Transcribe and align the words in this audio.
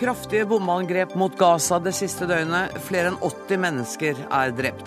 Kraftige 0.00 0.46
bombeangrep 0.48 1.12
mot 1.14 1.34
Gaza 1.36 1.76
det 1.84 1.92
siste 1.92 2.24
døgnet. 2.24 2.72
Flere 2.86 3.10
enn 3.10 3.18
80 3.20 3.58
mennesker 3.60 4.20
er 4.32 4.52
drept. 4.56 4.86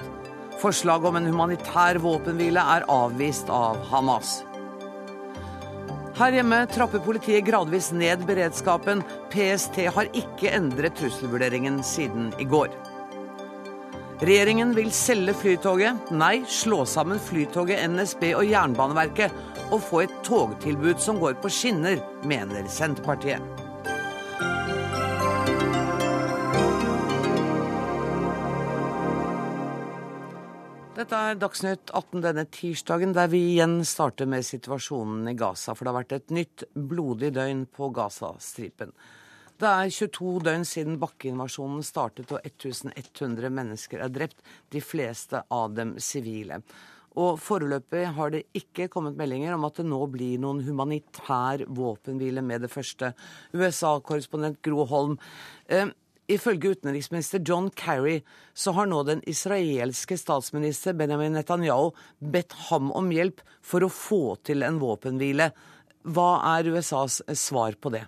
Forslaget 0.57 1.05
om 1.05 1.20
en 1.20 1.28
humanitær 1.29 2.00
våpenhvile 2.02 2.62
er 2.75 2.86
avvist 2.89 3.52
av 3.54 3.77
Hamas. 3.91 4.39
Her 6.18 6.34
hjemme 6.34 6.63
trapper 6.73 7.04
politiet 7.05 7.45
gradvis 7.45 7.91
ned 7.94 8.26
beredskapen. 8.26 9.04
PST 9.30 9.84
har 9.94 10.09
ikke 10.18 10.49
endret 10.49 10.98
trusselvurderingen 10.98 11.77
siden 11.86 12.32
i 12.41 12.48
går. 12.50 12.73
Regjeringen 14.23 14.71
vil 14.73 14.89
selge 14.95 15.36
Flytoget, 15.38 16.09
nei, 16.09 16.39
slå 16.50 16.88
sammen 16.89 17.21
Flytoget, 17.21 17.86
NSB 17.91 18.31
og 18.31 18.48
Jernbaneverket 18.50 19.70
og 19.70 19.77
få 19.91 20.08
et 20.08 20.17
togtilbud 20.25 20.98
som 21.05 21.22
går 21.22 21.38
på 21.44 21.53
skinner, 21.53 22.02
mener 22.25 22.66
Senterpartiet. 22.72 23.62
Dette 31.03 31.17
er 31.20 31.35
Dagsnytt 31.35 31.89
18 31.91 32.21
denne 32.23 32.45
tirsdagen, 32.48 33.11
der 33.11 33.27
vi 33.27 33.41
igjen 33.49 33.81
starter 33.84 34.23
med 34.30 34.45
situasjonen 34.48 35.25
i 35.27 35.34
Gaza. 35.35 35.73
For 35.75 35.84
det 35.84 35.91
har 35.91 35.98
vært 35.98 36.13
et 36.16 36.31
nytt 36.31 36.63
blodig 36.71 37.34
døgn 37.35 37.66
på 37.75 37.89
Gazastripen. 37.91 38.94
Det 39.59 39.67
er 39.67 39.91
22 39.91 40.31
døgn 40.47 40.63
siden 40.63 40.95
bakkeinvasjonen 41.02 41.84
startet 41.84 42.31
og 42.31 42.47
1100 42.47 43.52
mennesker 43.52 43.99
er 44.05 44.13
drept, 44.16 44.39
de 44.71 44.80
fleste 44.80 45.41
av 45.52 45.75
dem 45.75 45.97
sivile. 45.99 46.61
Og 47.20 47.35
foreløpig 47.35 48.05
har 48.16 48.31
det 48.31 48.45
ikke 48.55 48.88
kommet 48.94 49.20
meldinger 49.20 49.58
om 49.58 49.67
at 49.67 49.81
det 49.81 49.85
nå 49.89 50.00
blir 50.13 50.39
noen 50.39 50.63
humanitær 50.63 51.66
våpenhvile 51.67 52.45
med 52.47 52.63
det 52.63 52.72
første. 52.72 53.11
USA-korrespondent 53.52 54.63
Gro 54.63 54.88
Holm. 54.88 55.19
Eh, 55.67 55.91
Ifølge 56.31 56.71
utenriksminister 56.77 57.41
John 57.43 57.69
Kerry 57.75 58.21
så 58.53 58.71
har 58.77 58.88
nå 58.88 59.02
den 59.03 59.23
israelske 59.27 60.16
statsminister 60.17 60.95
Benjamin 60.95 61.35
Netanyahu 61.35 61.91
bedt 62.19 62.55
ham 62.69 62.93
om 62.95 63.11
hjelp 63.11 63.43
for 63.61 63.83
å 63.83 63.91
få 63.91 64.23
til 64.47 64.63
en 64.63 64.79
våpenhvile. 64.79 65.51
Hva 66.03 66.31
er 66.55 66.71
USAs 66.71 67.21
svar 67.39 67.75
på 67.79 67.91
det? 67.91 68.05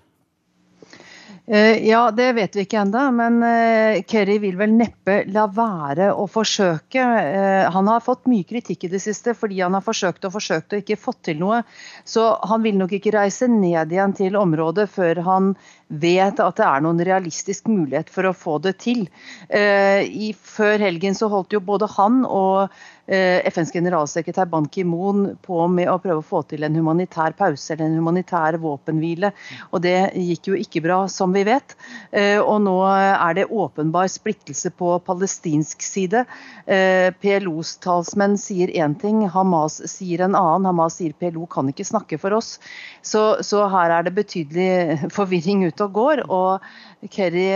Eh, 1.48 1.88
ja, 1.88 2.12
det 2.12 2.32
vet 2.34 2.56
vi 2.56 2.64
ikke 2.66 2.80
ennå, 2.82 3.02
men 3.14 3.36
eh, 3.46 4.00
Kerry 4.10 4.40
vil 4.42 4.56
vel 4.58 4.72
neppe 4.74 5.20
la 5.30 5.44
være 5.46 6.08
å 6.18 6.26
forsøke. 6.26 7.04
Eh, 7.04 7.68
han 7.70 7.92
har 7.92 8.02
fått 8.02 8.26
mye 8.32 8.48
kritikk 8.50 8.88
i 8.88 8.90
det 8.96 9.02
siste 9.04 9.36
fordi 9.38 9.60
han 9.62 9.78
har 9.78 9.86
forsøkt 9.86 10.26
og 10.26 10.34
forsøkt 10.34 10.74
og 10.74 10.82
ikke 10.82 10.98
fått 10.98 11.22
til 11.30 11.38
noe. 11.44 11.62
Så 12.02 12.26
han 12.50 12.66
vil 12.66 12.80
nok 12.80 12.98
ikke 12.98 13.14
reise 13.14 13.50
ned 13.52 13.94
igjen 13.94 14.18
til 14.18 14.40
området 14.42 14.88
før 14.96 15.22
han 15.28 15.54
vet 15.88 16.40
at 16.42 16.58
det 16.58 16.66
er 16.66 16.84
noen 16.86 17.02
realistisk 17.06 17.70
mulighet 17.70 18.10
for 18.14 18.28
å 18.30 18.36
få 18.36 18.58
det 18.64 18.78
til. 18.82 19.06
I, 19.50 20.32
før 20.34 20.82
helgen 20.82 21.14
så 21.18 21.30
holdt 21.30 21.54
jo 21.54 21.62
både 21.64 21.90
han 21.94 22.24
og 22.26 22.74
Eh, 23.08 23.46
FNs 23.46 23.70
generalsekretær 23.70 24.48
Ban 24.50 24.66
Ki-moon 24.66 25.36
på 25.46 25.60
med 25.70 25.92
å 25.92 26.00
prøve 26.02 26.24
å 26.24 26.26
få 26.26 26.40
til 26.50 26.66
en 26.66 26.74
humanitær 26.74 27.36
pause 27.38 27.76
eller 27.76 27.86
en 27.86 28.00
humanitær 28.00 28.58
våpenhvile. 28.62 29.30
Og 29.70 29.84
Det 29.86 30.10
gikk 30.18 30.50
jo 30.50 30.58
ikke 30.58 30.82
bra, 30.82 31.04
som 31.12 31.36
vi 31.36 31.44
vet. 31.46 31.76
Eh, 32.12 32.40
og 32.42 32.64
nå 32.66 32.74
er 32.90 33.38
det 33.38 33.46
åpenbar 33.46 34.10
splittelse 34.10 34.72
på 34.74 34.96
palestinsk 35.06 35.86
side. 35.86 36.26
Eh, 36.66 37.14
PLOs 37.22 37.76
talsmenn 37.78 38.40
sier 38.42 38.74
én 38.74 38.98
ting, 38.98 39.22
Hamas 39.30 39.78
sier 39.86 40.26
en 40.26 40.34
annen. 40.34 40.66
Hamas 40.66 40.98
sier 40.98 41.14
PLO 41.14 41.46
kan 41.46 41.70
ikke 41.70 41.86
snakke 41.86 42.18
for 42.18 42.34
oss. 42.34 42.58
Så, 43.06 43.38
så 43.46 43.68
her 43.70 43.94
er 44.00 44.10
det 44.10 44.16
betydelig 44.18 45.12
forvirring 45.14 45.68
ute 45.68 45.75
og 45.82 45.94
går. 45.96 46.24
og 46.30 47.10
Kerry 47.12 47.48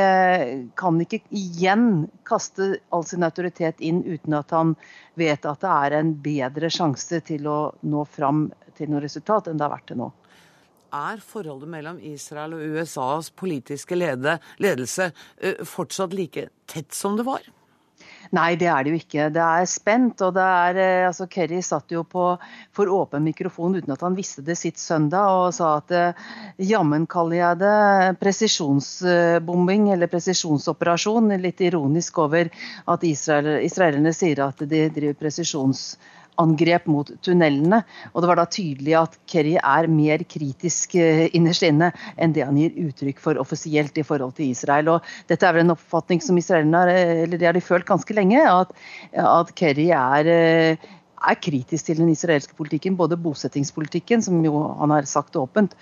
kan 0.80 1.02
ikke 1.02 1.22
igjen 1.30 2.08
kaste 2.28 2.80
all 2.90 3.06
sin 3.06 3.24
autoritet 3.24 3.80
inn 3.80 4.04
uten 4.06 4.38
at 4.38 4.52
han 4.56 4.76
vet 5.20 5.46
at 5.46 5.62
det 5.62 5.76
er 5.76 5.98
en 6.00 6.14
bedre 6.24 6.72
sjanse 6.74 7.22
til 7.28 7.48
å 7.48 7.60
nå 7.82 8.06
fram 8.06 8.48
til 8.78 8.92
noe 8.92 9.04
resultat 9.04 9.50
enn 9.50 9.60
det 9.60 9.68
har 9.68 9.76
vært 9.76 9.90
til 9.92 10.02
nå. 10.02 10.12
Er 10.90 11.22
forholdet 11.22 11.70
mellom 11.70 12.00
Israel 12.02 12.56
og 12.58 12.78
USAs 12.80 13.30
politiske 13.38 13.98
ledelse 14.00 15.12
eh, 15.38 15.62
fortsatt 15.62 16.16
like 16.18 16.48
tett 16.66 16.96
som 16.98 17.18
det 17.20 17.28
var? 17.28 17.46
Nei, 18.36 18.54
det 18.60 18.68
er 18.70 18.84
det 18.86 18.92
jo 18.94 19.00
ikke. 19.00 19.28
Det 19.34 19.42
er 19.42 19.66
spent. 19.70 20.22
og 20.22 20.34
det 20.36 20.44
er, 20.44 20.80
eh, 20.84 21.08
altså 21.08 21.28
Kerry 21.32 21.62
satt 21.66 21.92
jo 21.92 22.04
på 22.04 22.26
for 22.76 22.92
åpen 22.94 23.24
mikrofon 23.26 23.76
uten 23.76 23.94
at 23.94 24.06
han 24.06 24.18
visste 24.18 24.44
det 24.46 24.58
sitt 24.60 24.78
søndag, 24.78 25.32
og 25.32 25.54
sa 25.54 25.78
at 25.80 25.92
eh, 25.92 26.30
jammen 26.70 27.08
kaller 27.10 27.40
jeg 27.40 27.62
det 27.64 28.20
presisjonsbombing 28.22 29.90
eller 29.94 30.12
presisjonsoperasjon. 30.12 31.34
Litt 31.42 31.62
ironisk 31.62 32.20
over 32.20 32.52
at 32.86 33.04
Israel, 33.04 33.60
israelerne 33.66 34.14
sier 34.14 34.46
at 34.46 34.62
de 34.62 34.88
driver 34.94 35.20
presisjonsoperasjon 35.20 36.18
angrep 36.40 36.88
mot 36.90 37.10
tunnelene. 37.26 37.82
Og 38.14 38.24
det 38.24 38.30
var 38.32 38.40
da 38.40 38.48
tydelig 38.50 38.96
at 39.00 39.18
Kerry 39.30 39.56
er 39.60 39.90
mer 39.92 40.24
kritisk 40.30 40.96
eh, 41.00 41.28
innerst 41.36 41.66
inne 41.68 41.92
enn 42.18 42.36
det 42.36 42.46
han 42.48 42.60
gir 42.60 42.78
uttrykk 42.88 43.20
for 43.24 43.42
offisielt 43.42 43.98
i 44.00 44.06
forhold 44.06 44.38
til 44.40 44.54
Israel. 44.54 44.94
Og 44.96 45.10
dette 45.32 45.48
er 45.48 45.56
vel 45.56 45.68
en 45.68 45.76
oppfatning 45.76 46.24
som 46.24 46.40
israelerne 46.40 46.84
har, 46.84 46.94
eh, 46.94 47.26
eller 47.26 47.42
det 47.42 47.50
har 47.50 47.58
de 47.58 47.66
følt 47.66 47.88
ganske 47.90 48.16
lenge, 48.16 48.40
at, 48.40 48.74
at 49.14 49.54
Kerry 49.60 49.90
er 49.96 50.34
eh, 50.34 50.90
er 51.20 51.36
kritisk 51.36 51.90
til 51.90 51.98
den 52.00 52.14
israelske 52.14 52.56
politikken, 52.56 52.96
både 52.96 53.18
bosettingspolitikken, 53.20 54.22
som 54.24 54.38
jo 54.46 54.62
han 54.80 54.94
har 54.96 55.04
sagt 55.04 55.36
åpent, 55.36 55.74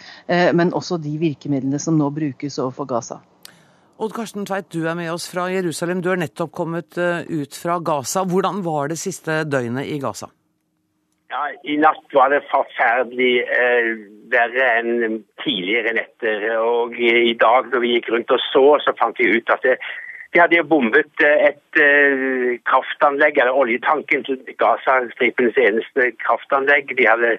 men 0.58 0.72
også 0.74 0.98
de 0.98 1.12
virkemidlene 1.22 1.78
som 1.78 1.94
nå 1.94 2.08
brukes 2.10 2.58
overfor 2.58 2.88
Gaza. 2.90 3.20
Odd 4.02 4.16
Karsten 4.18 4.50
Tveit, 4.50 4.72
du 4.74 4.88
er 4.90 4.98
med 4.98 5.12
oss 5.14 5.28
fra 5.30 5.46
Jerusalem. 5.54 6.02
Du 6.02 6.10
er 6.10 6.18
nettopp 6.24 6.56
kommet 6.58 6.98
ut 6.98 7.54
fra 7.54 7.78
Gaza. 7.78 8.26
Hvordan 8.26 8.64
var 8.66 8.90
det 8.90 8.98
siste 8.98 9.44
døgnet 9.46 9.94
i 9.94 10.00
Gaza? 10.02 10.32
Ja, 11.28 11.50
I 11.64 11.76
natt 11.76 12.14
var 12.16 12.32
det 12.32 12.46
forferdelig 12.48 13.32
eh, 13.52 13.88
verre 14.32 14.68
enn 14.80 15.18
tidligere 15.44 15.98
netter. 15.98 16.46
Og 16.64 16.96
i 16.96 17.34
dag 17.40 17.68
når 17.72 17.84
vi 17.84 17.96
gikk 17.98 18.12
rundt 18.14 18.32
og 18.32 18.44
så, 18.46 18.66
så 18.86 18.94
fant 19.00 19.20
vi 19.20 19.34
ut 19.36 19.52
at 19.52 19.66
det, 19.68 19.76
de 20.32 20.40
hadde 20.40 20.64
bombet 20.72 21.24
eh, 21.28 21.50
et 21.50 21.82
eh, 21.84 22.56
kraftanlegg, 22.70 23.40
eller 23.42 23.60
oljetanken 23.60 24.24
til 24.28 24.40
Gaza-stripens 24.62 25.60
eneste 25.60 26.12
kraftanlegg. 26.24 26.96
De 26.96 27.08
hadde 27.10 27.36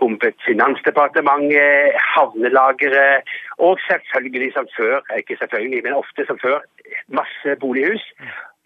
bombet 0.00 0.36
Finansdepartementet, 0.44 1.96
havnelageret 2.14 3.28
og 3.56 3.80
selvfølgelig 3.88 4.52
som 4.56 4.68
før, 4.76 5.00
ikke 5.16 5.36
selvfølgelig, 5.40 5.82
men 5.84 5.96
ofte 5.96 6.28
som 6.28 6.40
før, 6.44 6.60
masse 7.08 7.56
bolighus 7.60 8.04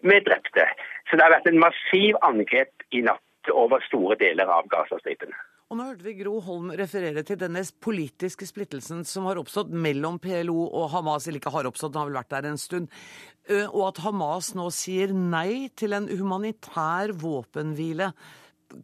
med 0.03 0.27
drepte. 0.27 0.67
Så 1.07 1.15
det 1.15 1.23
har 1.23 1.35
vært 1.37 1.47
en 1.51 1.63
massiv 1.63 2.19
angrep 2.27 2.87
i 2.91 3.03
natt 3.07 3.24
over 3.53 3.83
store 3.87 4.17
deler 4.19 4.49
av 4.49 4.69
Gazastripen. 4.71 5.33
Og 5.69 5.79
nå 5.79 5.87
hørte 5.87 6.05
vi 6.05 6.13
Gro 6.19 6.37
Holm 6.45 6.69
referere 6.77 7.23
til 7.25 7.39
denne 7.41 7.63
politiske 7.81 8.45
splittelsen 8.45 9.01
som 9.09 9.25
har 9.29 9.39
oppstått 9.41 9.71
mellom 9.73 10.19
PLO 10.21 10.67
og 10.67 10.91
Hamas, 10.93 11.25
eller 11.25 11.41
ikke 11.41 11.53
har 11.55 11.69
oppstått, 11.69 11.95
den 11.95 12.03
har 12.03 12.11
vel 12.11 12.19
vært 12.19 12.33
der 12.35 12.49
en 12.51 12.61
stund, 12.61 12.91
og 13.71 13.81
at 13.87 14.01
Hamas 14.05 14.51
nå 14.57 14.69
sier 14.73 15.13
nei 15.13 15.71
til 15.77 15.97
en 15.97 16.05
humanitær 16.09 17.15
våpenhvile. 17.17 18.11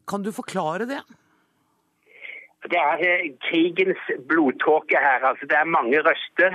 Kan 0.10 0.26
du 0.26 0.34
forklare 0.34 0.90
det? 0.90 1.02
Det 2.70 2.78
er 2.78 2.98
eh, 3.10 3.32
krigens 3.48 4.02
blodtåke 4.30 4.98
her. 5.06 5.26
altså 5.30 5.46
Det 5.50 5.58
er 5.58 5.74
mange 5.78 5.98
røster. 6.08 6.52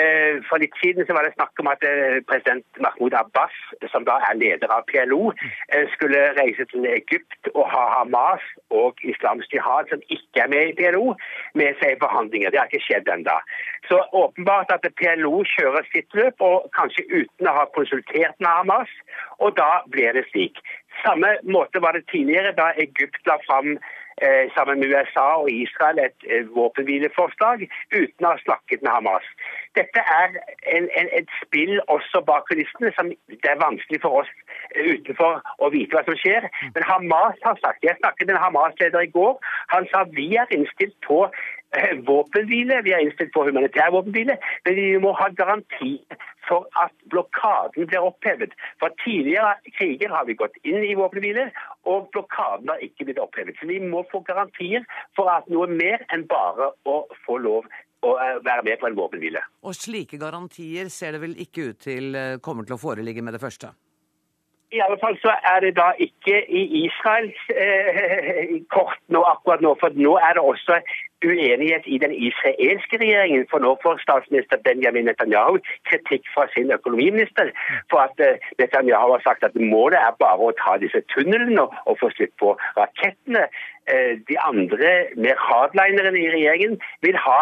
Eh, 0.00 0.40
for 0.48 0.56
litt 0.62 0.76
siden 0.82 1.04
så 1.06 1.12
var 1.16 1.26
det 1.26 1.34
snakk 1.34 1.60
om 1.60 1.68
at 1.68 1.84
eh, 1.84 2.22
president 2.30 2.64
Mahmoud 2.80 3.14
Abbas, 3.20 3.56
som 3.92 4.06
da 4.08 4.16
er 4.28 4.40
leder 4.40 4.72
av 4.72 4.86
PLO, 4.88 5.32
skulle 5.94 6.22
reise 6.40 6.64
til 6.72 6.86
Egypt 6.88 7.50
og 7.54 7.68
ha 7.74 7.84
Hamas 7.98 8.44
og 8.70 9.04
Islamsk 9.04 9.52
jihad, 9.52 9.92
som 9.92 10.00
ikke 10.08 10.44
er 10.44 10.52
med 10.54 10.72
i 10.72 10.76
PLO, 10.80 11.14
med 11.54 11.76
seg 11.80 11.96
i 11.96 12.00
forhandlinger. 12.04 12.50
Det 12.50 12.62
har 12.62 12.72
ikke 12.72 12.86
skjedd 12.88 13.12
ennå. 13.12 13.36
Så 13.88 14.00
åpenbart 14.16 14.72
at 14.72 14.88
PLO 14.96 15.44
kjører 15.54 15.84
sitt 15.92 16.08
løp, 16.16 16.40
og 16.40 16.70
kanskje 16.76 17.04
uten 17.12 17.52
å 17.52 17.56
ha 17.60 17.68
konsultert 17.76 18.36
med 18.40 18.48
Hamas. 18.48 18.92
Og 19.44 19.56
da 19.60 19.82
blir 19.92 20.16
det 20.16 20.24
slik. 20.32 20.56
Samme 21.04 21.36
måte 21.44 21.80
var 21.84 21.96
det 21.96 22.08
tidligere, 22.10 22.56
da 22.56 22.72
Egypt 22.80 23.26
la 23.28 23.36
fram 23.46 23.76
sammen 24.54 24.80
med 24.80 24.88
USA 24.92 25.26
og 25.42 25.50
Israel 25.50 25.98
et 25.98 26.26
eh, 26.28 26.46
våpenhvileforslag 26.56 27.64
uten 27.94 28.26
å 28.26 28.32
ha 28.32 28.40
snakket 28.44 28.82
med 28.82 28.92
Hamas. 28.92 29.26
Dette 29.78 30.02
er 30.02 30.34
en, 30.76 30.88
en, 30.98 31.08
et 31.18 31.30
spill 31.40 31.78
også 31.94 32.22
bak 32.26 32.48
kulissene 32.50 32.92
som 32.96 33.12
det 33.30 33.52
er 33.52 33.62
vanskelig 33.62 34.02
for 34.04 34.22
oss 34.22 34.32
eh, 34.74 34.92
utenfor 34.96 35.40
å 35.64 35.70
vite 35.72 35.96
hva 35.96 36.04
som 36.08 36.18
skjer. 36.20 36.48
Men 36.74 36.88
Hamas 36.90 37.40
har 37.46 37.56
sagt 37.64 37.86
Jeg 37.86 37.96
snakket 38.00 38.28
med 38.28 38.36
en 38.36 38.44
Hamas-leder 38.44 39.06
i 39.06 39.14
går. 39.14 39.38
Han 39.74 39.88
sa 39.92 40.04
vi 40.18 40.28
er 40.36 40.52
innstilt 40.54 40.96
på 41.06 41.24
våpenhvile, 42.06 42.82
vi 42.82 42.92
er 42.92 43.04
innstilt 43.04 43.32
på 43.34 43.44
humanitær 43.46 43.92
våpenhvile, 43.94 44.36
men 44.64 44.74
vi 44.74 44.86
må 45.02 45.12
ha 45.18 45.28
garanti 45.38 45.92
for 46.48 46.66
at 46.84 46.94
blokaden 47.12 47.86
blir 47.86 48.06
opphevet. 48.06 48.54
For 48.82 48.94
tidligere 49.04 49.54
kriger 49.78 50.10
har 50.14 50.26
vi 50.26 50.34
gått 50.34 50.56
inn 50.64 50.82
i 50.84 50.96
våpenhvile, 50.98 51.50
og 51.86 52.08
blokaden 52.14 52.72
har 52.72 52.82
ikke 52.86 53.06
blitt 53.06 53.22
opphevet. 53.22 53.58
Så 53.60 53.70
vi 53.70 53.78
må 53.82 54.02
få 54.10 54.22
garantier 54.26 54.86
for 55.16 55.30
at 55.30 55.46
noe 55.52 55.68
mer 55.70 56.02
enn 56.14 56.26
bare 56.30 56.72
å 56.90 57.04
få 57.26 57.38
lov 57.38 57.70
å 58.00 58.16
være 58.16 58.64
med 58.64 58.80
på 58.80 58.88
en 58.88 58.96
våpenhvile. 58.96 59.44
Og 59.62 59.76
slike 59.76 60.18
garantier 60.18 60.88
ser 60.88 61.14
det 61.14 61.22
vel 61.22 61.36
ikke 61.38 61.70
ut 61.70 61.84
til 61.84 62.16
kommer 62.42 62.66
til 62.66 62.78
å 62.78 62.82
foreligge 62.82 63.22
med 63.22 63.36
det 63.36 63.42
første? 63.42 63.74
I 64.72 64.80
alle 64.84 64.98
fall 65.02 65.16
så 65.24 65.32
er 65.52 65.60
det 65.64 65.72
da 65.76 65.88
ikke 66.06 66.36
i 66.60 66.62
Israels 66.84 67.40
eh, 67.62 68.58
kort 68.74 69.00
nå 69.14 69.22
akkurat 69.32 69.62
nå. 69.64 69.74
For 69.80 69.96
nå 70.04 70.12
er 70.26 70.36
det 70.36 70.44
også 70.52 70.78
uenighet 71.26 71.88
i 71.94 71.98
den 72.04 72.14
israelske 72.28 73.00
regjeringen. 73.02 73.46
For 73.50 73.58
nå 73.64 73.74
får 73.82 73.98
statsminister 74.04 74.62
Benjamin 74.66 75.08
Netanyahu 75.10 75.58
kritikk 75.90 76.30
fra 76.34 76.46
sin 76.54 76.70
økonomiminister 76.78 77.50
for 77.90 78.06
at 78.06 78.22
eh, 78.26 78.38
Netanyahu 78.62 79.16
har 79.16 79.24
sagt 79.26 79.44
at 79.48 79.58
målet 79.74 79.98
er 79.98 80.14
bare 80.22 80.50
å 80.50 80.56
ta 80.62 80.76
disse 80.84 81.02
tunnelene 81.14 81.66
og, 81.66 81.98
få 82.00 82.12
slutt 82.14 82.34
på 82.42 82.54
rakettene. 82.78 83.48
Eh, 83.90 84.12
de 84.30 84.38
andre 84.50 84.94
mer 85.16 85.42
hardlinerne 85.48 86.14
i 86.20 86.30
regjeringen 86.36 86.78
vil 87.02 87.18
ha 87.26 87.40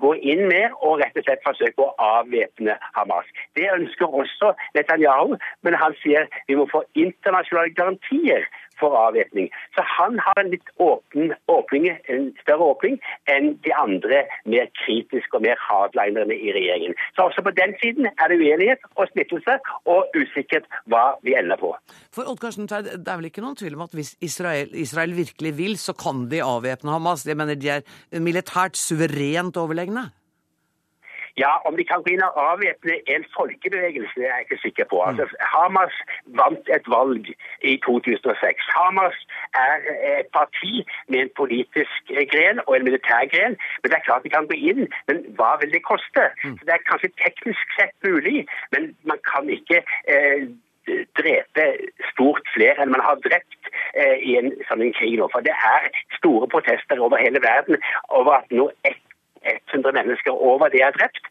gå 0.00 0.14
inn 0.16 0.46
med 0.48 0.74
og 0.80 1.00
rett 1.02 1.16
og 1.18 1.26
slett 1.26 1.44
forsøke 1.44 1.84
å 1.84 1.94
avvæpne 2.00 2.76
Hamas. 2.96 3.28
Det 3.58 3.68
ønsker 3.72 4.06
også 4.22 4.54
Netanyahu, 4.76 5.36
men 5.62 5.78
han 5.78 5.96
sier 6.02 6.28
vi 6.48 6.58
må 6.58 6.66
få 6.72 6.84
internasjonale 6.94 7.74
garantier 7.76 8.48
for 8.80 8.96
avvæpning. 9.06 9.50
Så 9.76 9.84
han 9.98 10.18
har 10.26 10.40
en 10.40 10.50
litt 10.54 10.68
åpen, 10.82 11.34
åpning, 11.48 11.88
en 12.12 12.26
større 12.42 12.70
åpning 12.72 12.98
enn 13.34 13.54
de 13.66 13.74
andre 13.78 14.24
mer 14.50 14.70
kritiske 14.82 15.38
og 15.38 15.44
mer 15.46 15.60
hardlinerne 15.68 16.36
i 16.36 16.54
regjeringen. 16.56 16.96
Så 17.16 17.28
også 17.28 17.44
på 17.46 17.54
den 17.60 17.76
siden 17.82 18.08
er 18.12 18.32
det 18.32 18.40
uenighet 18.40 18.84
og 18.94 19.08
splittelse 19.12 19.58
og 19.90 20.18
usikkert 20.18 20.68
hva 20.90 21.04
vi 21.26 21.36
ender 21.38 21.60
på. 21.60 21.74
For 22.14 22.26
Odd 22.30 22.40
Karsten 22.42 22.68
Tveit, 22.70 22.90
Det 23.04 23.10
er 23.10 23.20
vel 23.20 23.30
ikke 23.30 23.44
noen 23.44 23.56
tvil 23.58 23.78
om 23.78 23.86
at 23.86 23.94
hvis 23.96 24.14
Israel, 24.20 24.68
Israel 24.72 25.16
virkelig 25.16 25.56
vil, 25.58 25.78
så 25.78 25.92
kan 25.92 26.28
de 26.30 26.42
avvæpne 26.44 26.94
Hamas? 26.94 27.26
Jeg 27.26 27.36
mener 27.36 27.54
de 27.58 27.70
er 27.78 28.20
militært 28.20 28.76
suverent 28.78 29.56
overlegne? 29.56 30.10
Ja, 31.42 31.52
om 31.66 31.76
de 31.76 31.84
kan 31.84 32.02
gå 32.02 32.12
inn 32.14 32.22
og 32.22 32.36
avvæpne 32.50 32.94
en 33.14 33.24
folkebevegelse, 33.36 34.14
det 34.16 34.26
er 34.26 34.36
jeg 34.36 34.46
ikke 34.46 34.62
sikker 34.62 34.86
på. 34.92 35.00
Altså, 35.08 35.24
Hamas 35.54 35.96
vant 36.40 36.68
et 36.76 36.86
valg 36.96 37.30
i 37.70 37.74
2006. 37.86 38.68
Hamas 38.76 39.16
er 39.66 39.74
et 40.20 40.30
parti 40.38 40.74
med 41.08 41.18
en 41.20 41.32
politisk 41.40 42.12
gren 42.32 42.62
og 42.66 42.76
en 42.76 42.86
militær 42.88 43.26
gren. 43.34 43.56
Men 43.80 43.90
det 43.90 43.96
er 43.98 44.06
klart 44.08 44.26
de 44.26 44.34
kan 44.36 44.50
gå 44.50 44.58
inn, 44.70 44.86
men 45.08 45.24
hva 45.38 45.56
vil 45.60 45.74
det 45.74 45.82
koste? 45.90 46.28
Mm. 46.44 46.54
Så 46.58 46.62
det 46.66 46.74
er 46.74 46.88
kanskje 46.90 47.16
teknisk 47.24 47.78
sett 47.78 47.96
mulig, 48.06 48.46
men 48.76 48.92
man 49.10 49.18
kan 49.30 49.50
ikke 49.50 49.82
eh, 50.14 50.46
drepe 51.18 51.64
stort 52.12 52.46
flere 52.54 52.82
enn 52.82 52.92
man 52.94 53.02
har 53.04 53.18
drept 53.26 53.72
eh, 53.98 54.18
i 54.22 54.36
en 54.38 54.52
sånn 54.68 54.86
krig 54.98 55.18
nå. 55.18 55.26
For 55.34 55.42
det 55.46 55.56
er 55.72 55.90
store 56.18 56.46
protester 56.54 57.02
over 57.02 57.18
hele 57.18 57.42
verden 57.42 57.80
over 58.08 58.38
at 58.38 58.54
nå 58.54 58.68
ett 58.86 59.02
100 59.46 59.92
mennesker 59.98 60.32
over 60.32 60.68
det 60.68 60.82
er 60.82 60.96
drept. 60.98 61.26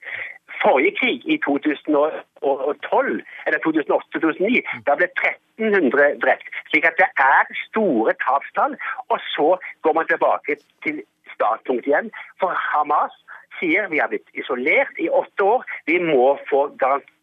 Forrige 0.64 0.96
krig, 1.00 1.20
i 1.34 1.38
2012, 1.46 3.22
eller 3.48 3.60
2008-2009, 3.66 4.62
da 4.88 4.96
ble 5.00 5.08
1300 5.10 6.20
drept. 6.24 6.48
Slik 6.70 6.86
at 6.88 7.00
det 7.02 7.10
er 7.18 7.50
store 7.68 8.14
tapstall. 8.26 8.78
Og 9.12 9.20
så 9.36 9.50
går 9.84 9.94
man 9.98 10.08
tilbake 10.08 10.58
til 10.86 11.02
startpunkt 11.36 11.88
igjen. 11.90 12.12
For 12.40 12.54
Hamas 12.70 13.16
sier 13.60 13.90
vi 13.92 14.02
har 14.04 14.12
blitt 14.14 14.30
isolert 14.40 15.02
i 15.02 15.10
åtte 15.10 15.50
år. 15.56 15.66
Vi 15.90 16.00
må 16.00 16.38
få 16.50 16.68
garanti 16.82 17.14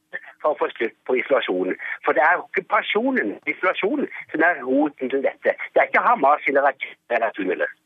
for 0.43 0.54
å 0.54 0.58
få 0.60 0.70
slutt 0.75 0.96
på 1.06 1.19
isolasjonen. 1.20 1.76
For 2.04 2.16
det 2.16 2.25
er 2.25 2.40
okkupasjonen, 2.40 3.36
isolasjonen, 3.50 4.08
som 4.32 4.46
er 4.46 4.62
roten 4.66 5.12
til 5.12 5.22
dette. 5.26 5.54
Det 5.72 5.82
er 5.82 5.90
ikke 5.90 6.06
Hamas 6.06 6.43
sine 6.46 6.64
raketter 6.64 7.19
eller 7.19 7.36
tunneler. 7.36 7.76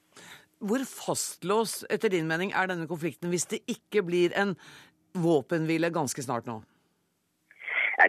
Hvor 0.64 0.84
fastlåst, 0.88 1.84
etter 1.92 2.08
din 2.08 2.28
mening, 2.28 2.54
er 2.56 2.70
denne 2.70 2.88
konflikten 2.88 3.28
hvis 3.32 3.44
det 3.50 3.60
ikke 3.68 4.00
blir 4.06 4.32
en 4.40 4.54
våpenhvile 5.14 5.90
ganske 5.92 6.22
snart 6.24 6.48
nå? 6.48 6.62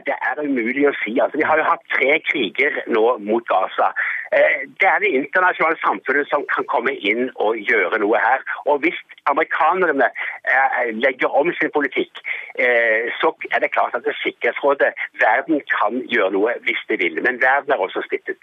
Det 0.06 0.16
er 0.30 0.40
umulig 0.42 0.88
å 0.90 0.94
si. 1.04 1.14
Altså, 1.22 1.38
vi 1.38 1.46
har 1.46 1.60
jo 1.60 1.66
hatt 1.68 1.84
tre 1.94 2.16
kriger 2.26 2.80
nå 2.90 3.04
mot 3.28 3.46
Gaza. 3.50 3.92
Eh, 4.34 4.64
det 4.82 4.88
er 4.90 5.04
det 5.04 5.12
internasjonale 5.20 5.78
samfunnet 5.84 6.32
som 6.32 6.46
kan 6.54 6.66
komme 6.72 6.96
inn 7.12 7.30
og 7.36 7.60
gjøre 7.70 8.00
noe 8.02 8.22
her. 8.24 8.42
Og 8.72 8.82
hvis 8.86 8.98
amerikanerne 9.30 10.10
eh, 10.10 10.90
legger 10.96 11.38
om 11.42 11.52
sin 11.60 11.74
politikk, 11.76 12.24
eh, 12.58 13.12
så 13.22 13.36
er 13.52 13.62
det 13.62 13.74
klart 13.78 13.94
at 14.00 14.08
det 14.08 14.18
Sikkerhetsrådet, 14.24 14.96
verden 15.22 15.62
kan 15.76 16.02
gjøre 16.10 16.34
noe 16.34 16.58
hvis 16.66 16.82
de 16.90 16.98
vil. 17.04 17.22
Men 17.22 17.42
verden 17.44 17.76
er 17.76 17.86
også 17.86 18.02
splittet. 18.08 18.42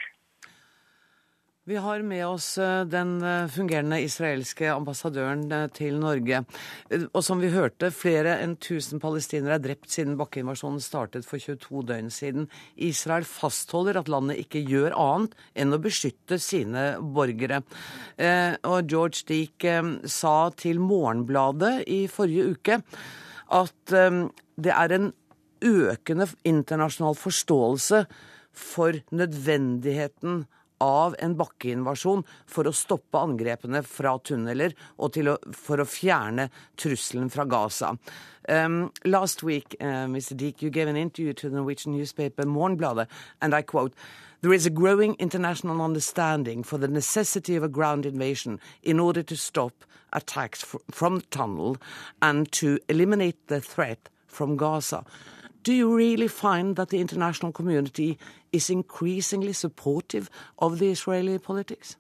Vi 1.73 1.79
har 1.81 2.03
med 2.05 2.27
oss 2.27 2.59
eh, 2.59 2.83
den 2.85 3.15
eh, 3.25 3.47
fungerende 3.49 3.97
israelske 4.05 4.67
ambassadøren 4.69 5.47
eh, 5.57 5.71
til 5.73 5.95
Norge. 6.03 6.43
Og 7.15 7.23
som 7.25 7.41
vi 7.41 7.49
hørte, 7.55 7.89
flere 7.97 8.35
enn 8.45 8.59
1000 8.59 9.01
palestinere 9.01 9.57
er 9.57 9.63
drept 9.65 9.89
siden 9.95 10.19
bakkeinvasjonen 10.21 10.85
startet 10.85 11.25
for 11.25 11.41
22 11.41 11.87
døgn 11.89 12.13
siden. 12.13 12.51
Israel 12.77 13.25
fastholder 13.25 14.03
at 14.03 14.13
landet 14.13 14.43
ikke 14.45 14.61
gjør 14.69 14.99
annet 15.01 15.41
enn 15.57 15.73
å 15.73 15.81
beskytte 15.81 16.37
sine 16.45 16.85
borgere. 17.01 17.63
Og 18.69 18.93
George 18.93 19.25
Deek 19.33 19.65
sa 20.05 20.37
til 20.53 20.83
Morgenbladet 20.85 21.87
i 21.89 22.03
forrige 22.13 22.53
uke 22.53 22.83
at 23.63 23.97
det 23.97 24.77
er 24.77 24.99
en 24.99 25.13
økende 25.65 26.29
internasjonal 26.45 27.17
forståelse 27.17 28.05
for 28.53 29.01
nødvendigheten 29.15 30.45
av 30.83 31.15
en 31.23 31.37
bakkeinvasjon 31.39 32.25
for 32.51 32.67
å 32.67 32.75
stoppe 32.75 33.21
angrepene 33.23 33.85
fra 33.87 34.17
tunneler 34.19 34.75
og 34.99 35.19
å, 35.23 35.37
for 35.55 35.83
å 35.83 35.89
fjerne 35.89 36.49
trusselen 36.77 37.31
fra 37.31 37.47
Gaza. 37.47 37.95
Um, 38.49 38.91
last 39.05 39.45
week, 39.47 39.77
uh, 39.81 40.09
Mr. 40.11 40.35
Deek, 40.35 40.63
you 40.63 40.71
gave 40.71 40.89
an 40.89 40.97
interview 40.97 41.33
to 41.33 41.49
the 41.49 41.57
Norwegian 41.57 41.93
newspaper 41.97 42.43
Morgenbladet, 42.43 43.07
and 43.41 43.55
I 43.55 43.63
quote, 43.63 43.95
There 44.41 44.53
is 44.53 44.67
a 44.67 44.71
growing 44.71 45.15
international 45.21 45.81
understanding 45.81 46.65
for 46.65 46.77
the 46.77 46.89
necessity 46.89 47.55
of 47.55 47.63
a 47.63 47.69
ground 47.69 48.05
invasion 48.05 48.59
in 48.83 48.99
order 48.99 49.23
to 49.23 49.37
stop 49.37 49.85
attacks 50.13 50.65
from 50.91 51.21
tunnel 51.31 51.77
and 52.21 52.51
to 52.53 52.81
eliminate 52.89 53.47
the 53.47 53.61
threat 53.61 54.09
from 54.27 54.57
Gaza. 54.57 55.05
Do 55.63 55.73
you 55.73 55.95
really 55.95 56.27
find 56.27 56.75
that 56.77 56.89
the 56.89 56.99
international 57.01 57.53
community 57.53 58.19
is 58.51 58.69
increasingly 58.69 59.53
supportive 59.53 60.29
of 60.59 60.81
the 60.81 60.91
Israeli 60.91 61.39
politics? 61.39 61.97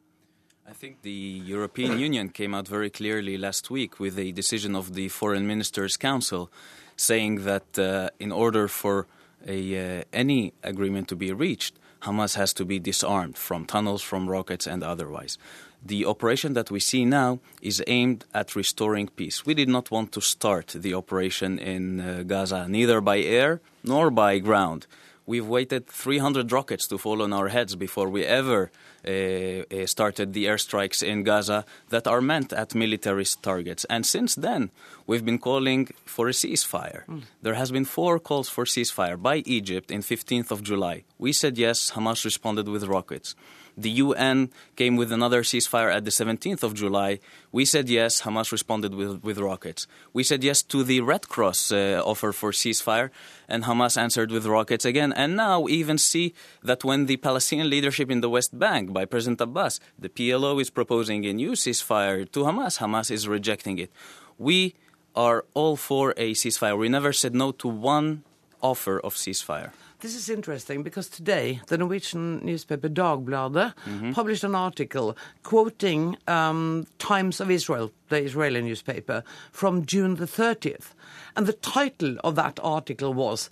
I 0.69 0.73
think 0.73 1.03
the 1.03 1.43
European 1.44 1.98
Union 2.06 2.31
came 2.31 2.55
out 2.55 2.67
very 2.67 2.91
clearly 2.91 3.39
last 3.39 3.70
week 3.70 4.01
with 4.01 4.19
a 4.19 4.32
decision 4.32 4.75
of 4.75 4.94
the 4.94 5.08
Foreign 5.08 5.46
Ministers' 5.46 5.96
Council 5.96 6.51
saying 6.96 7.44
that 7.44 7.79
uh, 7.79 8.10
in 8.19 8.32
order 8.32 8.67
for 8.67 9.06
a, 9.46 10.01
uh, 10.01 10.05
any 10.13 10.55
agreement 10.65 11.08
to 11.08 11.17
be 11.17 11.32
reached, 11.32 11.79
Hamas 12.03 12.34
has 12.34 12.53
to 12.55 12.65
be 12.65 12.81
disarmed 12.81 13.36
from 13.36 13.65
tunnels, 13.65 14.03
from 14.03 14.29
rockets, 14.29 14.67
and 14.67 14.82
otherwise 14.82 15.39
the 15.84 16.06
operation 16.06 16.53
that 16.55 16.70
we 16.70 16.81
see 16.81 17.05
now 17.05 17.41
is 17.60 17.82
aimed 17.86 18.24
at 18.32 18.55
restoring 18.56 19.08
peace. 19.08 19.44
We 19.44 19.55
did 19.55 19.69
not 19.69 19.91
want 19.91 20.12
to 20.12 20.20
start 20.20 20.69
the 20.69 20.94
operation 20.94 21.58
in 21.58 22.01
uh, 22.01 22.22
Gaza 22.27 22.69
neither 22.69 23.01
by 23.01 23.19
air 23.20 23.60
nor 23.82 24.10
by 24.10 24.39
ground. 24.39 24.86
We've 25.32 25.48
waited 25.48 25.86
300 25.86 26.53
rockets 26.53 26.86
to 26.89 26.98
fall 26.98 27.22
on 27.22 27.32
our 27.32 27.48
heads 27.48 27.74
before 27.74 28.10
we 28.10 28.22
ever 28.22 28.70
uh, 29.08 29.10
uh, 29.10 29.86
started 29.86 30.34
the 30.34 30.44
airstrikes 30.44 31.03
in 31.03 31.22
Gaza 31.22 31.65
that 31.89 32.06
are 32.06 32.20
meant 32.20 32.53
at 32.53 32.74
military 32.74 33.24
targets. 33.41 33.86
And 33.89 34.05
since 34.05 34.34
then, 34.34 34.70
we've 35.06 35.24
been 35.24 35.39
calling 35.39 35.89
for 36.05 36.29
a 36.29 36.32
ceasefire. 36.32 37.06
Mm. 37.06 37.22
There 37.41 37.55
has 37.55 37.70
been 37.70 37.86
four 37.86 38.19
calls 38.19 38.51
for 38.51 38.67
ceasefire 38.67 39.17
by 39.17 39.36
Egypt 39.46 39.91
in 39.91 40.03
15th 40.03 40.51
of 40.51 40.62
July. 40.62 41.05
We 41.19 41.32
said 41.32 41.56
yes, 41.56 41.93
Hamas 41.93 42.27
responded 42.27 42.69
with 42.69 42.84
rockets. 42.84 43.34
The 43.77 43.91
UN 44.05 44.51
came 44.77 44.96
with 44.96 45.12
another 45.12 45.43
ceasefire 45.43 45.94
at 45.94 46.05
the 46.05 46.10
17th 46.10 46.62
of 46.62 46.74
July. 46.74 47.20
We 47.53 47.65
said 47.65 47.89
yes. 47.89 48.22
Hamas 48.22 48.53
responded 48.53 48.94
with, 48.94 49.22
with 49.22 49.39
rockets. 49.39 49.86
We 50.12 50.24
said 50.24 50.44
yes 50.44 50.62
to 50.65 50.84
the 50.84 51.01
Red 51.01 51.29
Cross 51.29 51.72
uh, 51.72 52.03
offer 52.05 52.32
for 52.32 52.53
ceasefire, 52.53 53.10
and 53.48 53.65
Hamas 53.65 53.96
answered 53.96 54.31
with 54.31 54.46
rockets 54.46 54.84
again. 54.84 55.12
And 55.22 55.36
now 55.36 55.60
we 55.60 55.72
even 55.74 55.98
see 55.98 56.34
that 56.64 56.82
when 56.82 57.06
the 57.06 57.17
Palestinian 57.17 57.70
leadership 57.70 58.10
in 58.10 58.20
the 58.22 58.29
West 58.29 58.58
Bank, 58.58 58.93
by 58.93 59.05
President 59.05 59.41
Abbas, 59.41 59.79
the 59.96 60.08
PLO 60.08 60.60
is 60.60 60.69
proposing 60.69 61.24
a 61.26 61.32
new 61.32 61.52
ceasefire 61.52 62.31
to 62.32 62.41
Hamas, 62.41 62.79
Hamas 62.79 63.08
is 63.10 63.29
rejecting 63.29 63.79
it. 63.79 63.91
We 64.36 64.74
are 65.14 65.44
all 65.55 65.76
for 65.76 66.12
a 66.17 66.32
ceasefire. 66.32 66.76
We 66.76 66.88
never 66.88 67.12
said 67.12 67.34
no 67.34 67.52
to 67.62 67.69
one 67.69 68.24
offer 68.62 68.98
of 68.98 69.14
ceasefire. 69.14 69.70
This 70.00 70.17
is 70.17 70.29
interesting 70.29 70.82
because 70.82 71.08
today 71.08 71.60
the 71.69 71.79
Norwegian 71.79 72.44
newspaper 72.44 72.88
Dagbladet 72.88 73.72
mm 73.86 73.98
-hmm. 74.00 74.12
published 74.14 74.44
an 74.50 74.55
article 74.55 75.14
quoting 75.43 76.17
um, 76.26 76.86
Times 76.98 77.41
of 77.41 77.48
Israel, 77.50 77.93
the 78.08 78.20
Israeli 78.29 78.60
newspaper, 78.62 79.22
from 79.52 79.84
June 79.93 80.17
the 80.17 80.26
30th. 80.26 80.86
And 81.36 81.46
the 81.46 81.58
title 81.79 82.14
of 82.26 82.34
that 82.34 82.58
article 82.76 83.12
was 83.14 83.50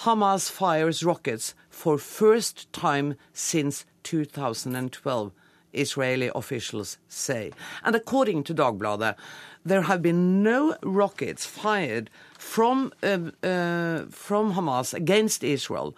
Hamas 0.00 0.50
fires 0.50 1.04
rockets 1.04 1.54
for 1.70 1.98
first 1.98 2.72
time 2.72 3.16
since 3.32 3.84
2012. 4.02 5.32
Israeli 5.72 6.30
officials 6.34 6.98
say. 7.08 7.50
And 7.82 7.94
according 7.96 8.44
to 8.44 8.54
Dagbladet, 8.54 9.16
there 9.64 9.82
have 9.82 10.02
been 10.02 10.42
no 10.42 10.76
rockets 10.82 11.46
fired 11.46 12.10
from, 12.38 12.92
uh, 13.02 13.30
uh, 13.42 14.04
from 14.10 14.54
Hamas 14.54 14.92
against 14.92 15.44
Israel 15.44 15.96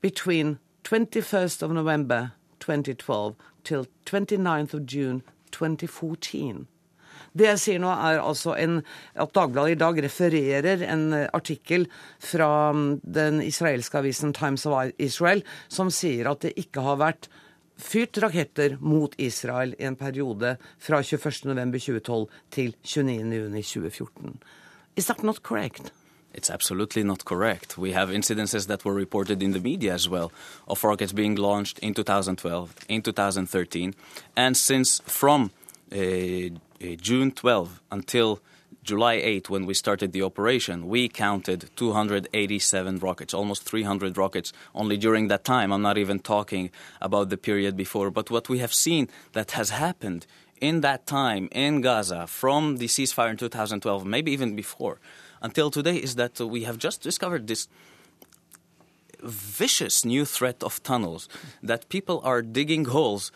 between 0.00 0.58
21st 0.84 1.62
of 1.62 1.70
November 1.70 2.32
2012 2.60 3.36
till 3.64 3.86
29th 4.06 4.74
of 4.74 4.86
June 4.86 5.22
2014. 5.50 6.66
Det 7.32 7.46
jeg 7.46 7.60
sier 7.60 7.80
nå, 7.80 7.88
er 7.88 8.20
altså 8.20 8.56
en, 8.60 8.80
at 9.16 9.32
Dagbladet 9.32 9.76
i 9.76 9.80
dag 9.80 10.00
refererer 10.04 10.82
en 10.84 11.06
eh, 11.16 11.28
artikkel 11.32 11.86
fra 12.20 12.72
mm, 12.76 13.00
den 13.02 13.40
israelske 13.44 14.02
avisen 14.02 14.34
Times 14.36 14.66
of 14.68 14.92
Israel, 15.00 15.40
som 15.72 15.90
sier 15.92 16.28
at 16.28 16.44
det 16.44 16.52
ikke 16.60 16.84
har 16.84 17.00
vært 17.00 17.30
fyrt 17.82 18.20
raketter 18.22 18.76
mot 18.80 19.14
Israel 19.18 19.72
i 19.78 19.88
en 19.88 19.96
periode 19.96 20.56
fra 20.78 21.00
21.11.2012 21.00 22.28
til 22.52 22.76
29.6.2014. 22.84 24.36
Is 24.96 25.08
that 25.08 25.22
not 25.24 25.42
correct? 25.42 25.92
It's 26.34 26.50
absolutely 26.50 27.02
not 27.02 27.24
correct. 27.24 27.76
We 27.76 27.92
have 27.92 28.10
incidences 28.10 28.66
that 28.66 28.84
were 28.84 28.94
reported 28.94 29.42
in 29.42 29.52
the 29.52 29.60
media 29.60 29.94
as 29.94 30.08
well 30.08 30.32
of 30.66 30.82
rockets 30.84 31.12
being 31.12 31.34
launched 31.36 31.78
in 31.80 31.94
2012, 31.94 32.74
in 32.88 33.02
2013, 33.02 33.94
and 34.36 34.56
since 34.56 35.02
from 35.06 35.50
Uh, 35.92 36.48
uh, 36.82 36.96
June 36.96 37.30
12 37.32 37.80
until 37.90 38.40
July 38.82 39.14
8, 39.14 39.50
when 39.50 39.66
we 39.66 39.74
started 39.74 40.12
the 40.12 40.22
operation, 40.22 40.88
we 40.88 41.08
counted 41.08 41.70
287 41.76 42.98
rockets, 42.98 43.34
almost 43.34 43.62
300 43.62 44.16
rockets 44.16 44.52
only 44.74 44.96
during 44.96 45.28
that 45.28 45.44
time. 45.44 45.72
I'm 45.72 45.82
not 45.82 45.98
even 45.98 46.18
talking 46.18 46.70
about 47.00 47.28
the 47.28 47.36
period 47.36 47.76
before. 47.76 48.10
But 48.10 48.30
what 48.30 48.48
we 48.48 48.58
have 48.58 48.74
seen 48.74 49.08
that 49.34 49.52
has 49.52 49.70
happened 49.70 50.26
in 50.60 50.80
that 50.80 51.06
time 51.06 51.48
in 51.52 51.80
Gaza 51.80 52.26
from 52.26 52.78
the 52.78 52.86
ceasefire 52.86 53.30
in 53.30 53.36
2012, 53.36 54.04
maybe 54.04 54.32
even 54.32 54.56
before, 54.56 54.98
until 55.42 55.70
today, 55.70 55.96
is 55.96 56.16
that 56.16 56.40
we 56.40 56.64
have 56.64 56.78
just 56.78 57.02
discovered 57.02 57.46
this 57.46 57.68
vicious 59.22 60.04
new 60.04 60.24
threat 60.24 60.62
of 60.62 60.82
tunnels, 60.82 61.28
that 61.62 61.88
people 61.88 62.20
are 62.24 62.42
digging 62.42 62.86
holes 62.86 63.30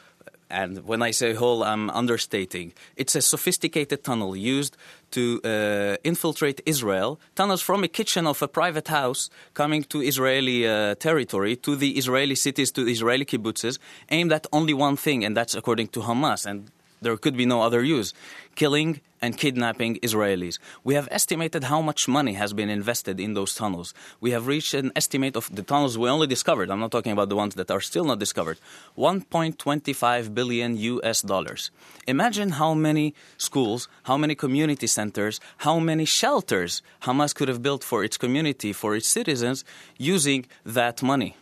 and 0.50 0.84
when 0.84 1.02
I 1.02 1.10
say 1.10 1.34
hole, 1.34 1.64
I'm 1.64 1.90
understating. 1.90 2.72
It's 2.96 3.14
a 3.14 3.22
sophisticated 3.22 4.04
tunnel 4.04 4.36
used 4.36 4.76
to 5.12 5.40
uh, 5.44 5.96
infiltrate 6.04 6.60
Israel. 6.66 7.18
Tunnels 7.34 7.62
from 7.62 7.84
a 7.84 7.88
kitchen 7.88 8.26
of 8.26 8.42
a 8.42 8.48
private 8.48 8.88
house 8.88 9.30
coming 9.54 9.82
to 9.84 10.02
Israeli 10.02 10.66
uh, 10.66 10.94
territory, 10.96 11.56
to 11.56 11.76
the 11.76 11.98
Israeli 11.98 12.34
cities, 12.34 12.70
to 12.72 12.86
Israeli 12.86 13.24
kibbutzes, 13.24 13.78
aimed 14.10 14.32
at 14.32 14.46
only 14.52 14.74
one 14.74 14.96
thing, 14.96 15.24
and 15.24 15.36
that's 15.36 15.54
according 15.54 15.88
to 15.88 16.00
Hamas. 16.00 16.46
And 16.46 16.70
there 17.00 17.16
could 17.16 17.36
be 17.36 17.46
no 17.46 17.62
other 17.62 17.82
use 17.82 18.12
killing 18.56 19.00
and 19.22 19.36
kidnapping 19.36 19.96
Israelis. 19.96 20.58
We 20.84 20.94
have 20.94 21.08
estimated 21.10 21.64
how 21.64 21.80
much 21.80 22.08
money 22.08 22.34
has 22.34 22.52
been 22.52 22.68
invested 22.68 23.20
in 23.20 23.34
those 23.34 23.54
tunnels. 23.54 23.94
We 24.20 24.32
have 24.32 24.46
reached 24.46 24.74
an 24.74 24.92
estimate 24.96 25.36
of 25.36 25.54
the 25.54 25.62
tunnels 25.62 25.96
we 25.96 26.08
only 26.08 26.26
discovered. 26.26 26.70
I'm 26.70 26.80
not 26.80 26.90
talking 26.90 27.12
about 27.12 27.28
the 27.28 27.36
ones 27.36 27.54
that 27.54 27.70
are 27.70 27.80
still 27.80 28.04
not 28.04 28.18
discovered. 28.18 28.58
1.25 28.98 30.34
billion 30.34 30.76
US 30.76 31.22
dollars. 31.22 31.70
Imagine 32.06 32.50
how 32.50 32.74
many 32.74 33.14
schools, 33.36 33.88
how 34.04 34.16
many 34.16 34.34
community 34.34 34.86
centers, 34.86 35.40
how 35.58 35.78
many 35.78 36.04
shelters 36.04 36.82
Hamas 37.02 37.34
could 37.34 37.48
have 37.48 37.62
built 37.62 37.84
for 37.84 38.04
its 38.04 38.16
community, 38.16 38.72
for 38.72 38.96
its 38.96 39.08
citizens, 39.08 39.64
using 39.98 40.46
that 40.64 41.02
money. 41.02 41.36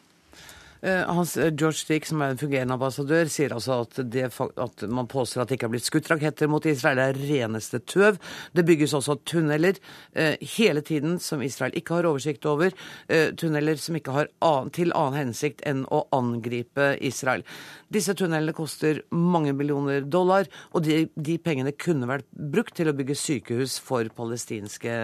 Eh, 0.85 1.05
Hans, 1.07 1.37
eh, 1.37 1.53
George 1.57 1.79
Stick, 1.79 2.05
som 2.07 2.21
er 2.21 2.35
en 2.35 2.39
fungerende 2.39 2.75
ambassadør, 2.77 3.29
sier 3.33 3.55
altså 3.57 3.79
at, 3.87 4.01
det, 4.13 4.27
at 4.61 4.83
man 4.93 5.09
påstår 5.09 5.43
at 5.43 5.49
det 5.49 5.57
ikke 5.57 5.69
har 5.71 5.73
blitt 5.73 5.87
skutt 5.89 6.11
raketter 6.13 6.51
mot 6.53 6.67
Israel. 6.69 7.01
Det 7.01 7.07
er 7.07 7.21
reneste 7.31 7.81
tøv. 7.89 8.19
Det 8.53 8.67
bygges 8.69 8.93
også 8.99 9.17
tunneler 9.25 9.81
eh, 10.13 10.37
hele 10.59 10.83
tiden 10.85 11.17
som 11.25 11.41
Israel 11.41 11.73
ikke 11.79 11.97
har 11.97 12.11
oversikt 12.11 12.45
over. 12.45 12.75
Tunneler 13.09 13.81
som 13.81 13.97
ikke 13.97 14.13
har 14.13 14.29
til 14.77 14.93
annen 14.93 15.17
hensikt 15.17 15.63
enn 15.65 15.85
å 15.89 16.03
angripe 16.13 16.93
Israel. 17.05 17.45
Disse 17.93 18.13
tunnelene 18.19 18.53
koster 18.57 19.01
mange 19.15 19.55
millioner 19.57 20.05
dollar, 20.05 20.49
og 20.77 20.85
de, 20.85 21.07
de 21.17 21.39
pengene 21.41 21.73
kunne 21.73 22.09
vært 22.11 22.29
brukt 22.33 22.77
til 22.77 22.91
å 22.91 22.97
bygge 22.97 23.17
sykehus 23.19 23.79
for 23.81 24.09
palestinske 24.17 24.97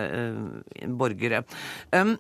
borgere. 1.01 1.45
Um, 1.93 2.19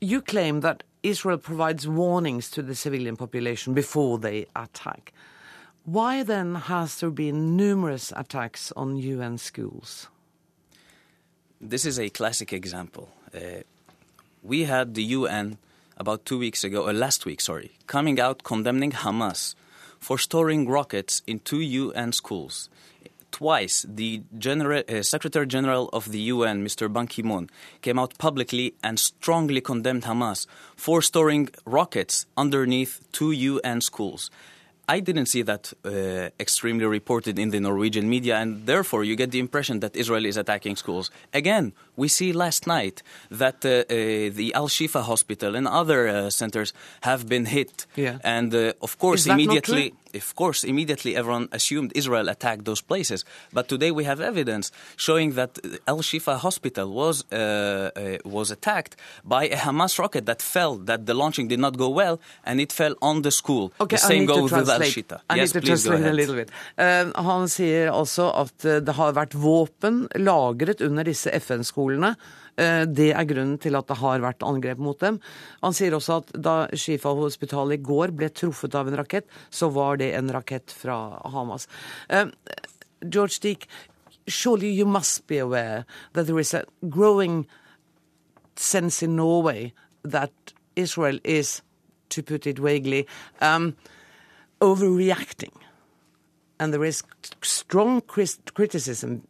you 0.00 0.22
claim 0.22 0.62
that 0.64 0.84
Israel 1.02 1.38
provides 1.38 1.88
warnings 1.88 2.50
to 2.50 2.62
the 2.62 2.74
civilian 2.74 3.16
population 3.16 3.74
before 3.74 4.18
they 4.18 4.46
attack. 4.54 5.12
Why 5.84 6.22
then 6.22 6.54
has 6.54 7.00
there 7.00 7.10
been 7.10 7.56
numerous 7.56 8.12
attacks 8.14 8.72
on 8.76 8.98
UN 8.98 9.38
schools? 9.38 10.08
This 11.60 11.84
is 11.84 11.98
a 11.98 12.10
classic 12.10 12.52
example. 12.52 13.08
Uh, 13.34 13.62
we 14.42 14.64
had 14.64 14.94
the 14.94 15.02
UN 15.02 15.58
about 15.96 16.24
two 16.24 16.38
weeks 16.38 16.64
ago, 16.64 16.84
or 16.84 16.90
uh, 16.90 16.92
last 16.92 17.26
week, 17.26 17.40
sorry, 17.40 17.72
coming 17.86 18.20
out 18.20 18.42
condemning 18.42 18.92
Hamas 18.92 19.54
for 19.98 20.18
storing 20.18 20.68
rockets 20.68 21.22
in 21.26 21.38
two 21.40 21.60
UN 21.60 22.12
schools 22.12 22.68
twice 23.30 23.86
the 23.88 24.22
General, 24.38 24.82
uh, 24.88 25.02
Secretary 25.02 25.46
General 25.46 25.88
of 25.92 26.10
the 26.12 26.20
UN, 26.32 26.64
Mr. 26.64 26.92
Ban 26.92 27.06
Ki 27.06 27.22
moon, 27.22 27.48
came 27.82 27.98
out 27.98 28.18
publicly 28.18 28.74
and 28.82 28.98
strongly 28.98 29.60
condemned 29.60 30.04
Hamas 30.04 30.46
for 30.76 31.02
storing 31.02 31.48
rockets 31.64 32.26
underneath 32.36 33.00
two 33.12 33.32
UN 33.32 33.80
schools. 33.80 34.30
I 34.90 34.98
didn't 34.98 35.26
see 35.26 35.42
that 35.42 35.72
uh, 35.84 36.30
extremely 36.40 36.84
reported 36.84 37.38
in 37.38 37.50
the 37.50 37.60
Norwegian 37.60 38.08
media, 38.08 38.38
and 38.38 38.66
therefore 38.66 39.04
you 39.04 39.14
get 39.14 39.30
the 39.30 39.38
impression 39.38 39.78
that 39.80 39.94
Israel 39.94 40.26
is 40.26 40.36
attacking 40.36 40.74
schools. 40.74 41.12
Again, 41.32 41.72
we 41.94 42.08
see 42.08 42.32
last 42.32 42.66
night 42.66 43.00
that 43.30 43.64
uh, 43.64 43.68
uh, 43.68 43.84
the 44.38 44.52
Al 44.52 44.66
Shifa 44.66 45.02
hospital 45.02 45.54
and 45.54 45.68
other 45.68 46.08
uh, 46.08 46.30
centers 46.30 46.72
have 47.02 47.28
been 47.28 47.44
hit. 47.44 47.86
Yeah. 47.94 48.18
And 48.24 48.52
uh, 48.52 48.72
of 48.82 48.98
course, 48.98 49.28
immediately 49.28 49.94
of 50.14 50.34
course, 50.34 50.64
immediately 50.64 51.16
everyone 51.16 51.48
assumed 51.52 51.92
Israel 51.94 52.28
attacked 52.28 52.64
those 52.64 52.80
places. 52.80 53.24
But 53.52 53.68
today 53.68 53.90
we 53.90 54.04
have 54.04 54.20
evidence 54.20 54.72
showing 54.96 55.32
that 55.34 55.58
Al 55.86 55.98
Shifa 55.98 56.36
hospital 56.38 56.92
was 56.92 57.24
uh, 57.32 57.36
uh, 57.36 58.18
was 58.24 58.50
attacked 58.50 58.96
by 59.24 59.44
a 59.44 59.56
Hamas 59.56 59.98
rocket 59.98 60.26
that 60.26 60.42
fell. 60.42 60.76
That 60.76 61.06
the 61.06 61.14
launching 61.14 61.48
did 61.48 61.58
not 61.58 61.76
go 61.76 61.88
well, 61.88 62.20
and 62.44 62.60
it 62.60 62.72
fell 62.72 62.94
on 63.02 63.22
the 63.22 63.30
school. 63.30 63.72
Okay, 63.80 63.96
the 63.96 64.02
same 64.12 64.26
goes 64.26 64.52
with 64.52 64.68
Al 64.68 64.80
Shita. 64.80 65.20
I 65.28 65.36
yes, 65.36 65.54
need 65.54 65.60
to 65.60 65.66
translate 65.66 66.06
a 66.06 66.12
little 66.12 66.34
bit. 66.34 66.50
Uh, 66.78 67.10
han 67.14 67.48
sier 67.48 67.90
altså 67.92 68.30
at 68.44 68.66
uh, 68.66 68.78
det 68.80 68.94
har 68.98 69.16
vært 69.16 69.34
våpen 69.34 70.06
lagret 70.16 70.80
under 70.80 71.04
disse 71.04 71.30
FN-skolene. 71.40 72.14
Eh, 72.60 72.84
det 72.84 73.10
er 73.14 73.28
grunnen 73.28 73.58
til 73.62 73.76
at 73.78 73.88
det 73.88 73.98
har 74.02 74.20
vært 74.20 74.44
angrep 74.44 74.80
mot 74.82 74.98
dem. 75.00 75.20
Han 75.64 75.76
sier 75.76 75.96
også 75.96 76.20
at 76.20 76.32
da 76.36 76.56
Shifa-hospitalet 76.76 77.78
i 77.78 77.84
går 77.86 78.12
ble 78.16 78.28
truffet 78.34 78.76
av 78.76 78.90
en 78.90 78.98
rakett, 79.00 79.28
så 79.48 79.70
var 79.72 80.00
det 80.02 80.12
en 80.18 80.28
rakett 80.34 80.74
fra 80.74 80.98
Hamas. 81.32 81.68
Eh, 82.08 82.28
George 83.00 83.40
Deek, 83.40 83.66
surely 84.28 84.68
you 84.68 84.86
must 84.86 85.26
be 85.26 85.38
aware 85.38 85.86
that 86.12 86.26
there 86.26 86.38
is 86.38 86.52
a 86.54 86.64
growing 86.88 87.46
sense 88.56 89.02
in 89.02 89.16
Norway 89.16 89.72
that 90.04 90.32
Israel 90.76 91.18
is, 91.24 91.62
to 92.10 92.22
put 92.22 92.46
it 92.46 92.58
vaguely, 92.58 93.06
um, 93.40 93.76
overreacting. 94.60 95.52
And 96.58 96.74
there 96.74 96.84
is 96.84 97.02
strong 97.40 98.02
criticism 98.02 99.26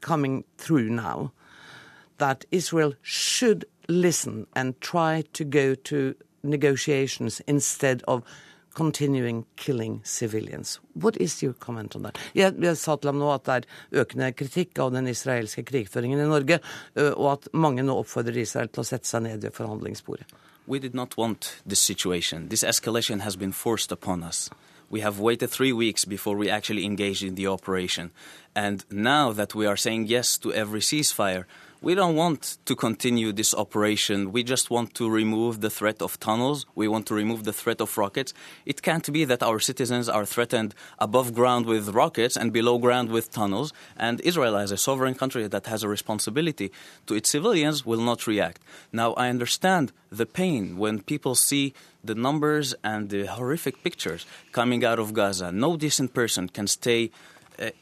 coming 0.00 0.44
through 0.56 0.90
now 0.90 1.32
that 2.18 2.44
Israel 2.50 2.94
should 3.02 3.64
listen 3.88 4.46
and 4.54 4.80
try 4.80 5.24
to 5.32 5.44
go 5.44 5.74
to 5.74 6.14
negotiations 6.42 7.40
instead 7.46 8.02
of 8.06 8.22
continuing 8.74 9.44
killing 9.56 10.00
civilians. 10.04 10.78
What 10.94 11.16
is 11.16 11.42
your 11.42 11.54
comment 11.54 11.96
on 11.96 12.02
that? 12.02 12.18
Jeg, 12.34 12.54
jeg 12.62 12.76
sa 12.76 12.94
til 12.96 13.10
ham 13.10 13.18
nå 13.18 13.32
at 13.34 13.46
det 13.48 13.56
er 13.56 14.04
økende 14.04 14.28
kritikk 14.38 14.78
av 14.78 14.92
den 14.94 15.08
israelske 15.10 15.64
krigføringen 15.66 16.20
i 16.22 16.28
Norge, 16.30 16.60
og 17.16 17.26
at 17.32 17.48
mange 17.52 17.82
nå 17.82 17.96
oppfordrer 17.98 18.38
Israel 18.44 18.70
til 18.70 18.84
å 18.84 18.86
sette 18.86 19.10
seg 19.10 19.26
ned 19.26 19.42
ved 19.42 19.56
forhandlingsbordet. 19.56 20.30
We 20.68 20.78
did 20.78 20.94
not 20.94 21.16
want 21.16 21.56
this 21.66 21.80
situation. 21.80 22.48
This 22.50 22.62
escalation 22.62 23.20
has 23.20 23.36
been 23.36 23.52
forced 23.52 23.90
upon 23.90 24.22
us. 24.22 24.50
We 24.90 25.00
have 25.00 25.18
waited 25.18 25.50
three 25.50 25.72
weeks 25.72 26.04
before 26.04 26.36
we 26.36 26.50
actually 26.50 26.84
engaged 26.84 27.22
in 27.22 27.34
the 27.34 27.46
operation. 27.46 28.10
And 28.54 28.84
now 28.90 29.32
that 29.32 29.54
we 29.54 29.66
are 29.66 29.76
saying 29.76 30.06
yes 30.06 30.38
to 30.38 30.52
every 30.52 30.80
ceasefire, 30.80 31.44
we 31.80 31.94
don't 31.94 32.16
want 32.16 32.58
to 32.64 32.74
continue 32.74 33.32
this 33.32 33.54
operation. 33.54 34.32
We 34.32 34.42
just 34.42 34.70
want 34.70 34.94
to 34.94 35.08
remove 35.08 35.60
the 35.60 35.70
threat 35.70 36.02
of 36.02 36.18
tunnels. 36.18 36.66
We 36.74 36.88
want 36.88 37.06
to 37.06 37.14
remove 37.14 37.44
the 37.44 37.52
threat 37.52 37.80
of 37.80 37.96
rockets. 37.96 38.34
It 38.66 38.82
can't 38.82 39.10
be 39.12 39.24
that 39.24 39.42
our 39.42 39.60
citizens 39.60 40.08
are 40.08 40.26
threatened 40.26 40.74
above 40.98 41.34
ground 41.34 41.66
with 41.66 41.90
rockets 41.90 42.36
and 42.36 42.52
below 42.52 42.78
ground 42.78 43.10
with 43.10 43.30
tunnels. 43.30 43.72
And 43.96 44.20
Israel, 44.22 44.56
as 44.56 44.72
a 44.72 44.76
sovereign 44.76 45.14
country 45.14 45.46
that 45.46 45.66
has 45.66 45.82
a 45.84 45.88
responsibility 45.88 46.72
to 47.06 47.14
its 47.14 47.30
civilians, 47.30 47.86
will 47.86 48.00
not 48.00 48.26
react. 48.26 48.60
Now, 48.92 49.12
I 49.12 49.28
understand 49.28 49.92
the 50.10 50.26
pain 50.26 50.78
when 50.78 51.02
people 51.02 51.34
see 51.34 51.74
the 52.02 52.14
numbers 52.14 52.74
and 52.82 53.10
the 53.10 53.26
horrific 53.26 53.84
pictures 53.84 54.26
coming 54.52 54.84
out 54.84 54.98
of 54.98 55.12
Gaza. 55.12 55.52
No 55.52 55.76
decent 55.76 56.14
person 56.14 56.48
can 56.48 56.66
stay 56.66 57.10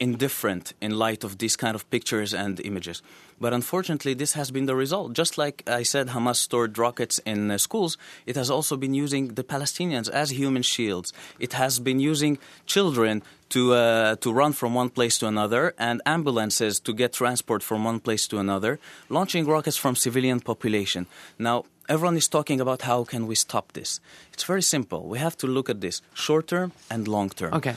indifferent 0.01 0.73
in 0.81 0.99
light 0.99 1.25
of 1.25 1.39
these 1.39 1.57
kind 1.57 1.75
of 1.75 1.89
pictures 1.91 2.33
and 2.35 2.61
images. 2.61 3.03
But 3.39 3.53
unfortunately, 3.53 4.15
this 4.15 4.33
has 4.33 4.51
been 4.51 4.67
the 4.67 4.75
result. 4.75 5.13
Just 5.13 5.37
like 5.37 5.63
I 5.67 5.83
said, 5.83 6.09
Hamas 6.09 6.37
stored 6.37 6.79
rockets 6.79 7.19
in 7.27 7.51
uh, 7.51 7.59
schools, 7.59 7.99
it 8.25 8.37
has 8.37 8.51
also 8.51 8.77
been 8.77 8.95
using 8.95 9.35
the 9.35 9.45
Palestinians 9.45 10.09
as 10.09 10.31
human 10.31 10.63
shields. 10.63 11.13
It 11.39 11.53
has 11.53 11.79
been 11.79 12.01
using 12.01 12.39
children 12.65 13.23
to 13.51 13.75
uh, 13.75 14.17
to 14.17 14.33
run 14.33 14.53
from 14.53 14.75
one 14.75 14.89
place 14.89 15.19
to 15.19 15.27
another 15.27 15.75
and 15.79 16.01
ambulances 16.07 16.81
to 16.81 16.93
get 16.93 17.13
transport 17.13 17.63
from 17.63 17.85
one 17.85 18.01
place 18.01 18.27
to 18.29 18.39
another, 18.39 18.79
launching 19.09 19.47
rockets 19.47 19.77
from 19.77 19.95
civilian 19.95 20.41
population. 20.41 21.07
Now, 21.39 21.65
everyone 21.89 22.17
is 22.17 22.29
talking 22.29 22.61
about 22.61 22.83
how 22.83 23.05
can 23.05 23.27
we 23.27 23.35
stop 23.35 23.73
this. 23.73 24.01
It's 24.33 24.45
very 24.45 24.63
simple. 24.63 25.09
We 25.09 25.19
have 25.19 25.37
to 25.39 25.47
look 25.47 25.71
at 25.71 25.81
this 25.81 26.03
short 26.15 26.49
term 26.49 26.73
and 26.91 27.09
long 27.09 27.31
term. 27.31 27.55
Okay, 27.55 27.77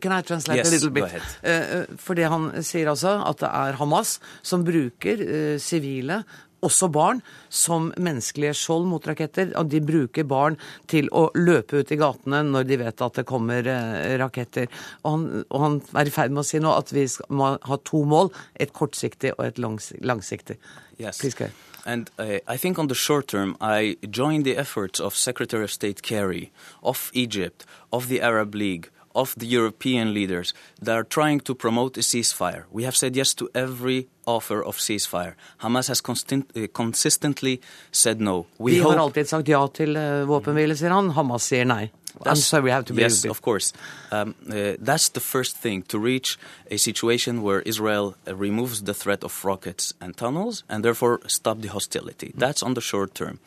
Can 0.00 0.12
I 0.12 0.22
translate 0.22 0.58
yes, 0.58 0.68
a 0.68 0.70
little 0.70 0.90
bit? 0.90 1.00
Go 1.00 1.06
ahead. 1.06 1.22
Uh, 1.42 1.96
fordi 1.96 2.22
han 2.22 2.50
sier 2.62 2.90
altså 2.90 3.16
at 3.26 3.40
det 3.40 3.50
er 3.50 3.80
Hamas 3.80 4.18
som 4.42 4.64
bruker 4.64 5.58
sivile 5.58 6.22
uh, 6.24 6.38
også 6.64 6.88
barn, 6.92 7.22
som 7.48 7.90
menneskelige 8.00 8.54
skjold 8.58 8.86
mot 8.90 9.06
raketter. 9.08 9.52
Og 9.58 9.70
de 9.72 9.80
bruker 9.84 10.26
barn 10.28 10.58
til 10.90 11.08
å 11.16 11.28
løpe 11.38 11.80
ut 11.80 11.92
i 11.92 11.98
gatene 12.00 12.42
når 12.48 12.68
de 12.68 12.80
vet 12.84 13.06
at 13.06 13.20
det 13.20 13.26
kommer 13.28 13.66
eh, 13.66 14.16
raketter. 14.20 14.68
Og 15.04 15.10
han, 15.14 15.26
og 15.48 15.64
han 15.64 15.80
er 16.02 16.10
i 16.10 16.14
ferd 16.14 16.36
med 16.36 16.44
å 16.44 16.48
si 16.50 16.62
nå 16.62 16.74
at 16.76 16.92
vi 16.94 17.06
må 17.32 17.54
ha 17.56 17.80
to 17.88 18.04
mål, 18.08 18.32
et 18.60 18.74
kortsiktig 18.76 19.34
og 19.38 19.46
et 19.48 19.60
langsiktig. 19.60 20.60
Yes. 21.00 21.20
Please. 21.22 21.50
And 21.86 22.10
uh, 22.18 22.38
I 22.46 22.56
think 22.56 22.78
on 22.78 22.88
the 22.88 22.94
short 22.94 23.28
term, 23.28 23.56
I 23.60 23.96
join 24.10 24.42
the 24.42 24.56
efforts 24.56 25.00
of 25.00 25.14
Secretary 25.14 25.64
of 25.64 25.72
State 25.72 26.02
Kerry, 26.02 26.52
of 26.82 27.10
Egypt, 27.14 27.64
of 27.92 28.08
the 28.08 28.20
Arab 28.20 28.54
League, 28.54 28.90
of 29.14 29.34
the 29.36 29.46
European 29.46 30.14
leaders 30.14 30.54
that 30.80 30.94
are 30.94 31.04
trying 31.04 31.40
to 31.40 31.54
promote 31.54 31.96
a 31.96 32.00
ceasefire. 32.00 32.64
We 32.70 32.84
have 32.84 32.96
said 32.96 33.16
yes 33.16 33.34
to 33.34 33.48
every 33.54 34.08
offer 34.26 34.62
of 34.62 34.76
ceasefire. 34.76 35.34
Hamas 35.60 35.88
has 35.88 36.00
constant, 36.00 36.50
uh, 36.56 36.66
consistently 36.72 37.60
said 37.90 38.20
no. 38.20 38.46
We 38.58 38.78
har 38.78 38.96
alltid 38.96 39.28
sagt 39.28 39.48
ja 39.48 39.66
til 39.66 39.96
uh, 39.96 40.24
våpenhvile, 40.28 40.76
sier 40.76 40.94
han. 40.94 41.10
Hamas 41.16 41.48
sier 41.50 41.66
nei. 41.66 41.90
I'm 42.24 42.36
sorry, 42.36 42.64
we 42.64 42.70
have 42.70 42.84
to 42.86 42.92
be 42.92 43.02
Yes, 43.02 43.24
of 43.24 43.42
course. 43.42 43.72
Um, 44.10 44.34
uh, 44.48 44.74
that's 44.78 45.08
the 45.10 45.20
first 45.20 45.56
thing 45.56 45.82
to 45.84 45.98
reach 45.98 46.38
a 46.70 46.76
situation 46.76 47.42
where 47.42 47.60
Israel 47.62 48.16
uh, 48.26 48.34
removes 48.34 48.82
the 48.82 48.94
threat 48.94 49.24
of 49.24 49.44
rockets 49.44 49.94
and 50.00 50.16
tunnels 50.16 50.64
and 50.68 50.84
therefore 50.84 51.20
stop 51.26 51.60
the 51.60 51.68
hostility. 51.68 52.28
Mm. 52.28 52.38
That's 52.38 52.62
on 52.62 52.74
the 52.74 52.80
short 52.80 53.14
term. 53.14 53.38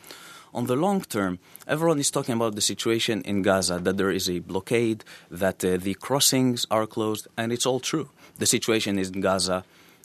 On 0.54 0.66
the 0.66 0.76
long 0.76 1.00
term, 1.00 1.40
everyone 1.66 1.98
is 1.98 2.10
talking 2.10 2.36
about 2.36 2.54
the 2.54 2.60
situation 2.60 3.22
in 3.22 3.42
Gaza, 3.42 3.80
that 3.80 3.96
there 3.96 4.10
is 4.10 4.30
a 4.30 4.38
blockade, 4.38 5.02
that 5.28 5.64
uh, 5.64 5.76
the 5.76 5.94
crossings 5.94 6.64
are 6.70 6.86
closed, 6.86 7.26
and 7.36 7.52
it's 7.52 7.66
all 7.66 7.80
true. 7.80 8.08
The 8.38 8.46
situation 8.46 8.96
in 8.98 9.20
Gaza 9.20 9.64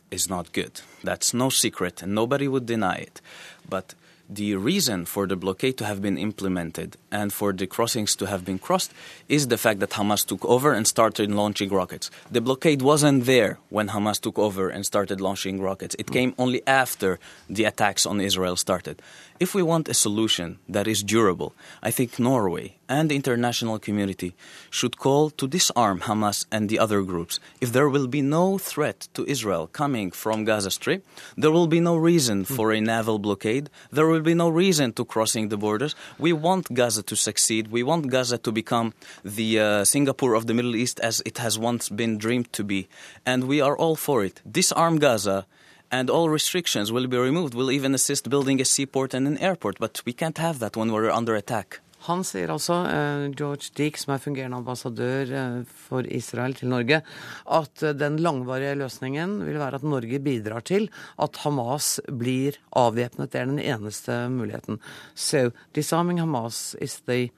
is 0.09 0.27
not 0.27 0.51
good. 0.51 0.81
That's 1.03 1.35
no 1.35 1.49
secret, 1.49 2.01
and 2.01 2.15
nobody 2.15 2.47
would 2.47 2.65
deny 2.65 2.95
it. 2.95 3.21
But 3.67 3.93
the 4.29 4.55
reason 4.55 5.05
for 5.05 5.25
the 5.25 5.35
blockade 5.35 5.75
to 5.79 5.85
have 5.85 6.03
been 6.03 6.17
implemented 6.17 6.97
and 7.11 7.33
for 7.33 7.51
the 7.51 7.65
crossings 7.65 8.15
to 8.15 8.27
have 8.27 8.45
been 8.45 8.59
crossed 8.59 8.93
is 9.27 9.47
the 9.47 9.57
fact 9.57 9.79
that 9.79 9.89
Hamas 9.89 10.23
took 10.23 10.45
over 10.45 10.71
and 10.71 10.85
started 10.85 11.31
launching 11.31 11.69
rockets. 11.69 12.11
The 12.29 12.39
blockade 12.39 12.83
wasn't 12.83 13.25
there 13.25 13.57
when 13.69 13.89
Hamas 13.89 14.21
took 14.21 14.37
over 14.37 14.69
and 14.69 14.85
started 14.85 15.19
launching 15.19 15.59
rockets. 15.59 15.95
It 15.97 16.11
came 16.11 16.35
only 16.37 16.61
after 16.67 17.19
the 17.49 17.63
attacks 17.63 18.05
on 18.05 18.21
Israel 18.21 18.55
started. 18.55 19.01
If 19.39 19.55
we 19.55 19.63
want 19.63 19.87
a 19.87 19.93
solution 19.93 20.59
that 20.67 20.85
is 20.85 21.01
durable, 21.01 21.53
I 21.81 21.91
think 21.91 22.19
Norway 22.19 22.75
and 22.89 23.09
the 23.09 23.15
international 23.15 23.79
community 23.79 24.35
should 24.69 24.97
call 24.97 25.29
to 25.29 25.47
disarm 25.47 26.01
Hamas 26.01 26.45
and 26.51 26.67
the 26.67 26.77
other 26.77 27.01
groups. 27.03 27.39
If 27.61 27.71
there 27.71 27.87
will 27.87 28.07
be 28.07 28.21
no 28.21 28.57
threat 28.57 29.07
to 29.13 29.25
Israel 29.25 29.67
coming 29.67 30.11
from 30.11 30.43
Gaza 30.43 30.71
Strip, 30.71 31.05
there 31.37 31.51
will 31.51 31.67
be 31.67 31.79
no 31.79 31.95
reason 31.95 32.43
for 32.43 32.73
a 32.73 32.81
naval 32.81 33.17
blockade. 33.17 33.69
There 33.91 34.07
will 34.07 34.18
be 34.23 34.33
no 34.33 34.49
reason 34.49 34.93
to 34.93 35.05
crossing 35.05 35.49
the 35.49 35.57
borders. 35.57 35.95
We 36.17 36.33
want 36.33 36.73
Gaza 36.73 37.03
to 37.03 37.15
succeed. 37.15 37.69
We 37.69 37.83
want 37.83 38.09
Gaza 38.09 38.37
to 38.37 38.51
become 38.51 38.93
the 39.23 39.59
uh, 39.59 39.85
Singapore 39.85 40.33
of 40.35 40.47
the 40.47 40.53
Middle 40.53 40.75
East 40.75 40.99
as 40.99 41.21
it 41.25 41.37
has 41.37 41.57
once 41.57 41.89
been 41.89 42.17
dreamed 42.17 42.51
to 42.53 42.63
be. 42.63 42.87
And 43.25 43.45
we 43.45 43.61
are 43.61 43.77
all 43.77 43.95
for 43.95 44.23
it. 44.23 44.41
Disarm 44.49 44.99
Gaza 44.99 45.45
and 45.91 46.09
all 46.09 46.29
restrictions 46.29 46.91
will 46.91 47.07
be 47.07 47.17
removed. 47.17 47.53
We'll 47.53 47.71
even 47.71 47.95
assist 47.95 48.29
building 48.29 48.61
a 48.61 48.65
seaport 48.65 49.13
and 49.13 49.27
an 49.27 49.37
airport, 49.39 49.79
but 49.79 50.01
we 50.05 50.13
can't 50.13 50.37
have 50.37 50.59
that 50.59 50.77
when 50.77 50.91
we're 50.91 51.09
under 51.09 51.35
attack. 51.35 51.79
Han 52.09 52.23
sier 52.25 52.49
altså, 52.49 52.79
eh, 52.89 53.27
George 53.37 53.69
Deek, 53.77 53.99
som 54.01 54.15
er 54.15 54.23
fungerende 54.23 54.57
ambassadør 54.57 55.33
eh, 55.37 55.57
for 55.87 56.07
Israel 56.09 56.55
til 56.57 56.71
Norge, 56.71 57.01
at 57.45 57.83
eh, 57.85 57.93
den 57.93 58.17
langvarige 58.25 58.79
løsningen 58.79 59.35
vil 59.45 59.59
være 59.61 59.77
at 59.77 59.85
Norge 59.85 60.21
bidrar 60.25 60.65
til 60.65 60.89
at 61.21 61.37
Hamas 61.43 61.99
blir 62.09 62.57
avvæpnet. 62.73 63.29
Det 63.29 63.43
er 63.43 63.51
den 63.51 63.61
eneste 63.61 64.17
muligheten. 64.33 64.81
So, 65.13 65.51
disarming 65.77 66.19
Hamas 66.19 66.75
is 66.81 66.99
the 67.05 67.29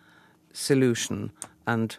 solution. 0.54 1.32
And 1.68 1.98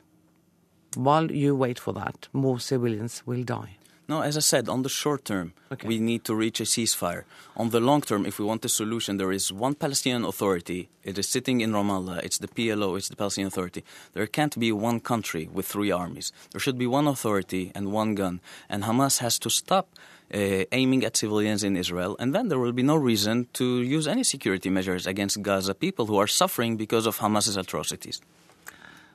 while 0.96 1.28
you 1.30 1.54
wait 1.54 1.78
for 1.78 1.92
that, 1.92 2.28
more 2.32 2.58
civilians 2.58 3.22
will 3.26 3.44
die. 3.44 3.81
No, 4.12 4.20
as 4.20 4.36
I 4.36 4.44
said, 4.52 4.68
on 4.68 4.82
the 4.82 4.90
short 4.90 5.24
term, 5.24 5.54
okay. 5.72 5.88
we 5.88 5.96
need 5.98 6.22
to 6.28 6.34
reach 6.34 6.58
a 6.60 6.64
ceasefire. 6.74 7.22
On 7.56 7.70
the 7.70 7.80
long 7.80 8.02
term, 8.02 8.22
if 8.26 8.38
we 8.38 8.44
want 8.44 8.62
a 8.62 8.68
solution, 8.68 9.16
there 9.16 9.32
is 9.32 9.44
one 9.66 9.74
Palestinian 9.74 10.24
Authority. 10.32 10.90
It 11.02 11.16
is 11.22 11.26
sitting 11.36 11.62
in 11.62 11.70
Ramallah. 11.72 12.18
It's 12.26 12.36
the 12.44 12.50
PLO, 12.56 12.98
it's 12.98 13.08
the 13.08 13.16
Palestinian 13.16 13.48
Authority. 13.48 13.82
There 14.12 14.26
can't 14.26 14.56
be 14.64 14.70
one 14.70 14.98
country 15.00 15.44
with 15.56 15.66
three 15.66 15.90
armies. 15.90 16.30
There 16.50 16.60
should 16.60 16.76
be 16.76 16.86
one 16.98 17.06
authority 17.14 17.72
and 17.74 17.84
one 17.90 18.14
gun. 18.14 18.42
And 18.68 18.84
Hamas 18.84 19.20
has 19.20 19.38
to 19.44 19.48
stop 19.48 19.86
uh, 20.34 20.64
aiming 20.72 21.04
at 21.06 21.16
civilians 21.16 21.64
in 21.64 21.74
Israel, 21.84 22.12
and 22.20 22.34
then 22.34 22.48
there 22.48 22.58
will 22.58 22.76
be 22.80 22.82
no 22.82 22.96
reason 22.96 23.48
to 23.54 23.64
use 23.96 24.06
any 24.14 24.24
security 24.24 24.68
measures 24.68 25.06
against 25.06 25.40
Gaza 25.40 25.74
people 25.74 26.04
who 26.04 26.18
are 26.22 26.30
suffering 26.42 26.76
because 26.76 27.06
of 27.06 27.14
Hamas's 27.22 27.56
atrocities. 27.56 28.20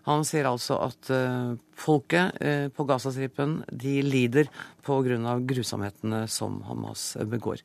Han 0.08 0.26
sier 0.28 0.48
altså 0.50 0.80
at 0.88 1.12
uh, 1.12 1.54
folket 1.78 2.40
uh, 2.42 2.68
på 2.74 2.88
Gazastripen 2.88 3.62
de 3.72 4.00
lider 4.06 4.52
pga. 4.86 5.38
grusomhetene 5.44 6.26
som 6.32 6.62
Hamas 6.68 7.16
begår. 7.28 7.64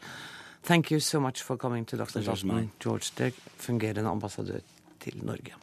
Thank 0.62 0.92
you 0.92 1.00
so 1.00 1.20
much 1.20 1.42
for 1.42 1.56
coming 1.56 1.84
to 1.86 1.96
Dagsnytt 1.96 2.28
18, 2.28 2.70
George 2.80 3.10
Derg, 3.18 3.34
fungerende 3.58 4.10
ambassadør 4.10 4.60
til 5.00 5.18
Norge. 5.26 5.58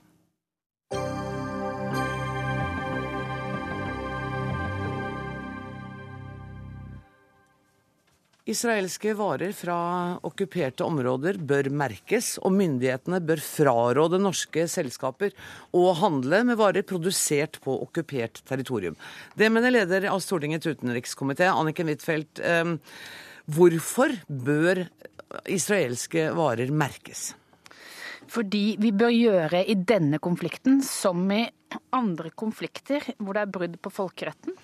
Israelske 8.49 9.13
varer 9.13 9.51
fra 9.53 9.77
okkuperte 10.25 10.85
områder 10.85 11.37
bør 11.37 11.69
merkes, 11.69 12.37
og 12.41 12.55
myndighetene 12.57 13.19
bør 13.21 13.41
fraråde 13.45 14.19
norske 14.21 14.63
selskaper 14.71 15.35
å 15.75 15.83
handle 15.99 16.41
med 16.47 16.57
varer 16.57 16.85
produsert 16.87 17.59
på 17.61 17.75
okkupert 17.85 18.41
territorium. 18.49 18.97
Det 19.37 19.51
mener 19.53 19.75
leder 19.75 20.07
av 20.09 20.23
Stortingets 20.25 20.65
utenrikskomité, 20.65 21.45
Anniken 21.51 21.91
Huitfeldt. 21.91 22.41
Ehm, 22.41 22.79
hvorfor 23.45 24.15
bør 24.25 24.87
israelske 25.45 26.31
varer 26.33 26.73
merkes? 26.73 27.33
Fordi 28.29 28.79
vi 28.81 28.93
bør 28.93 29.13
gjøre 29.13 29.61
i 29.65 29.77
denne 29.77 30.17
konflikten 30.21 30.81
som 30.85 31.21
i 31.33 31.43
andre 31.93 32.33
konflikter 32.37 33.05
hvor 33.17 33.37
det 33.37 33.45
er 33.45 33.53
brudd 33.53 33.77
på 33.81 33.93
folkeretten 33.93 34.57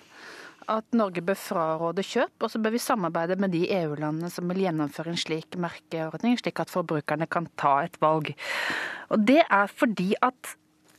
at 0.72 0.96
Norge 0.96 1.22
bør 1.24 1.38
fraråde 1.38 2.04
kjøp, 2.06 2.34
og 2.42 2.52
så 2.52 2.60
bør 2.62 2.74
vi 2.74 2.82
samarbeide 2.82 3.38
med 3.40 3.54
de 3.54 3.64
EU-landene 3.78 4.30
som 4.32 4.48
vil 4.50 4.64
gjennomføre 4.64 5.14
en 5.14 5.20
slik 5.20 5.58
merkeordning, 5.62 6.38
slik 6.40 6.60
at 6.62 6.72
forbrukerne 6.72 7.28
kan 7.30 7.48
ta 7.60 7.78
et 7.86 7.98
valg. 8.02 8.32
Og 9.10 9.26
Det 9.26 9.42
er 9.44 9.66
fordi 9.70 10.14
at 10.22 10.56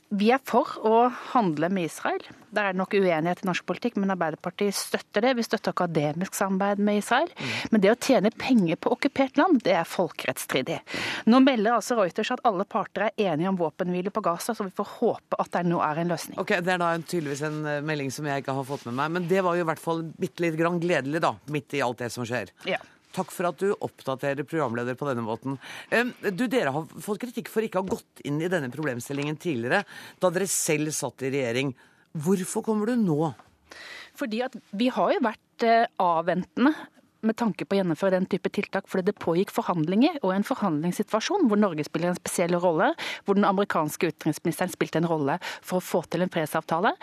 vi 0.09 0.29
er 0.31 0.39
for 0.47 0.77
å 0.87 1.07
handle 1.33 1.67
med 1.73 1.89
Israel. 1.89 2.23
Der 2.55 2.69
er 2.69 2.75
det 2.75 2.79
nok 2.79 2.93
uenighet 2.95 3.41
i 3.43 3.47
norsk 3.49 3.65
politikk, 3.67 3.97
men 3.99 4.13
Arbeiderpartiet 4.13 4.75
støtter 4.75 5.25
det. 5.25 5.33
Vi 5.35 5.43
støtter 5.43 5.73
akademisk 5.73 6.37
samarbeid 6.37 6.79
med 6.79 7.01
Israel. 7.01 7.27
Mm. 7.35 7.49
Men 7.73 7.83
det 7.83 7.91
å 7.91 7.97
tjene 7.99 8.31
penger 8.31 8.79
på 8.79 8.93
okkupert 8.95 9.39
land, 9.39 9.59
det 9.65 9.75
er 9.75 9.89
folkerettsstridig. 9.89 10.79
Nå 11.27 11.41
melder 11.43 11.75
altså 11.75 11.99
Reuters 11.99 12.31
at 12.37 12.43
alle 12.47 12.63
parter 12.69 13.09
er 13.09 13.33
enige 13.33 13.51
om 13.51 13.59
våpenhvile 13.59 14.13
på 14.15 14.23
Gaza, 14.23 14.55
så 14.55 14.67
vi 14.67 14.75
får 14.77 14.93
håpe 14.95 15.41
at 15.43 15.51
det 15.57 15.65
nå 15.67 15.81
er 15.83 16.03
en 16.03 16.15
løsning. 16.15 16.39
Ok, 16.39 16.55
Det 16.63 16.77
er 16.77 16.83
da 16.83 16.93
tydeligvis 17.03 17.43
en 17.49 17.59
eh, 17.67 17.83
melding 17.85 18.13
som 18.13 18.29
jeg 18.31 18.45
ikke 18.45 18.55
har 18.55 18.67
fått 18.67 18.87
med 18.87 18.95
meg, 19.01 19.11
men 19.17 19.27
det 19.27 19.43
var 19.43 19.59
jo 19.59 19.65
i 19.65 19.67
hvert 19.67 19.83
fall 19.83 20.05
bitte 20.15 20.45
litt 20.45 20.55
grann 20.59 20.79
gledelig, 20.79 21.21
da, 21.27 21.35
midt 21.51 21.75
i 21.75 21.83
alt 21.83 21.99
det 22.05 22.13
som 22.15 22.25
skjer. 22.27 22.55
Ja. 22.69 22.79
Takk 23.17 23.33
for 23.33 23.49
at 23.49 23.61
du 23.61 23.71
oppdaterer 23.73 24.45
programleder 24.47 24.97
på 24.97 25.07
denne 25.09 25.25
måten. 25.25 25.57
Du, 26.37 26.45
Dere 26.45 26.73
har 26.75 26.85
fått 27.01 27.23
kritikk 27.23 27.49
for 27.49 27.65
ikke 27.65 27.81
å 27.81 27.85
ha 27.85 27.95
gått 27.95 28.21
inn 28.29 28.37
i 28.43 28.51
denne 28.51 28.69
problemstillingen 28.73 29.39
tidligere, 29.41 29.83
da 30.21 30.29
dere 30.33 30.49
selv 30.51 30.93
satt 30.93 31.25
i 31.25 31.33
regjering. 31.33 31.73
Hvorfor 32.13 32.65
kommer 32.65 32.91
du 32.91 33.01
nå? 33.01 33.31
Fordi 34.17 34.43
at 34.45 34.55
vi 34.77 34.91
har 34.93 35.13
jo 35.13 35.23
vært 35.25 35.65
eh, 35.65 35.89
avventende 36.01 36.73
med 37.25 37.37
tanke 37.39 37.65
på 37.65 37.75
å 37.75 37.79
gjennomføre 37.81 38.17
den 38.17 38.27
type 38.29 38.51
tiltak, 38.53 38.87
fordi 38.89 39.09
det 39.09 39.17
pågikk 39.23 39.53
forhandlinger 39.55 40.19
og 40.21 40.33
en 40.35 40.47
forhandlingssituasjon 40.47 41.47
hvor 41.49 41.59
Norge 41.59 41.85
spiller 41.87 42.11
en 42.11 42.19
spesiell 42.19 42.57
rolle, 42.61 42.91
hvor 43.25 43.37
den 43.37 43.47
amerikanske 43.47 44.11
utenriksministeren 44.13 44.73
spilte 44.73 45.01
en 45.01 45.09
rolle 45.09 45.39
for 45.61 45.79
å 45.79 45.85
få 45.85 46.03
til 46.07 46.25
en 46.25 46.33
fredsavtale 46.33 46.93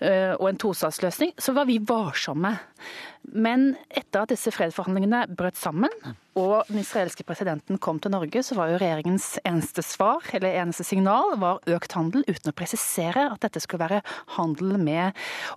eh, 0.00 0.34
og 0.34 0.48
en 0.50 0.60
tostatsløsning, 0.60 1.34
så 1.38 1.56
var 1.56 1.68
vi 1.70 1.80
varsomme. 1.82 2.54
Men 3.32 3.72
etter 3.88 4.24
at 4.24 4.32
disse 4.34 4.52
fredsforhandlingene 4.52 5.24
brøt 5.32 5.56
sammen, 5.56 5.92
og 6.34 6.66
den 6.66 6.80
israelske 6.82 7.24
presidenten 7.26 7.78
kom 7.82 8.00
til 8.02 8.12
Norge, 8.12 8.42
så 8.44 8.56
var 8.58 8.72
jo 8.72 8.78
regjeringens 8.82 9.38
eneste 9.46 9.84
svar, 9.86 10.24
eller 10.34 10.58
eneste 10.60 10.84
signal, 10.86 11.36
var 11.40 11.62
økt 11.70 11.94
handel, 11.96 12.24
uten 12.26 12.50
å 12.50 12.56
presisere 12.58 13.28
at 13.30 13.40
dette 13.46 13.62
skulle 13.62 13.84
være 13.86 14.02
handel 14.36 14.74
med 14.82 15.14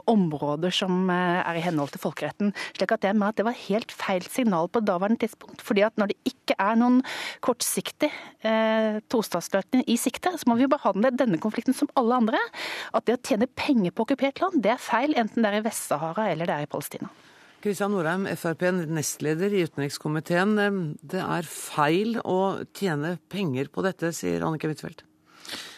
områder 0.10 0.74
som 0.74 1.10
eh, 1.12 1.42
er 1.42 1.60
i 1.60 1.66
henhold 1.66 1.96
til 1.96 2.04
folkeretten. 2.06 2.54
slik 2.78 2.94
at 2.94 3.10
jeg 3.10 3.18
mener 3.18 3.34
at 3.34 3.42
det 3.42 3.48
var 3.50 3.58
helt 3.66 3.87
feil 3.96 4.26
signal 4.32 4.70
på 4.72 4.82
daværende 4.86 5.22
tidspunkt. 5.24 5.62
fordi 5.62 5.84
at 5.86 5.98
når 5.98 6.12
det 6.12 6.18
ikke 6.26 6.56
er 6.60 6.76
noen 6.80 7.02
kortsiktig 7.42 8.12
eh, 8.44 9.00
tostatsløsning 9.10 9.84
i 9.88 9.98
sikte, 9.98 10.34
så 10.38 10.50
må 10.50 10.58
vi 10.60 10.68
behandle 10.72 11.12
denne 11.16 11.40
konflikten 11.40 11.76
som 11.78 11.92
alle 11.96 12.22
andre. 12.24 12.42
At 12.94 13.08
det 13.08 13.18
å 13.18 13.24
tjene 13.24 13.48
penger 13.48 13.92
på 13.92 14.08
okkupert 14.08 14.42
land, 14.44 14.62
det 14.64 14.76
er 14.76 14.82
feil, 14.82 15.16
enten 15.18 15.44
det 15.44 15.52
er 15.52 15.62
i 15.62 15.66
Vest-Sahara 15.66 16.30
eller 16.32 16.50
det 16.50 16.56
er 16.56 16.68
i 16.68 16.72
Palestina. 16.72 17.12
Kristian 17.64 17.92
Norheim, 17.92 18.28
Frp, 18.38 18.68
nestleder 18.86 19.52
i 19.52 19.64
utenrikskomiteen. 19.66 20.54
Det 21.02 21.24
er 21.24 21.50
feil 21.50 22.20
å 22.22 22.62
tjene 22.78 23.18
penger 23.34 23.72
på 23.74 23.84
dette, 23.86 24.14
sier 24.14 24.46
Annike 24.46 24.70
Huitfeldt. 24.70 25.07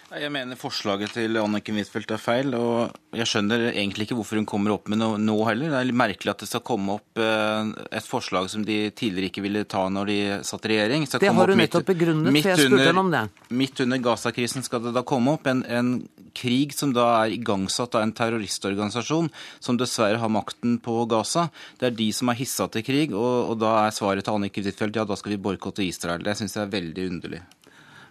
Jeg 0.09 0.31
mener 0.33 0.57
forslaget 0.57 1.11
til 1.13 1.37
Anniken 1.37 1.77
Huitfeldt 1.77 2.09
er 2.15 2.21
feil, 2.21 2.55
og 2.57 2.95
jeg 3.13 3.29
skjønner 3.29 3.67
egentlig 3.69 4.07
ikke 4.07 4.15
hvorfor 4.17 4.39
hun 4.39 4.47
kommer 4.49 4.73
opp 4.73 4.89
med 4.89 4.97
noe 4.97 5.19
nå 5.21 5.35
heller. 5.45 5.69
Det 5.69 5.77
er 5.77 5.85
litt 5.85 5.99
merkelig 6.01 6.31
at 6.33 6.41
det 6.41 6.49
skal 6.49 6.63
komme 6.65 6.95
opp 6.97 7.21
eh, 7.21 7.69
et 7.99 8.07
forslag 8.07 8.49
som 8.49 8.63
de 8.65 8.79
tidligere 8.89 9.29
ikke 9.29 9.43
ville 9.45 9.61
ta 9.69 9.83
når 9.93 10.09
de 10.09 10.17
satt 10.47 10.65
i 10.65 10.71
regjering. 10.73 11.05
Det 11.13 11.29
har 11.29 11.53
hun 11.53 11.61
nettopp 11.61 11.91
begrunnet, 11.91 12.31
for 12.31 12.49
jeg 12.49 12.69
spurte 12.71 12.87
henne 12.87 13.03
om 13.03 13.11
det. 13.13 13.21
Midt 13.61 13.83
under 13.85 14.01
Gaza-krisen 14.09 14.65
skal 14.65 14.81
det 14.87 14.95
da 14.97 15.05
komme 15.05 15.37
opp 15.37 15.45
en, 15.51 15.61
en, 15.69 15.93
krig 16.39 16.75
som 16.77 16.91
da 16.93 17.05
er 17.23 17.33
igangsatt 17.33 17.95
av 17.97 18.03
en 18.05 18.13
terroristorganisasjon 18.15 19.31
som 19.59 19.79
dessverre 19.81 20.21
har 20.21 20.31
makten 20.31 20.77
på 20.81 21.01
Gaza. 21.09 21.47
Det 21.81 21.89
er 21.89 21.97
de 21.97 22.09
som 22.15 22.29
har 22.31 22.37
hissa 22.39 22.69
til 22.71 22.85
krig, 22.85 23.13
og, 23.17 23.53
og 23.53 23.61
da 23.61 23.73
er 23.83 23.95
svaret 23.97 24.25
til 24.25 24.37
Anniken 24.37 24.69
Huitfeldt 24.69 25.01
ja, 25.01 25.07
da 25.09 25.17
skal 25.19 25.35
vi 25.35 25.41
boikotte 25.49 25.83
Israel. 25.83 26.23
Det 26.23 26.37
syns 26.39 26.55
jeg 26.55 26.65
er 26.65 26.77
veldig 26.77 27.09
underlig. 27.15 27.41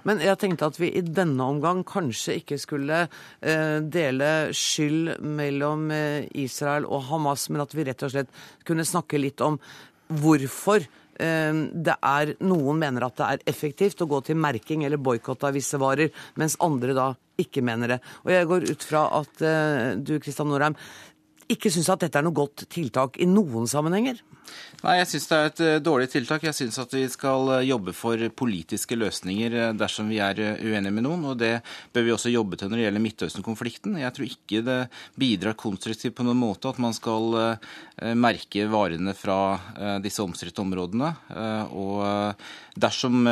Men 0.07 0.23
jeg 0.23 0.39
tenkte 0.39 0.69
at 0.69 0.79
vi 0.79 0.91
i 0.95 1.03
denne 1.03 1.49
omgang 1.51 1.83
kanskje 1.87 2.39
ikke 2.41 2.59
skulle 2.61 3.03
eh, 3.07 3.79
dele 3.83 4.31
skyld 4.55 5.19
mellom 5.25 5.89
eh, 5.95 6.29
Israel 6.39 6.87
og 6.87 7.09
Hamas, 7.11 7.49
men 7.51 7.65
at 7.65 7.75
vi 7.75 7.87
rett 7.89 8.07
og 8.07 8.15
slett 8.15 8.33
kunne 8.69 8.87
snakke 8.87 9.21
litt 9.21 9.43
om 9.45 9.59
hvorfor 10.23 10.85
eh, 10.85 11.63
det 11.75 11.97
er 11.99 12.35
Noen 12.47 12.81
mener 12.81 13.09
at 13.09 13.19
det 13.19 13.31
er 13.31 13.47
effektivt 13.55 14.05
å 14.05 14.11
gå 14.11 14.23
til 14.29 14.39
merking 14.39 14.87
eller 14.87 15.03
boikott 15.03 15.49
av 15.49 15.59
visse 15.59 15.81
varer, 15.81 16.13
mens 16.39 16.59
andre 16.65 16.97
da 16.97 17.11
ikke 17.39 17.63
mener 17.63 17.95
det. 17.95 18.01
Og 18.25 18.33
jeg 18.35 18.47
går 18.51 18.65
ut 18.67 18.83
fra 18.87 19.05
at 19.21 19.43
du, 20.03 20.17
Kristian 20.19 20.49
Norheim, 20.51 20.75
ikke 21.53 21.73
syns 21.73 21.89
at 21.93 22.03
dette 22.05 22.21
er 22.21 22.27
noe 22.27 22.37
godt 22.37 22.67
tiltak 22.73 23.17
i 23.21 23.29
noen 23.29 23.69
sammenhenger? 23.71 24.21
Nei, 24.79 24.95
jeg 25.01 25.09
syns 25.11 25.27
det 25.27 25.37
er 25.37 25.49
et 25.49 25.61
eh, 25.65 25.79
dårlig 25.83 26.07
tiltak. 26.13 26.45
Jeg 26.47 26.57
syns 26.57 26.79
at 26.81 26.93
vi 26.95 27.03
skal 27.11 27.51
eh, 27.57 27.65
jobbe 27.67 27.93
for 27.97 28.21
politiske 28.39 28.97
løsninger 28.99 29.57
eh, 29.57 29.73
dersom 29.77 30.11
vi 30.13 30.21
er 30.23 30.39
uenige 30.39 30.95
med 30.95 31.05
noen. 31.07 31.25
Og 31.33 31.41
det 31.41 31.57
bør 31.95 32.07
vi 32.07 32.15
også 32.15 32.33
jobbe 32.33 32.59
til 32.59 32.71
når 32.71 32.79
det 32.79 32.87
gjelder 32.87 33.05
Midtøsten-konflikten. 33.07 33.99
Jeg 33.99 34.15
tror 34.15 34.29
ikke 34.31 34.63
det 34.69 34.79
bidrar 35.19 35.59
konstruktivt 35.59 36.17
på 36.19 36.27
noen 36.27 36.39
måte 36.39 36.71
at 36.71 36.79
man 36.83 36.95
skal 36.97 37.59
merke 38.19 38.69
varene 38.71 39.11
fra 39.17 39.99
disse 40.03 40.23
omstridte 40.23 40.63
områdene. 40.63 41.11
Og 41.75 42.05
dersom 42.81 43.27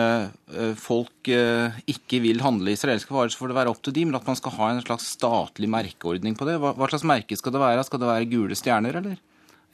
folk 0.80 1.30
ikke 1.30 2.20
vil 2.24 2.42
handle 2.44 2.74
israelske 2.74 3.14
varer, 3.14 3.30
så 3.32 3.40
får 3.40 3.52
det 3.52 3.61
være 3.61 3.72
opp 3.72 3.80
til 3.87 3.96
dem, 3.96 4.11
men 4.11 4.18
at 4.18 4.26
man 4.28 4.38
skal 4.38 4.54
ha 4.59 4.72
en 4.72 4.85
slags 4.85 5.09
statlig 5.16 5.70
merkeordning 5.70 6.37
på 6.38 6.48
det. 6.48 6.59
Hva 6.62 6.90
slags 6.90 7.06
merke 7.06 7.38
skal 7.38 7.54
det 7.54 7.62
være? 7.62 7.87
Skal 7.87 8.02
det 8.02 8.11
være 8.11 8.30
gule 8.35 8.59
stjerner, 8.59 9.00
eller? 9.02 9.16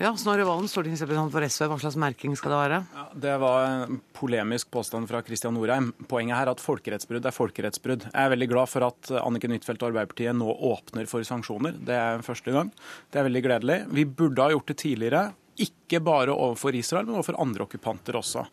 Ja, 0.00 0.08
Snorre 0.18 0.42
Valen, 0.48 0.66
stortingsrepresentant 0.66 1.30
for 1.30 1.44
SV. 1.44 1.66
Hva 1.68 1.76
slags 1.78 1.98
merking 2.00 2.32
skal 2.35 2.50
det 2.50 2.61
være? 2.62 2.78
Ja, 2.96 3.02
det 3.22 3.35
var 3.38 3.66
en 3.68 3.98
polemisk 4.16 4.70
påstand 4.72 5.06
fra 5.06 5.20
Kristian 5.22 5.54
Norheim. 5.54 5.90
Poenget 6.11 6.35
her 6.38 6.48
er 6.48 6.56
at 6.56 6.62
folkerettsbrudd 6.64 7.28
er 7.28 7.37
folkerettsbrudd. 7.37 8.08
Jeg 8.08 8.24
er 8.24 8.32
veldig 8.32 8.48
glad 8.50 8.70
for 8.72 8.88
at 8.88 9.12
Anniken 9.20 9.52
Huitfeldt 9.54 9.85
og 9.85 9.92
Arbeiderpartiet 9.92 10.35
nå 10.35 10.48
åpner 10.72 11.06
for 11.11 11.22
sanksjoner. 11.28 11.76
Det 11.87 11.94
er 11.94 12.24
første 12.26 12.56
gang. 12.56 12.72
Det 13.12 13.20
er 13.20 13.28
veldig 13.28 13.44
gledelig. 13.46 13.78
Vi 13.92 14.08
burde 14.08 14.42
ha 14.42 14.56
gjort 14.56 14.72
det 14.72 14.78
tidligere. 14.82 15.22
Ikke 15.60 16.00
bare 16.00 16.32
overfor 16.32 16.72
Israel, 16.78 17.04
men 17.04 17.18
overfor 17.18 17.36
andre 17.42 17.66
okkupanter 17.66 18.16
også. 18.16 18.46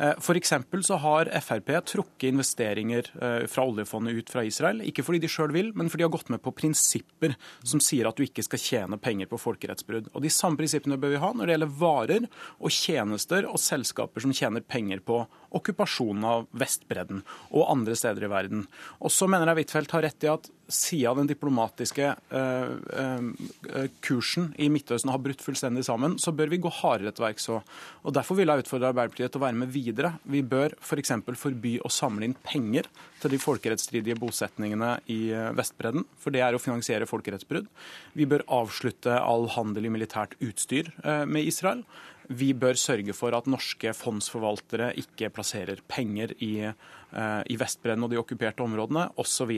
Eh, 0.00 0.14
F.eks. 0.16 0.54
så 0.88 0.96
har 1.02 1.28
Frp 1.44 1.68
trukket 1.90 2.30
investeringer 2.30 3.10
eh, 3.20 3.44
fra 3.50 3.66
oljefondet 3.68 4.16
ut 4.16 4.32
fra 4.32 4.44
Israel. 4.46 4.80
Ikke 4.88 5.04
fordi 5.04 5.20
de 5.20 5.28
sjøl 5.28 5.52
vil, 5.52 5.68
men 5.76 5.90
fordi 5.92 6.04
de 6.04 6.08
har 6.08 6.14
gått 6.16 6.32
med 6.32 6.40
på 6.44 6.54
prinsipper 6.56 7.36
som 7.60 7.82
sier 7.84 8.08
at 8.08 8.16
du 8.16 8.24
ikke 8.24 8.44
skal 8.46 8.62
tjene 8.62 9.00
penger 9.00 9.28
på 9.28 9.40
folkerettsbrudd. 9.42 10.08
Og 10.14 10.24
De 10.24 10.32
samme 10.32 10.56
prinsippene 10.56 10.96
bør 11.00 11.12
vi 11.12 11.22
ha 11.22 11.32
når 11.34 11.44
det 11.44 11.56
gjelder 11.56 11.76
varer 11.82 12.28
og 12.56 12.72
tjenester 12.72 13.50
og 13.50 13.60
selskaper 13.60 14.24
som 14.24 14.32
tjener 14.36 14.64
penger 14.64 15.04
på 15.04 15.20
okkupasjonen 15.56 16.24
av 16.24 16.48
Vestbredden 16.56 17.20
og 17.52 17.68
andre 17.68 17.96
steder 17.98 18.24
i 18.24 18.32
verden. 18.32 18.64
Og 19.04 19.12
så 19.12 19.28
mener 19.28 19.52
jeg 19.52 19.66
Huitfeldt 19.66 19.96
har 19.96 20.08
rett 20.08 20.24
i 20.24 20.32
at 20.32 20.48
siden 20.72 21.22
den 21.22 21.28
diplomatiske 21.30 22.08
uh, 22.32 22.72
uh, 22.74 23.88
kursen 24.04 24.48
i 24.58 24.68
Midtøsten 24.72 25.12
har 25.12 25.22
brutt 25.22 25.44
fullstendig 25.44 25.84
sammen, 25.86 26.16
så 26.22 26.34
bør 26.34 26.50
vi 26.52 26.60
gå 26.62 26.72
hardere 26.80 27.12
til 27.14 27.26
verks 27.26 27.48
òg. 27.54 27.76
Derfor 28.16 28.38
vil 28.38 28.50
jeg 28.50 28.64
utfordre 28.64 28.90
Arbeiderpartiet 28.90 29.34
til 29.34 29.42
å 29.42 29.44
være 29.46 29.60
med 29.62 29.70
videre. 29.74 30.12
Vi 30.26 30.42
bør 30.46 30.74
f.eks. 30.80 31.14
For 31.26 31.38
forby 31.46 31.76
å 31.84 31.92
samle 31.92 32.26
inn 32.26 32.36
penger 32.46 32.88
til 33.22 33.32
de 33.34 33.40
folkerettsstridige 33.40 34.18
bosetningene 34.20 34.96
i 35.12 35.20
eh, 35.34 35.52
Vestbredden, 35.56 36.04
for 36.20 36.34
det 36.34 36.42
er 36.44 36.56
å 36.56 36.62
finansiere 36.62 37.08
folkerettsbrudd. 37.08 37.70
Vi 38.18 38.26
bør 38.28 38.44
avslutte 38.52 39.16
all 39.16 39.48
handel 39.56 39.88
i 39.88 39.94
militært 39.94 40.36
utstyr 40.44 40.90
med 41.26 41.48
Israel. 41.48 41.82
Vi 42.26 42.50
bør 42.58 42.78
sørge 42.78 43.14
for 43.14 43.34
at 43.38 43.48
norske 43.50 43.92
fondsforvaltere 43.94 44.92
ikke 45.02 45.30
plasserer 45.34 45.82
penger 45.90 46.34
i 46.42 46.52
Eh, 46.66 47.05
i 47.16 47.56
Vestbredden 47.58 48.04
og 48.04 48.12
de 48.12 48.18
okkuperte 48.20 48.64
områdene 48.64 49.06
osv. 49.20 49.52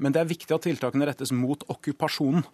Men 0.00 0.14
det 0.14 0.22
er 0.22 0.28
viktig 0.30 0.54
at 0.56 0.64
tiltakene 0.66 1.08
rettes 1.08 1.32
mot 1.34 1.64
okkupasjonen. 1.70 2.44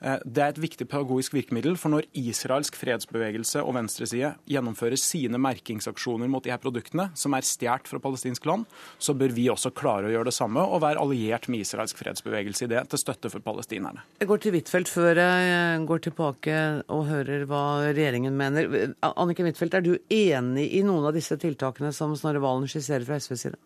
Eh, 0.00 0.18
det 0.24 0.44
er 0.44 0.52
et 0.52 0.60
viktig 0.62 0.86
pedagogisk 0.88 1.34
virkemiddel, 1.36 1.76
for 1.80 1.92
når 1.92 2.08
israelsk 2.16 2.78
fredsbevegelse 2.78 3.62
og 3.64 3.76
venstreside 3.76 4.34
gjennomfører 4.48 4.98
sine 5.00 5.40
merkingsaksjoner 5.42 6.30
mot 6.30 6.44
de 6.44 6.52
her 6.54 6.62
produktene, 6.62 7.10
som 7.18 7.36
er 7.36 7.46
stjålet 7.46 7.90
fra 7.90 8.00
palestinsk 8.02 8.46
land, 8.48 8.66
så 9.02 9.14
bør 9.18 9.34
vi 9.36 9.48
også 9.52 9.72
klare 9.76 10.08
å 10.08 10.12
gjøre 10.12 10.30
det 10.30 10.36
samme 10.36 10.62
og 10.64 10.82
være 10.84 11.02
alliert 11.02 11.48
med 11.52 11.64
israelsk 11.64 11.98
fredsbevegelse 12.00 12.66
i 12.66 12.72
det, 12.72 12.84
til 12.92 13.02
støtte 13.02 13.32
for 13.32 13.44
palestinerne. 13.44 14.04
Jeg 14.22 14.30
går 14.30 14.42
til 14.42 14.56
Huitfeldt 14.56 14.92
før 14.92 15.22
jeg 15.22 15.86
går 15.88 16.04
tilbake 16.08 16.58
og 16.94 17.06
hører 17.10 17.44
hva 17.50 17.64
regjeringen 17.90 18.36
mener. 18.38 18.94
Annike 19.08 19.46
Huitfeldt, 19.46 19.78
er 19.78 19.84
du 19.84 19.94
enig 20.14 20.68
i 20.78 20.84
noen 20.86 21.08
av 21.08 21.16
disse 21.16 21.36
tiltakene 21.40 21.92
som 21.96 22.14
Snorre 22.18 22.42
Valen 22.42 22.68
skisserer 22.70 23.06
fra 23.08 23.18
SVs 23.20 23.48
side? 23.48 23.60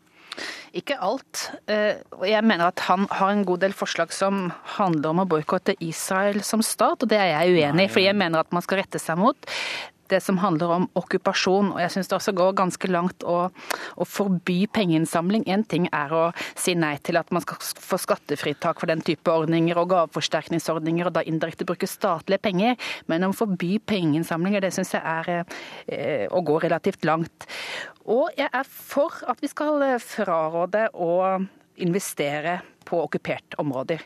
Ikke 0.77 0.97
alt. 1.05 1.51
Eh, 1.68 2.01
jeg 2.29 2.45
mener 2.49 2.71
at 2.71 2.83
han 2.88 3.07
har 3.11 3.33
en 3.33 3.45
god 3.49 3.64
del 3.64 3.75
forslag 3.77 4.12
som 4.16 4.47
handler 4.79 5.12
om 5.12 5.23
å 5.25 5.29
boikotte 5.29 5.77
Israel 5.85 6.40
som 6.47 6.64
stat, 6.64 7.05
og 7.05 7.11
det 7.12 7.21
er 7.21 7.33
jeg 7.35 7.59
uenig 7.59 7.88
i. 7.88 7.92
fordi 7.92 8.09
jeg 8.09 8.18
mener 8.18 8.40
at 8.40 8.53
man 8.53 8.64
skal 8.64 8.81
rette 8.83 9.01
seg 9.03 9.21
mot 9.21 9.53
det 10.12 10.20
som 10.25 10.38
handler 10.42 10.75
om 10.77 10.87
okkupasjon. 10.98 11.72
Og 11.75 11.81
jeg 11.83 11.94
syns 11.94 12.11
det 12.11 12.16
også 12.18 12.35
går 12.37 12.57
ganske 12.61 12.90
langt 12.90 13.27
å, 13.29 13.38
å 13.48 14.09
forby 14.09 14.66
pengeinnsamling. 14.72 15.46
Én 15.51 15.64
ting 15.68 15.88
er 15.92 16.12
å 16.14 16.25
si 16.55 16.77
nei 16.79 16.94
til 17.05 17.18
at 17.20 17.33
man 17.35 17.44
skal 17.44 17.61
få 17.61 18.01
skattefritak 18.01 18.83
for 18.83 18.92
den 18.92 19.05
type 19.05 19.33
ordninger 19.33 19.79
og 19.81 19.90
gaveforsterkningsordninger, 19.94 21.09
og 21.09 21.16
da 21.16 21.25
indirekte 21.29 21.66
bruke 21.68 21.88
statlige 21.90 22.42
penger, 22.42 22.77
men 23.11 23.27
å 23.27 23.33
forby 23.37 23.77
pengeinnsamlinger, 23.88 24.64
det 24.64 24.72
syns 24.77 24.94
jeg 24.96 25.03
er 25.03 25.33
eh, 25.35 26.27
å 26.31 26.42
gå 26.44 26.59
relativt 26.62 27.07
langt. 27.09 27.48
Og 28.11 28.31
jeg 28.37 28.51
er 28.51 28.68
for 28.68 29.22
at 29.31 29.42
vi 29.42 29.51
skal 29.51 29.83
fraråde 30.03 30.88
å 30.98 31.12
investere 31.83 32.61
på 32.87 33.01
okkupert 33.05 33.57
områder. 33.62 34.03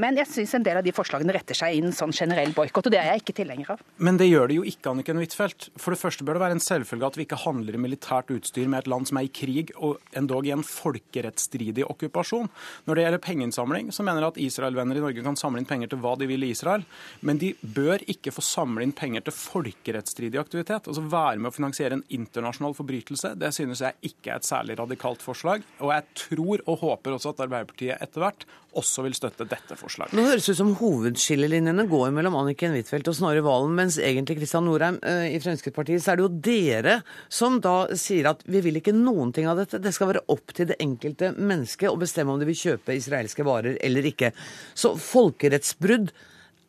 Men 0.00 0.16
jeg 0.16 0.28
syns 0.30 0.54
en 0.54 0.64
del 0.64 0.78
av 0.78 0.84
de 0.86 0.92
forslagene 0.94 1.34
retter 1.34 1.56
seg 1.56 1.76
inn 1.76 1.92
sånn 1.94 2.12
generell 2.14 2.52
boikott, 2.56 2.86
og 2.86 2.94
det 2.94 3.00
er 3.00 3.10
jeg 3.10 3.24
ikke 3.24 3.34
tilhenger 3.40 3.72
av. 3.74 3.82
Men 3.98 4.20
det 4.20 4.28
gjør 4.30 4.50
det 4.50 4.58
jo 4.60 4.66
ikke, 4.70 4.92
Anniken 4.92 5.18
Huitfeldt. 5.20 5.68
For 5.80 5.94
det 5.94 6.00
første 6.00 6.24
bør 6.26 6.38
det 6.38 6.44
være 6.44 6.56
en 6.56 6.62
selvfølge 6.62 7.10
at 7.10 7.18
vi 7.18 7.26
ikke 7.26 7.40
handler 7.42 7.76
i 7.76 7.82
militært 7.82 8.30
utstyr 8.32 8.70
med 8.70 8.84
et 8.84 8.90
land 8.90 9.10
som 9.10 9.18
er 9.20 9.26
i 9.26 9.32
krig, 9.34 9.72
og 9.76 9.98
endog 10.16 10.46
i 10.46 10.54
en 10.54 10.64
folkerettsstridig 10.66 11.84
okkupasjon. 11.90 12.48
Når 12.86 12.96
det 12.96 13.04
gjelder 13.06 13.24
pengeinnsamling, 13.26 13.90
så 13.94 14.06
mener 14.06 14.24
jeg 14.24 14.34
at 14.34 14.40
Israel-venner 14.46 15.00
i 15.00 15.04
Norge 15.04 15.26
kan 15.26 15.38
samle 15.38 15.62
inn 15.62 15.68
penger 15.68 15.90
til 15.90 16.00
hva 16.04 16.14
de 16.20 16.30
vil 16.30 16.46
i 16.46 16.52
Israel, 16.54 16.86
men 17.26 17.42
de 17.42 17.52
bør 17.60 18.04
ikke 18.10 18.32
få 18.34 18.44
samle 18.46 18.86
inn 18.86 18.94
penger 18.96 19.26
til 19.26 19.36
folkerettsstridig 19.36 20.40
aktivitet. 20.40 20.86
Altså 20.86 21.04
være 21.04 21.40
med 21.40 21.50
å 21.50 21.56
finansiere 21.56 21.98
en 21.98 22.06
internasjonal 22.14 22.76
forbrytelse. 22.78 23.34
Det 23.40 23.52
synes 23.56 23.82
jeg 23.84 24.12
ikke 24.12 24.32
er 24.32 24.40
et 24.40 24.48
særlig 24.48 24.78
radikalt 24.80 25.24
forslag. 25.24 25.66
Og 25.82 25.92
jeg 25.92 26.08
tror 26.24 26.64
og 26.66 26.80
håper 26.84 27.16
også 27.16 27.34
at 27.34 27.44
Arbeiderpartiet 27.46 27.98
etter 28.00 28.19
etter 28.20 28.26
hvert, 28.28 28.46
også 28.78 29.02
vil 29.02 29.14
støtte 29.16 29.46
dette 29.50 29.76
forslaget. 29.78 30.14
Nå 30.14 30.26
høres 30.28 30.46
det 30.46 30.54
ut 30.54 30.60
som 30.60 30.72
hovedskillelinjene 30.78 31.86
går 31.90 32.12
mellom 32.14 32.36
Anniken 32.38 32.76
Huitfeldt 32.76 33.08
og 33.10 33.16
Snorre 33.18 33.42
Valen, 33.42 33.72
mens 33.74 33.98
egentlig 33.98 34.38
Kristian 34.38 34.66
Norheim 34.68 35.00
eh, 35.02 35.32
i 35.34 35.40
Fremskrittspartiet, 35.42 36.02
så 36.04 36.12
er 36.12 36.20
det 36.20 36.26
jo 36.26 36.34
dere 36.50 36.96
som 37.32 37.58
da 37.64 37.90
sier 37.98 38.30
at 38.30 38.44
vi 38.46 38.62
vil 38.62 38.78
ikke 38.78 38.94
noen 38.94 39.34
ting 39.34 39.48
av 39.50 39.58
dette. 39.58 39.80
Det 39.82 39.94
skal 39.96 40.12
være 40.12 40.26
opp 40.30 40.54
til 40.54 40.70
det 40.70 40.78
enkelte 40.82 41.32
mennesket 41.38 41.90
å 41.90 41.98
bestemme 42.00 42.34
om 42.34 42.42
de 42.42 42.50
vil 42.50 42.60
kjøpe 42.60 42.94
israelske 42.98 43.46
varer 43.46 43.80
eller 43.82 44.06
ikke. 44.12 44.30
Så 44.78 44.94
folkerettsbrudd 45.00 46.12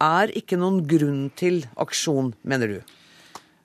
er 0.01 0.33
ikke 0.33 0.57
noen 0.57 0.81
grunn 0.89 1.27
til 1.37 1.61
aksjon, 1.81 2.33
mener 2.41 2.77
du? 2.77 2.97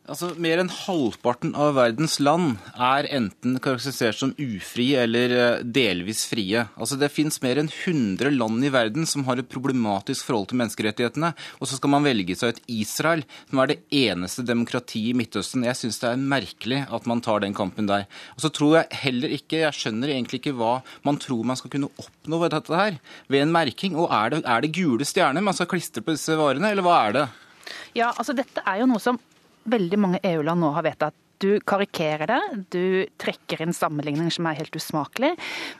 Altså, 0.07 0.29
Mer 0.39 0.61
enn 0.63 0.71
halvparten 0.71 1.51
av 1.59 1.73
verdens 1.75 2.21
land 2.23 2.61
er 2.79 3.09
enten 3.11 3.57
karakterisert 3.63 4.15
som 4.21 4.35
ufrie 4.39 5.01
eller 5.03 5.33
eh, 5.35 5.65
delvis 5.65 6.23
frie. 6.31 6.63
Altså, 6.79 6.99
Det 7.01 7.11
fins 7.11 7.41
mer 7.43 7.59
enn 7.59 7.71
100 7.73 8.31
land 8.37 8.63
i 8.63 8.71
verden 8.71 9.09
som 9.11 9.25
har 9.27 9.43
et 9.43 9.51
problematisk 9.51 10.29
forhold 10.29 10.53
til 10.53 10.61
menneskerettighetene. 10.63 11.33
Og 11.59 11.67
så 11.67 11.81
skal 11.81 11.93
man 11.97 12.07
velge 12.07 12.39
seg 12.39 12.55
ut 12.55 12.63
Israel, 12.71 13.25
som 13.51 13.65
er 13.65 13.73
det 13.73 13.79
eneste 13.91 14.47
demokratiet 14.47 15.11
i 15.11 15.19
Midtøsten. 15.19 15.67
Jeg 15.67 15.81
syns 15.81 15.99
det 16.05 16.13
er 16.13 16.27
merkelig 16.37 16.85
at 16.87 17.11
man 17.11 17.25
tar 17.25 17.43
den 17.43 17.57
kampen 17.57 17.91
der. 17.91 18.07
Og 18.39 18.47
så 18.47 18.55
tror 18.55 18.79
jeg 18.79 19.03
heller 19.03 19.35
ikke, 19.41 19.65
jeg 19.65 19.75
skjønner 19.75 20.15
egentlig 20.15 20.45
ikke 20.45 20.55
hva 20.61 20.77
man 21.07 21.19
tror 21.19 21.43
man 21.51 21.59
skal 21.59 21.75
kunne 21.75 21.91
oppnå 21.99 22.45
ved 22.45 22.55
dette 22.55 22.79
her, 22.79 23.01
ved 23.27 23.43
en 23.43 23.57
merking. 23.59 23.99
Og 23.99 24.15
er 24.15 24.37
det, 24.37 24.45
er 24.47 24.63
det 24.63 24.77
gule 24.79 25.09
stjerner 25.09 25.43
man 25.43 25.59
skal 25.59 25.75
klistre 25.75 26.07
på 26.07 26.15
disse 26.15 26.39
varene, 26.39 26.71
eller 26.71 26.87
hva 26.87 27.01
er 27.09 27.19
det? 27.19 27.31
Ja, 27.99 28.13
altså 28.15 28.37
dette 28.37 28.63
er 28.63 28.85
jo 28.85 28.87
noe 28.93 29.03
som 29.03 29.19
veldig 29.71 29.99
mange 30.01 30.21
EU-land 30.25 30.63
nå 30.63 30.73
har 30.77 30.87
vedtatt. 30.87 31.17
Du 31.39 31.59
karikerer 31.69 32.31
det, 32.31 32.41
du 32.73 32.85
trekker 33.21 33.61
inn 33.61 33.75
sammenligninger 33.77 34.33
som 34.33 34.47
er 34.49 34.57
helt 34.57 34.77
usmakelig. 34.79 35.35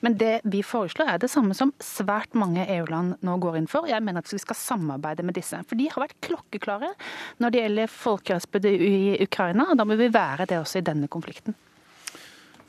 Men 0.05 0.19
det 0.21 0.43
vi 0.45 0.61
foreslår 0.61 1.15
er 1.15 1.23
det 1.23 1.31
samme 1.33 1.57
som 1.57 1.73
svært 1.81 2.37
mange 2.37 2.67
EU-land 2.75 3.25
nå 3.25 3.37
går 3.41 3.57
inn 3.63 3.71
for. 3.71 3.89
Jeg 3.89 4.05
mener 4.05 4.21
at 4.21 4.33
vi 4.33 4.43
skal 4.43 4.59
samarbeide 4.61 5.25
med 5.25 5.39
disse. 5.39 5.63
For 5.65 5.81
de 5.81 5.89
har 5.93 6.05
vært 6.05 6.19
klokkeklare 6.29 6.93
når 7.41 7.55
det 7.55 7.63
gjelder 7.63 7.95
folkerettsbrudd 7.95 8.69
i 8.75 8.99
Ukraina. 9.25 9.71
og 9.71 9.81
Da 9.81 9.89
må 9.89 9.97
vi 9.97 10.13
være 10.13 10.49
det 10.51 10.61
også 10.61 10.83
i 10.83 10.89
denne 10.91 11.09
konflikten. 11.09 11.57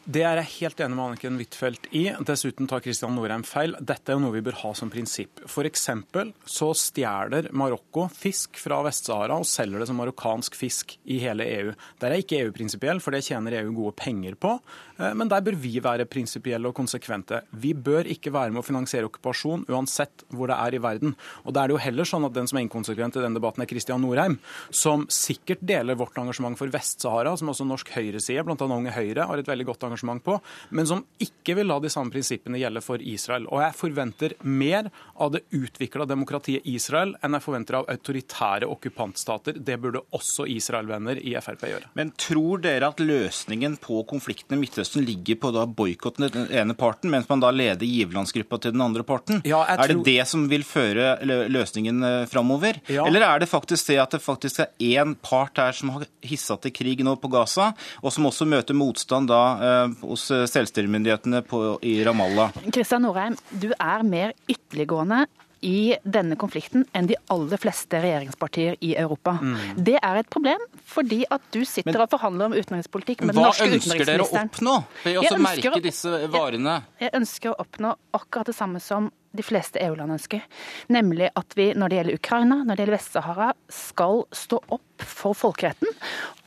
Det 0.08 0.22
er 0.24 0.40
jeg 0.40 0.48
helt 0.62 0.80
enig 0.80 0.96
med 0.96 1.04
Anniken 1.04 1.36
Huitfeldt 1.36 1.88
i. 1.92 2.06
Dessuten 2.24 2.70
tar 2.72 2.80
Kristian 2.80 3.12
Norheim 3.18 3.42
feil. 3.44 3.74
Dette 3.84 4.14
er 4.14 4.16
jo 4.16 4.22
noe 4.24 4.38
vi 4.38 4.42
bør 4.46 4.56
ha 4.62 4.70
som 4.80 4.88
prinsipp. 4.88 5.42
F.eks. 5.44 5.84
så 6.48 6.68
stjeler 6.80 7.50
Marokko 7.52 8.06
fisk 8.16 8.56
fra 8.56 8.78
Vest-Sahara 8.86 9.36
og 9.36 9.44
selger 9.52 9.84
det 9.84 9.90
som 9.90 10.00
marokkansk 10.00 10.56
fisk 10.56 10.94
i 11.12 11.18
hele 11.20 11.44
EU. 11.58 11.74
Der 12.00 12.16
er 12.16 12.24
ikke 12.24 12.40
EU 12.40 12.54
prinsipiell, 12.56 13.02
for 13.04 13.12
det 13.12 13.26
tjener 13.28 13.58
EU 13.60 13.74
gode 13.76 13.98
penger 14.00 14.38
på. 14.40 14.54
Eh, 14.96 15.12
men 15.12 15.28
der 15.28 15.44
bør 15.44 15.60
vi 15.60 15.74
være 15.84 16.08
prinsipielle 16.08 16.72
og 16.72 16.80
konsekvente. 16.80 17.42
Vi 17.52 17.74
bør 17.76 18.08
ikke 18.08 18.32
være 18.32 18.56
med 18.56 18.64
å 18.64 18.66
finansiere 18.70 19.12
okkupasjon 19.12 19.68
uansett 19.68 20.24
hvor 20.32 20.48
det 20.48 20.62
er 20.70 20.80
i 20.80 20.82
verden. 20.88 21.18
Og 21.44 21.52
da 21.52 21.66
er 21.66 21.68
det 21.68 21.76
jo 21.76 21.84
heller 21.84 22.08
sånn 22.08 22.30
at 22.30 22.40
den 22.40 22.48
som 22.48 22.62
er 22.62 22.68
inkonsekvent 22.70 23.20
i 23.20 23.26
denne 23.26 23.42
debatten, 23.42 23.68
er 23.68 23.72
Kristian 23.74 24.08
Norheim, 24.08 24.40
som 24.72 25.04
sikkert 25.12 25.68
deler 25.68 26.00
vårt 26.00 26.16
engasjement 26.16 26.56
for 26.56 26.72
Vest-Sahara, 26.72 27.36
som 27.36 27.52
også 27.52 27.68
norsk 27.68 27.92
høyreside, 28.00 28.48
bl.a. 28.48 28.72
Unge 28.72 28.96
Høyre, 28.96 29.28
har 29.28 29.44
et 29.44 29.52
veldig 29.52 29.68
godt 29.68 29.84
engasjement 29.84 29.97
engasjement 29.98 30.24
på, 30.24 30.40
men 30.70 30.88
som 30.88 31.04
ikke 31.20 31.56
vil 31.58 31.68
la 31.68 31.80
de 31.80 31.90
samme 31.90 32.12
prinsippene 32.12 32.60
gjelde 32.60 32.82
for 32.82 33.02
Israel. 33.02 33.48
Og 33.52 33.62
jeg 33.64 33.76
forventer 33.78 34.36
mer 34.44 34.90
av 35.18 35.34
det 35.34 35.44
utvikla 35.56 36.06
demokratiet 36.08 36.66
Israel 36.66 37.16
enn 37.22 37.38
jeg 37.38 37.46
forventer 37.46 37.80
av 37.80 37.90
autoritære 37.92 38.68
okkupantstater. 38.70 39.60
Det 39.60 39.78
burde 39.82 40.04
også 40.16 40.48
Israel-venner 40.52 41.20
i 41.22 41.36
Frp 41.42 41.68
gjøre. 41.68 41.92
Men 41.98 42.14
tror 42.18 42.62
dere 42.64 42.92
at 42.92 43.02
løsningen 43.02 43.78
på 43.82 44.04
konflikten 44.10 44.58
i 44.58 44.62
Midtøsten 44.62 45.06
ligger 45.06 45.40
på 45.42 45.54
da 45.56 45.66
boikotten 45.68 46.28
den 46.32 46.52
ene 46.52 46.76
parten, 46.78 47.12
mens 47.14 47.30
man 47.30 47.44
da 47.44 47.52
leder 47.54 47.88
giverlandsgruppa 47.88 48.62
til 48.62 48.76
den 48.76 48.84
andre 48.84 49.06
parten? 49.08 49.42
Ja, 49.48 49.64
er 49.68 49.94
det 49.94 50.04
det 50.08 50.28
som 50.30 50.48
vil 50.52 50.66
føre 50.68 51.18
løsningen 51.24 52.04
eh, 52.04 52.28
framover? 52.30 52.82
Ja. 52.92 53.08
Eller 53.08 53.26
er 53.28 53.44
det 53.44 53.52
faktisk 53.52 53.92
det 53.92 54.00
at 54.02 54.16
det 54.16 54.24
faktisk 54.24 54.64
er 54.64 54.72
én 54.78 55.16
part 55.22 55.58
her 55.62 55.76
som 55.76 55.92
har 55.96 56.06
hissa 56.26 56.58
til 56.62 56.74
krig 56.76 57.04
nå 57.06 57.16
på 57.22 57.30
Gaza, 57.32 57.72
og 58.02 58.14
som 58.14 58.28
også 58.30 58.48
møter 58.50 58.78
motstand 58.78 59.30
da 59.32 59.42
eh, 59.58 59.87
hos 60.02 60.30
eh, 60.32 60.46
selvstyremyndighetene 60.50 61.44
i 61.88 61.98
Ramallah. 62.06 62.56
Kristian 62.74 63.06
Norheim, 63.06 63.38
du 63.52 63.72
er 63.74 64.08
mer 64.08 64.34
ytterliggående 64.50 65.26
i 65.66 65.96
denne 66.04 66.38
konflikten 66.38 66.86
enn 66.96 67.08
de 67.10 67.18
aller 67.34 67.60
fleste 67.62 68.00
regjeringspartier 68.02 68.78
i 68.86 68.94
Europa. 69.00 69.38
Mm. 69.42 69.56
Det 69.90 69.96
er 69.98 70.20
et 70.22 70.30
problem, 70.30 70.64
fordi 70.86 71.24
at 71.34 71.44
du 71.54 71.64
sitter 71.66 71.92
Men, 71.92 72.04
og 72.06 72.12
forhandler 72.14 72.52
om 72.52 72.58
utenrikspolitikk 72.58 73.24
med 73.26 73.36
den 73.36 73.48
norske 73.48 73.66
utenriksministeren. 73.66 74.08
Hva 74.08 74.14
ønsker 74.14 74.14
dere 74.14 74.28
å 74.28 74.46
oppnå 74.46 74.76
ved 75.04 75.32
å 75.34 75.42
merke 75.48 75.84
disse 75.84 76.20
varene? 76.34 76.82
Jeg, 76.98 77.08
jeg 77.08 77.16
ønsker 77.22 77.54
å 77.54 77.58
oppnå 77.66 77.96
akkurat 78.20 78.52
det 78.52 78.58
samme 78.58 78.84
som 78.84 79.10
de 79.38 79.46
fleste 79.46 79.82
EU-land 79.84 80.18
ønsker. 80.18 80.44
Nemlig 80.94 81.32
at 81.38 81.56
vi 81.58 81.70
når 81.78 81.90
det 81.90 82.00
gjelder 82.00 82.20
Ukraina, 82.20 82.60
når 82.64 82.76
det 82.76 82.84
gjelder 82.84 82.98
Vest-Sahara, 82.98 83.50
skal 83.74 84.24
stå 84.36 84.62
opp 84.76 85.08
for 85.08 85.38
folkeretten. 85.38 85.92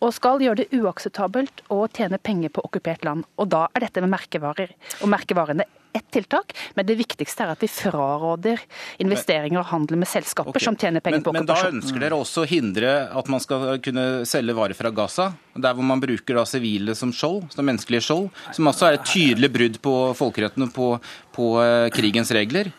Og 0.01 0.15
skal 0.17 0.43
gjøre 0.43 0.63
det 0.63 0.81
uakseptabelt 0.81 1.65
å 1.73 1.85
tjene 1.89 2.21
penger 2.23 2.53
på 2.55 2.65
okkupert 2.67 3.07
land. 3.07 3.29
Og 3.41 3.53
da 3.53 3.67
er 3.75 3.87
dette 3.87 4.03
med 4.05 4.13
merkevarer 4.15 4.75
og 5.01 5.13
merkevarene 5.13 5.67
ett 5.93 6.07
tiltak, 6.11 6.53
men 6.75 6.87
det 6.87 6.97
viktigste 6.99 7.45
er 7.45 7.53
at 7.55 7.63
vi 7.63 7.69
fraråder 7.71 8.61
investeringer 9.03 9.61
og 9.63 9.69
handel 9.73 10.01
med 10.01 10.11
selskaper 10.11 10.53
okay. 10.53 10.65
som 10.65 10.77
tjener 10.79 11.03
penger 11.05 11.21
men, 11.21 11.27
på 11.27 11.33
okkupasjon. 11.35 11.75
Men 11.75 11.81
da 11.81 11.87
ønsker 11.87 12.05
dere 12.05 12.21
også 12.21 12.45
å 12.45 12.51
hindre 12.51 12.93
at 13.21 13.31
man 13.33 13.43
skal 13.43 13.67
kunne 13.85 14.07
selge 14.29 14.57
varer 14.57 14.79
fra 14.79 14.93
Gaza, 14.95 15.31
der 15.57 15.75
hvor 15.77 15.87
man 15.87 16.03
bruker 16.03 16.41
da 16.41 16.47
sivile 16.49 16.95
som 16.99 17.15
skjold, 17.15 17.51
som 17.55 17.67
menneskelige 17.67 18.07
skjold, 18.07 18.31
som 18.57 18.71
også 18.71 18.89
er 18.89 19.01
et 19.01 19.11
tydelig 19.11 19.53
brudd 19.55 19.81
på 19.83 19.97
folkeretten 20.19 20.69
og 20.69 20.73
på, 20.77 20.93
på 21.37 21.51
uh, 21.59 21.89
krigens 21.95 22.33
regler. 22.37 22.73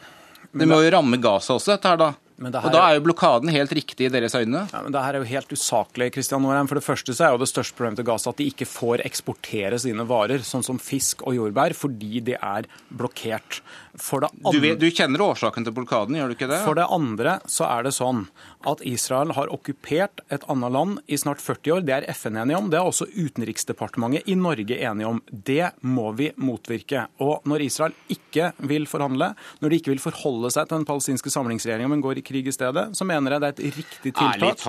Det 0.52 0.68
må 0.68 0.82
jo 0.84 0.92
ramme 0.92 1.20
Gaza 1.22 1.56
også, 1.56 1.76
dette 1.76 1.92
her 1.92 2.00
da? 2.00 2.12
Her... 2.42 2.66
Og 2.66 2.74
Da 2.74 2.84
er 2.88 2.98
jo 2.98 3.04
blokaden 3.06 3.52
helt 3.54 3.74
riktig 3.78 4.08
i 4.08 4.14
deres 4.14 4.36
øyne? 4.38 4.66
Ja, 4.72 4.82
men 4.82 4.96
Det 4.96 5.04
her 5.04 5.18
er 5.18 5.22
jo 5.22 5.30
helt 5.30 5.54
usaklig. 5.54 6.12
Kristian 6.16 6.42
Norheim. 6.42 6.70
For 6.72 6.80
det 6.80 6.86
første 6.86 7.14
så 7.14 7.28
er 7.28 7.36
jo 7.36 7.42
det 7.44 7.52
største 7.52 7.78
problemet 7.78 8.02
til 8.02 8.08
Gaza 8.10 8.34
at 8.34 8.42
de 8.42 8.50
ikke 8.50 8.68
får 8.70 9.06
eksportere 9.06 9.80
sine 9.82 10.06
varer, 10.10 10.42
sånn 10.46 10.66
som 10.66 10.82
fisk 10.82 11.22
og 11.28 11.38
jordbær, 11.38 11.76
fordi 11.78 12.24
de 12.32 12.38
er 12.40 12.70
blokkert. 12.90 13.62
Andre... 13.94 14.52
Du, 14.52 14.60
vet, 14.64 14.80
du, 14.80 14.88
kjenner 14.92 15.24
årsaken 15.26 15.66
til 15.68 15.76
blokaden, 15.76 16.16
gjør 16.18 16.32
du 16.32 16.36
ikke 16.38 16.50
det? 16.52 16.62
For 16.66 16.78
det 16.78 16.88
andre 16.92 17.38
så 17.52 17.68
er 17.68 17.88
det 17.88 17.94
sånn 17.96 18.26
at 18.68 18.84
Israel 18.86 19.34
har 19.36 19.52
okkupert 19.54 20.22
et 20.32 20.46
annet 20.52 20.74
land 20.74 21.00
i 21.12 21.18
snart 21.18 21.42
40 21.42 21.76
år. 21.76 21.86
Det 21.88 21.96
er 21.96 22.08
FN 22.14 22.38
enig 22.42 22.58
om. 22.58 22.70
Det 22.72 22.80
er 22.80 22.88
også 22.88 23.08
Utenriksdepartementet 23.10 24.30
i 24.30 24.36
Norge 24.40 24.78
enige 24.78 25.10
om. 25.10 25.22
Det 25.32 25.74
må 25.82 26.12
vi 26.18 26.30
motvirke. 26.40 27.08
Og 27.26 27.48
når 27.50 27.66
Israel 27.66 27.96
ikke 28.14 28.52
vil 28.70 28.88
forhandle, 28.90 29.32
når 29.62 29.74
de 29.74 29.82
ikke 29.82 29.94
vil 29.94 30.04
forholde 30.04 30.52
seg 30.54 30.70
til 30.70 30.80
den 30.80 30.88
palestinske 30.90 31.34
samlingsregjeringa, 31.34 31.92
men 31.92 32.04
går 32.06 32.22
i 32.22 32.26
krig 32.26 32.48
i 32.48 32.56
stedet, 32.56 32.88
så 32.98 33.08
mener 33.08 33.36
jeg 33.36 33.44
det 33.44 33.50
er 33.50 33.58
et 33.58 33.80
riktig 33.80 34.14
tiltak 34.18 34.66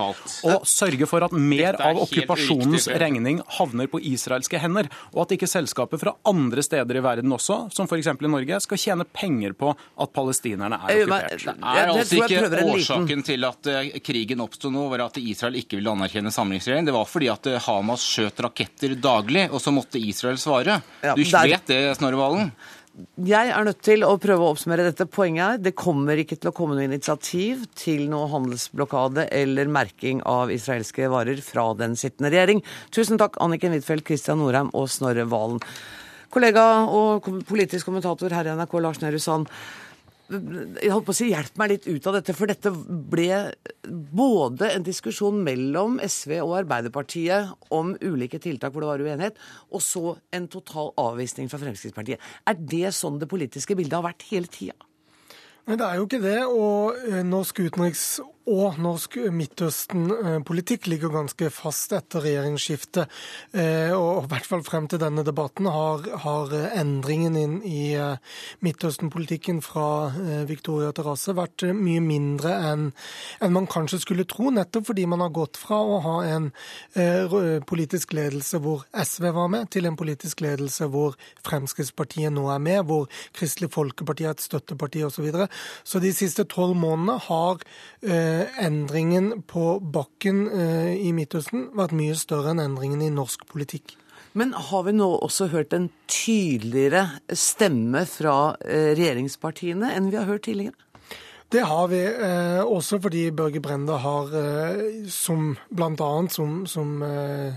å 0.49 0.59
sørge 0.67 1.09
for 1.09 1.25
at 1.27 1.35
mer 1.37 1.77
av 1.81 2.01
okkupasjonens 2.05 2.89
regning 3.01 3.41
havner 3.59 3.89
på 3.91 4.01
israelske 4.13 4.59
hender, 4.61 4.89
og 5.13 5.25
at 5.25 5.37
ikke 5.37 5.49
selskaper 5.49 6.01
fra 6.01 6.15
andre 6.29 6.63
steder 6.65 6.99
i 6.99 7.03
verden 7.05 7.33
også, 7.35 7.67
som 7.73 7.89
f.eks. 7.89 8.09
i 8.13 8.31
Norge, 8.33 8.59
skal 8.65 8.81
tjene 8.81 9.07
penger 9.13 9.55
på 9.57 9.71
at 9.73 10.13
palestinerne 10.15 10.79
er 10.83 11.03
okkupert. 11.03 11.47
Det 11.47 11.71
er 11.73 11.93
altså 11.93 12.21
ikke 12.21 12.63
årsaken 12.73 13.25
til 13.27 13.47
at 13.47 13.71
eh, 13.71 13.89
krigen 14.03 14.43
oppsto 14.43 14.71
nå, 14.73 14.87
var 14.91 15.07
at 15.07 15.19
Israel 15.21 15.57
ikke 15.61 15.79
ville 15.79 15.93
anerkjenne 15.93 16.33
samlingsregjeringen. 16.33 16.91
Det 16.91 16.97
var 16.97 17.09
fordi 17.09 17.31
at 17.33 17.51
eh, 17.51 17.59
Hamas 17.67 18.05
skjøt 18.15 18.45
raketter 18.47 18.95
daglig, 18.99 19.47
og 19.51 19.61
så 19.63 19.73
måtte 19.75 20.01
Israel 20.01 20.39
svare. 20.41 20.81
Du 21.03 21.23
vet 21.23 21.69
det, 21.69 21.83
Snorre 21.99 22.19
Valen? 22.19 22.55
Jeg 23.25 23.49
er 23.49 23.65
nødt 23.65 23.79
til 23.81 24.03
å 24.05 24.11
prøve 24.21 24.45
å 24.45 24.51
oppsummere 24.53 24.83
dette. 24.85 25.07
Poenget 25.09 25.55
er 25.55 25.61
det 25.65 25.71
kommer 25.77 26.19
ikke 26.21 26.37
til 26.37 26.51
å 26.51 26.53
komme 26.53 26.75
noe 26.77 26.85
initiativ 26.85 27.63
til 27.77 28.05
noe 28.11 28.27
handelsblokade 28.29 29.25
eller 29.33 29.71
merking 29.71 30.21
av 30.29 30.53
israelske 30.53 31.09
varer 31.09 31.41
fra 31.41 31.71
den 31.79 31.97
sittende 31.97 32.29
regjering. 32.29 32.61
Tusen 32.93 33.17
takk, 33.17 33.39
Anniken 33.41 33.73
Huitfeldt, 33.73 34.05
Kristian 34.05 34.43
Norheim 34.43 34.69
og 34.77 34.91
Snorre 34.93 35.25
Valen. 35.31 35.57
Kollega 36.33 36.67
og 36.89 37.27
politisk 37.45 37.89
kommentator 37.89 38.33
her 38.33 38.49
i 38.49 38.55
NRK, 38.57 38.77
Lars 38.81 39.01
Nehru 39.03 39.21
Sand 39.21 39.51
jeg 40.33 40.89
holdt 40.89 41.05
på 41.05 41.13
å 41.13 41.17
si, 41.17 41.27
hjelp 41.29 41.57
meg 41.59 41.73
litt 41.73 41.87
ut 41.89 42.07
av 42.09 42.15
dette. 42.17 42.33
For 42.37 42.49
dette 42.49 42.71
ble 42.71 43.27
både 44.15 44.71
en 44.71 44.85
diskusjon 44.85 45.41
mellom 45.45 45.99
SV 46.03 46.37
og 46.39 46.55
Arbeiderpartiet 46.63 47.51
om 47.75 47.93
ulike 48.01 48.39
tiltak 48.41 48.73
hvor 48.73 48.85
det 48.85 48.91
var 48.91 49.03
uenighet, 49.03 49.41
og 49.73 49.83
så 49.83 50.15
en 50.33 50.47
total 50.51 50.93
avvisning 51.01 51.51
fra 51.51 51.59
Fremskrittspartiet. 51.61 52.23
Er 52.49 52.57
det 52.57 52.95
sånn 52.97 53.19
det 53.21 53.29
politiske 53.31 53.77
bildet 53.77 53.99
har 53.99 54.07
vært 54.07 54.25
hele 54.31 54.49
tida? 54.51 54.77
Nei, 55.67 55.77
det 55.79 55.85
er 55.85 55.99
jo 55.99 56.07
ikke 56.07 56.23
det. 56.23 56.39
Og 56.47 57.03
eh, 57.07 57.21
norsk 57.27 57.63
utenriks- 57.67 58.21
og 58.49 58.75
norsk 58.81 59.15
Midtøsten-politikk 59.31 60.89
ligger 60.91 61.13
ganske 61.13 61.47
fast 61.53 61.93
etter 61.95 62.25
regjeringsskiftet. 62.25 63.11
Eh, 63.55 63.93
og 63.95 64.25
i 64.25 64.31
hvert 64.33 64.47
fall 64.49 64.65
frem 64.67 64.89
til 64.91 64.99
denne 64.99 65.23
debatten 65.23 65.69
har, 65.71 66.03
har 66.25 66.51
endringen 66.75 67.37
inn 67.39 67.55
i 67.63 67.93
eh, 67.95 68.19
Midtøsten-politikken 68.65 69.61
fra 69.63 69.87
eh, 70.11 70.43
Victoria 70.49 70.91
Terrasse 70.95 71.35
vært 71.37 71.63
mye 71.71 72.03
mindre 72.03 72.51
enn 72.71 72.89
en 73.43 73.53
man 73.53 73.69
kanskje 73.69 74.01
skulle 74.03 74.27
tro, 74.27 74.49
nettopp 74.51 74.89
fordi 74.89 75.05
man 75.07 75.23
har 75.23 75.31
gått 75.33 75.59
fra 75.59 75.77
å 75.79 75.99
ha 76.03 76.15
en 76.27 76.49
politisk 77.67 78.13
ledelse 78.15 78.59
hvor 78.63 78.83
SV 78.91 79.27
var 79.35 79.49
med, 79.51 79.69
til 79.73 79.87
en 79.87 79.97
politisk 79.97 80.41
ledelse 80.43 80.87
hvor 80.91 81.15
Fremskrittspartiet 81.45 82.33
nå 82.33 82.47
er 82.51 82.61
med, 82.63 82.81
hvor 82.89 83.07
Kristelig 83.37 83.71
Folkeparti 83.73 84.27
er 84.27 84.35
et 84.35 84.43
støtteparti 84.43 85.03
osv. 85.05 85.13
Så, 85.13 85.21
videre. 85.21 85.45
så 85.87 86.01
de 86.01 86.09
siste 86.15 86.43
tolv 86.49 86.73
månedene 86.75 87.19
har 87.27 87.61
Eh, 88.03 88.32
endringen 88.61 89.43
på 89.49 89.77
bakken 89.93 90.45
eh, 90.51 90.93
i 90.97 91.11
Midtøsten 91.15 91.69
vært 91.77 91.95
mye 91.97 92.15
større 92.19 92.53
enn 92.53 92.63
endringen 92.63 93.03
i 93.05 93.11
norsk 93.13 93.45
politikk. 93.49 93.95
Men 94.33 94.55
har 94.57 94.87
vi 94.87 94.95
nå 94.97 95.07
også 95.21 95.51
hørt 95.51 95.75
en 95.77 95.91
tydeligere 96.09 97.19
stemme 97.37 98.05
fra 98.09 98.55
eh, 98.65 98.93
regjeringspartiene 98.97 99.93
enn 99.93 100.09
vi 100.09 100.17
har 100.17 100.29
hørt 100.29 100.47
tidligere? 100.47 100.77
Det 101.53 101.61
har 101.69 101.87
vi, 101.87 102.01
eh, 102.01 102.61
også 102.65 102.97
fordi 103.01 103.27
Børge 103.31 103.61
Brende 103.61 103.97
har, 104.01 104.31
eh, 104.33 105.05
som 105.07 105.55
bl.a. 105.69 106.27
som, 106.33 106.65
som 106.65 107.03
eh, 107.05 107.53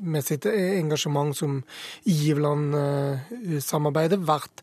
med 0.00 0.24
sitt 0.24 0.46
engasjement 0.46 1.36
som 1.36 1.62
giverlandsamarbeidet 2.04 4.28
vært 4.28 4.62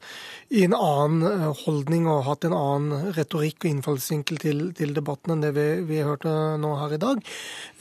i 0.54 0.62
en 0.66 0.76
annen 0.78 1.26
eh, 1.26 1.46
holdning 1.66 2.06
og 2.10 2.26
hatt 2.28 2.46
en 2.46 2.56
annen 2.56 3.12
retorikk 3.16 3.66
og 3.66 3.72
innfallsvinkel 3.72 4.40
til, 4.42 4.62
til 4.78 4.94
debatten 4.96 5.34
enn 5.34 5.44
det 5.44 5.52
vi, 5.56 5.66
vi 5.90 6.04
hørte 6.06 6.32
nå 6.62 6.74
her 6.82 6.96
i 6.96 7.02
dag. 7.02 7.24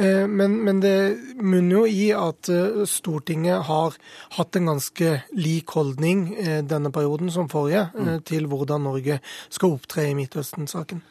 Eh, 0.01 0.25
men, 0.31 0.57
men, 0.65 0.81
det 0.85 0.97
munner 1.41 1.77
jo 1.77 1.85
i 1.87 2.09
at 2.17 2.49
eh, 2.53 2.85
Stortinget 2.89 3.67
har 3.69 3.99
hatt 4.39 4.57
en 4.57 4.73
ganske 4.73 5.11
lik 5.37 5.77
holdning 5.77 6.27
denne 6.69 6.91
perioden 6.95 7.31
som 7.33 7.51
forrige 7.53 7.87
mm. 7.93 8.15
til 8.29 8.49
hvordan 8.51 8.87
Norge 8.89 9.21
skal 9.53 9.77
opptre 9.77 10.09
i 10.09 10.17
Midtøsten-saken 10.17 11.03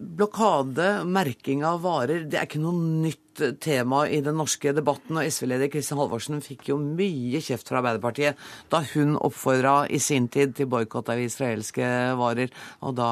blokade, 0.00 1.04
merking 1.04 1.64
av 1.66 1.82
varer, 1.84 2.24
det 2.24 2.38
er 2.40 2.48
ikke 2.48 2.62
noe 2.62 2.76
nytt 3.04 3.42
tema 3.60 4.06
i 4.08 4.20
den 4.24 4.38
norske 4.40 4.72
debatten. 4.76 5.18
Og 5.20 5.28
SV-leder 5.28 5.70
Kristin 5.72 6.00
Halvorsen 6.00 6.40
fikk 6.44 6.70
jo 6.72 6.78
mye 6.80 7.42
kjeft 7.44 7.68
fra 7.68 7.80
Arbeiderpartiet 7.82 8.40
da 8.72 8.82
hun 8.94 9.18
oppfordra 9.20 9.84
i 9.92 10.00
sin 10.02 10.28
tid 10.32 10.56
til 10.56 10.70
boikott 10.72 11.12
av 11.12 11.20
israelske 11.20 11.86
varer. 12.20 12.52
Og 12.86 12.96
da, 12.96 13.10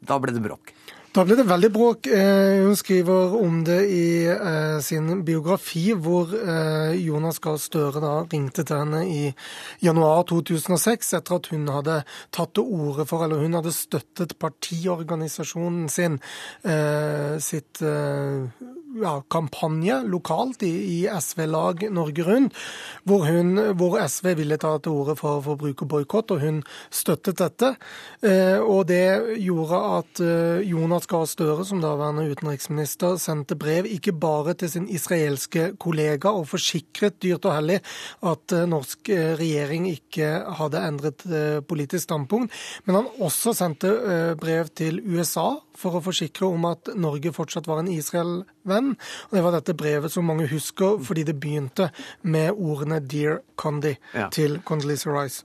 da 0.00 0.20
ble 0.22 0.34
det 0.36 0.44
bråk. 0.44 0.74
Da 1.12 1.26
ble 1.28 1.36
det 1.36 1.44
veldig 1.44 1.68
bråk. 1.74 2.06
Eh, 2.08 2.62
hun 2.64 2.76
skriver 2.78 3.34
om 3.36 3.58
det 3.68 3.82
i 3.92 4.24
eh, 4.32 4.78
sin 4.80 5.10
biografi, 5.26 5.90
hvor 5.92 6.30
eh, 6.32 6.94
Jonas 7.04 7.36
Gahr 7.44 7.58
Støre 7.60 8.00
da 8.00 8.12
ringte 8.32 8.64
til 8.64 8.80
henne 8.80 9.02
i 9.04 9.26
januar 9.84 10.24
2006 10.30 11.12
etter 11.18 11.36
at 11.36 11.50
hun 11.52 11.68
hadde 11.68 11.98
tatt 12.32 12.54
til 12.56 12.64
orde 12.64 13.04
for, 13.10 13.26
eller 13.26 13.44
hun 13.44 13.58
hadde 13.58 13.74
støttet 13.76 14.38
partiorganisasjonen 14.40 15.90
sin, 15.92 16.16
sitt 17.44 17.82
ja, 19.00 19.14
kampanje 19.30 20.00
lokalt 20.08 20.62
i, 20.62 20.70
i 20.70 20.98
SV-lag 21.08 21.86
Norge 21.94 22.24
Rundt, 22.26 22.56
hvor, 23.08 23.24
hun, 23.26 23.56
hvor, 23.78 23.96
SV 24.06 24.34
ville 24.38 24.58
ta 24.60 24.74
til 24.82 24.96
orde 24.96 25.16
for 25.18 25.42
forbrukerboikott, 25.44 26.34
og 26.34 26.42
hun 26.42 26.60
støttet 26.92 27.40
dette. 27.40 27.72
Eh, 28.22 28.58
og 28.60 28.86
det 28.90 29.38
gjorde 29.42 29.80
at 29.98 30.22
eh, 30.24 30.68
Jonas 30.68 31.08
Gahr 31.10 31.26
Støre, 31.30 31.66
som 31.68 31.82
daværende 31.82 32.28
utenriksminister, 32.30 33.16
sendte 33.22 33.56
brev 33.58 33.88
ikke 33.90 34.12
bare 34.12 34.56
til 34.58 34.72
sin 34.72 34.88
israelske 34.92 35.72
kollega 35.82 36.32
og 36.32 36.48
forsikret 36.52 37.20
dyrt 37.22 37.48
og 37.48 37.56
hellig 37.56 37.80
at 38.32 38.56
eh, 38.56 38.68
norsk 38.68 39.12
regjering 39.40 39.88
ikke 39.92 40.30
hadde 40.58 40.82
endret 40.82 41.24
politisk 41.68 42.04
standpunkt, 42.06 42.52
men 42.86 42.98
han 42.98 43.10
også 43.22 43.52
sendte 43.56 43.90
brev 44.40 44.68
til 44.76 45.00
USA 45.06 45.54
for 45.78 45.96
å 45.96 46.02
forsikre 46.04 46.48
om 46.50 46.66
at 46.68 46.90
Norge 46.98 47.32
fortsatt 47.34 47.68
var 47.70 47.82
en 47.82 47.90
Israel-venn. 47.92 48.81
Og 48.90 49.36
Det 49.36 49.42
var 49.44 49.56
dette 49.56 49.74
brevet 49.78 50.12
som 50.12 50.26
mange 50.28 50.48
husker, 50.50 50.98
fordi 51.02 51.24
det 51.28 51.38
begynte 51.40 51.90
med 52.22 52.52
ordene 52.52 53.00
'Dear 53.00 53.40
Condi' 53.56 53.96
ja. 54.14 54.28
til 54.30 54.60
Condoleezza 54.64 55.10
Rice. 55.10 55.44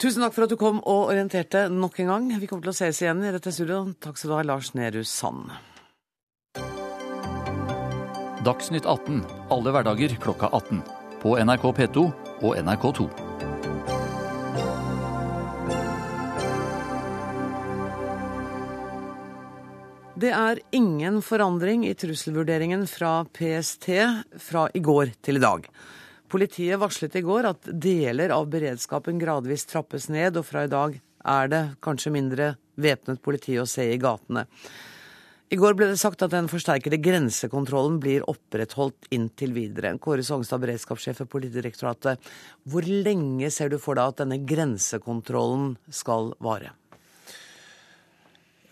Tusen 0.00 0.22
takk 0.22 0.32
for 0.32 0.46
at 0.46 0.50
du 0.50 0.56
kom 0.56 0.78
og 0.88 1.10
orienterte 1.12 1.68
nok 1.68 1.98
en 2.00 2.06
gang. 2.06 2.30
Vi 2.40 2.46
kommer 2.46 2.64
til 2.64 2.72
å 2.72 2.78
ses 2.78 3.02
igjen 3.02 3.20
i 3.20 3.32
dette 3.34 3.52
studioet. 3.52 3.98
Takk 4.00 4.16
skal 4.16 4.30
du 4.30 4.36
ha, 4.38 4.42
Lars 4.48 4.72
Nehru 4.74 5.02
Sand. 5.04 5.50
Dagsnytt 8.40 8.86
18 8.88 9.20
alle 9.52 9.74
hverdager 9.74 10.16
klokka 10.16 10.48
18. 10.56 10.80
På 11.20 11.36
NRK 11.36 11.66
P2 11.76 12.06
og 12.40 12.56
NRK2. 12.56 13.49
Det 20.20 20.32
er 20.36 20.58
ingen 20.76 21.20
forandring 21.24 21.86
i 21.88 21.94
trusselvurderingen 21.96 22.82
fra 22.90 23.22
PST 23.32 23.86
fra 24.42 24.66
i 24.76 24.82
går 24.84 25.14
til 25.24 25.38
i 25.38 25.40
dag. 25.40 25.64
Politiet 26.28 26.80
varslet 26.82 27.14
i 27.16 27.22
går 27.24 27.46
at 27.48 27.68
deler 27.80 28.34
av 28.34 28.50
beredskapen 28.52 29.20
gradvis 29.22 29.64
trappes 29.70 30.10
ned, 30.12 30.36
og 30.36 30.44
fra 30.44 30.66
i 30.66 30.72
dag 30.72 30.98
er 31.24 31.48
det 31.48 31.62
kanskje 31.80 32.12
mindre 32.12 32.50
væpnet 32.76 33.22
politi 33.24 33.56
å 33.62 33.64
se 33.70 33.86
i 33.94 34.00
gatene. 34.02 34.44
I 35.50 35.58
går 35.58 35.78
ble 35.78 35.88
det 35.94 36.02
sagt 36.02 36.26
at 36.26 36.34
den 36.34 36.50
forsterkede 36.52 37.00
grensekontrollen 37.00 37.96
blir 38.02 38.26
opprettholdt 38.28 39.08
inntil 39.14 39.54
videre. 39.56 39.94
Kåre 40.02 40.26
Sogstad, 40.26 40.60
beredskapssjef 40.66 41.22
for 41.22 41.32
Politidirektoratet. 41.32 42.20
Hvor 42.68 42.84
lenge 42.84 43.48
ser 43.54 43.72
du 43.72 43.80
for 43.80 43.96
deg 43.96 44.12
at 44.12 44.20
denne 44.26 44.42
grensekontrollen 44.44 45.78
skal 45.88 46.34
vare? 46.44 46.74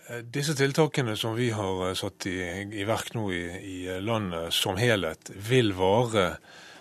Eh, 0.09 0.23
disse 0.25 0.55
tiltakene 0.57 1.15
som 1.17 1.35
vi 1.37 1.51
har 1.53 1.87
eh, 1.87 1.93
satt 1.97 2.25
i, 2.29 2.39
i 2.81 2.85
verk 2.87 3.13
nå 3.13 3.27
i, 3.33 3.43
i, 3.59 3.77
eh, 3.87 4.01
landet 4.01 4.53
som 4.55 4.79
helhet, 4.79 5.29
vil 5.49 5.75
vare 5.77 6.31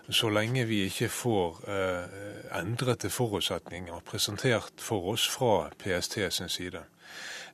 så 0.09 0.31
lenge 0.33 0.64
vi 0.64 0.87
ikke 0.88 1.11
får 1.12 1.59
eh, 1.69 2.21
endrete 2.57 3.11
forutsetninger 3.12 4.01
presentert 4.09 4.81
for 4.81 5.11
oss 5.12 5.27
fra 5.29 5.69
PST 5.77 6.23
sin 6.33 6.49
side. 6.49 6.87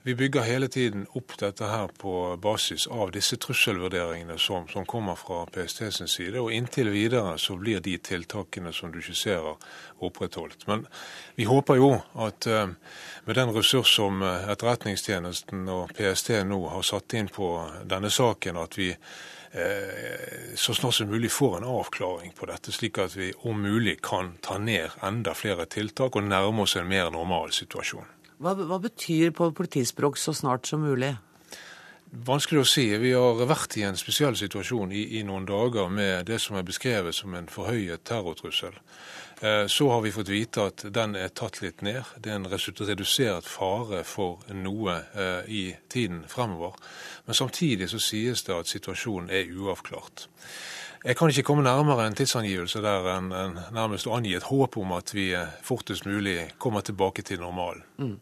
Vi 0.06 0.14
bygger 0.14 0.40
hele 0.40 0.68
tiden 0.68 1.06
opp 1.16 1.32
dette 1.40 1.64
her 1.64 1.88
på 1.88 2.36
basis 2.36 2.84
av 2.92 3.08
disse 3.14 3.38
trusselvurderingene 3.40 4.34
som, 4.38 4.66
som 4.68 4.84
kommer 4.84 5.16
fra 5.16 5.46
PST 5.48 5.78
sin 5.96 6.10
side. 6.12 6.36
Og 6.42 6.52
inntil 6.52 6.90
videre 6.92 7.38
så 7.40 7.54
blir 7.56 7.80
de 7.80 7.94
tiltakene 7.96 8.68
som 8.76 8.90
du 8.92 8.98
skisserer, 9.00 9.56
opprettholdt. 10.04 10.66
Men 10.68 10.82
vi 11.38 11.46
håper 11.48 11.80
jo 11.80 11.88
at 12.20 12.44
uh, 12.52 12.66
med 13.24 13.38
den 13.38 13.52
ressurs 13.56 13.94
som 13.96 14.20
eh, 14.20 14.44
Etterretningstjenesten 14.52 15.62
og 15.72 15.94
PST 15.96 16.34
nå 16.50 16.58
har 16.74 16.84
satt 16.84 17.16
inn 17.16 17.30
på 17.32 17.48
denne 17.88 18.10
saken, 18.12 18.58
at 18.60 18.76
vi 18.76 18.90
uh, 18.92 20.52
så 20.52 20.76
snart 20.76 20.98
som 20.98 21.08
mulig 21.08 21.32
får 21.32 21.62
en 21.62 21.70
avklaring 21.78 22.36
på 22.36 22.50
dette, 22.52 22.76
slik 22.76 23.00
at 23.00 23.16
vi 23.16 23.30
om 23.48 23.64
mulig 23.64 24.02
kan 24.04 24.34
ta 24.44 24.60
ned 24.60 25.00
enda 25.00 25.32
flere 25.32 25.64
tiltak 25.64 26.20
og 26.20 26.28
nærme 26.28 26.68
oss 26.68 26.76
en 26.76 26.92
mer 26.92 27.08
normal 27.08 27.56
situasjon. 27.56 28.13
Hva, 28.42 28.54
hva 28.58 28.80
betyr 28.82 29.30
på 29.34 29.52
politispråk 29.54 30.18
så 30.18 30.34
snart 30.34 30.66
som 30.66 30.82
mulig? 30.82 31.14
Vanskelig 32.14 32.60
å 32.62 32.66
si. 32.68 32.84
Vi 33.02 33.10
har 33.10 33.40
vært 33.50 33.74
i 33.80 33.82
en 33.86 33.96
spesiell 33.98 34.36
situasjon 34.38 34.92
i, 34.94 35.02
i, 35.18 35.22
noen 35.26 35.46
dager 35.48 35.88
med 35.90 36.28
det 36.28 36.38
som 36.42 36.54
er 36.54 36.66
beskrevet 36.66 37.16
som 37.16 37.34
en 37.34 37.48
forhøyet 37.50 38.04
terrortrussel. 38.06 38.76
Eh, 39.42 39.66
så 39.66 39.88
har 39.90 40.04
vi 40.04 40.12
fått 40.14 40.30
vite 40.30 40.68
at 40.70 40.84
den 40.94 41.16
er 41.18 41.34
tatt 41.34 41.58
litt 41.62 41.82
ned. 41.82 42.06
Det 42.22 42.30
er 42.30 42.38
en 42.38 42.46
redusert 42.46 43.50
fare 43.50 44.04
for 44.06 44.46
noe 44.54 45.00
eh, 45.10 45.50
i 45.50 45.64
tiden 45.90 46.22
fremover. 46.30 46.78
Men 47.26 47.34
samtidig 47.34 47.90
så 47.90 47.98
sies 47.98 48.46
det 48.46 48.54
at 48.60 48.70
situasjonen 48.70 49.34
er 49.34 49.50
uavklart. 49.50 50.28
Jeg 51.04 51.18
kan 51.18 51.28
ikke 51.28 51.42
komme 51.44 51.62
nærmere 51.62 52.06
en 52.08 52.14
tidsangivelse 52.16 52.80
der 52.80 53.04
enn 53.12 53.26
en 53.36 53.58
nærmest 53.76 54.06
å 54.08 54.14
angi 54.16 54.32
et 54.38 54.46
håp 54.48 54.78
om 54.80 54.94
at 54.96 55.12
vi 55.12 55.26
fortest 55.60 56.06
mulig 56.08 56.38
kommer 56.58 56.80
tilbake 56.80 57.20
til 57.22 57.42
normalen. 57.42 57.82
Mm. 58.00 58.14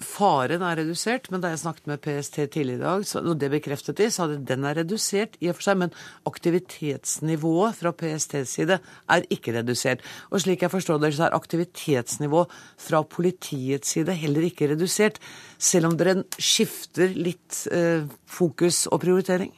Faren 0.00 0.62
er 0.64 0.78
redusert, 0.80 1.26
men 1.28 1.42
da 1.42 1.50
jeg 1.52 1.60
snakket 1.60 1.88
med 1.90 2.00
PST 2.00 2.38
tidligere 2.54 2.78
i 2.78 2.80
dag, 2.80 3.02
så, 3.04 3.20
og 3.20 3.36
det 3.36 3.50
bekreftet 3.52 3.98
de, 4.00 4.06
sa 4.08 4.24
de 4.30 4.38
den 4.40 4.64
er 4.64 4.78
redusert 4.80 5.36
i 5.44 5.50
og 5.52 5.58
for 5.58 5.66
seg, 5.66 5.76
men 5.82 5.92
aktivitetsnivået 6.30 7.76
fra 7.76 7.92
PSTs 7.92 8.54
side 8.56 8.78
er 8.80 9.26
ikke 9.34 9.52
redusert. 9.58 10.00
Og 10.32 10.40
slik 10.40 10.64
jeg 10.64 10.72
forstår 10.72 11.02
det, 11.02 11.12
så 11.18 11.26
er 11.26 11.36
aktivitetsnivået 11.36 12.54
fra 12.80 13.02
politiets 13.04 13.92
side 13.92 14.16
heller 14.16 14.48
ikke 14.48 14.70
redusert, 14.72 15.20
selv 15.60 15.90
om 15.90 15.98
dere 16.00 16.22
skifter 16.40 17.12
litt 17.12 17.66
eh, 17.68 18.08
fokus 18.24 18.86
og 18.88 19.02
prioritering? 19.04 19.52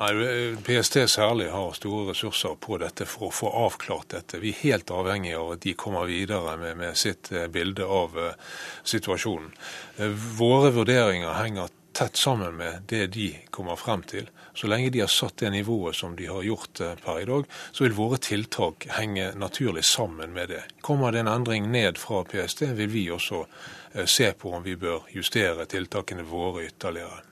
Nei, 0.00 0.12
PST 0.64 1.00
særlig 1.10 1.50
har 1.52 1.74
store 1.76 2.10
ressurser 2.12 2.54
på 2.60 2.78
dette 2.80 3.08
for 3.08 3.28
å 3.28 3.34
få 3.34 3.50
avklart 3.64 4.12
dette. 4.14 4.40
Vi 4.44 4.52
er 4.52 4.62
helt 4.62 4.92
avhengig 4.94 5.34
av 5.36 5.54
at 5.56 5.64
de 5.64 5.74
kommer 5.78 6.08
videre 6.08 6.56
med, 6.60 6.76
med 6.80 7.00
sitt 7.00 7.32
eh, 7.32 7.48
bilde 7.52 7.84
av 7.84 8.16
uh, 8.16 8.30
situasjonen. 8.84 9.50
Våre 10.38 10.70
vurderinger 10.74 11.34
henger 11.36 11.68
tett 11.92 12.16
sammen 12.16 12.56
med 12.56 12.82
det 12.88 13.06
de 13.06 13.36
kommer 13.50 13.76
frem 13.76 14.02
til. 14.02 14.28
Så 14.54 14.66
lenge 14.66 14.90
de 14.90 15.00
har 15.00 15.10
satt 15.12 15.36
det 15.36 15.50
nivået 15.50 15.96
som 15.96 16.16
de 16.16 16.26
har 16.26 16.42
gjort 16.42 16.80
eh, 16.80 16.94
per 17.04 17.20
i 17.20 17.26
dag, 17.28 17.44
så 17.72 17.84
vil 17.84 17.96
våre 17.96 18.18
tiltak 18.22 18.86
henge 18.96 19.30
naturlig 19.38 19.84
sammen 19.84 20.32
med 20.32 20.48
det. 20.48 20.62
Kommer 20.80 21.12
det 21.12 21.22
en 21.22 21.32
endring 21.32 21.70
ned 21.72 21.98
fra 21.98 22.24
PST, 22.24 22.66
vil 22.78 22.90
vi 22.92 23.06
også 23.12 23.44
eh, 23.44 24.06
se 24.06 24.32
på 24.32 24.52
om 24.56 24.64
vi 24.66 24.76
bør 24.80 25.08
justere 25.14 25.68
tiltakene 25.70 26.26
våre 26.26 26.66
ytterligere. 26.68 27.22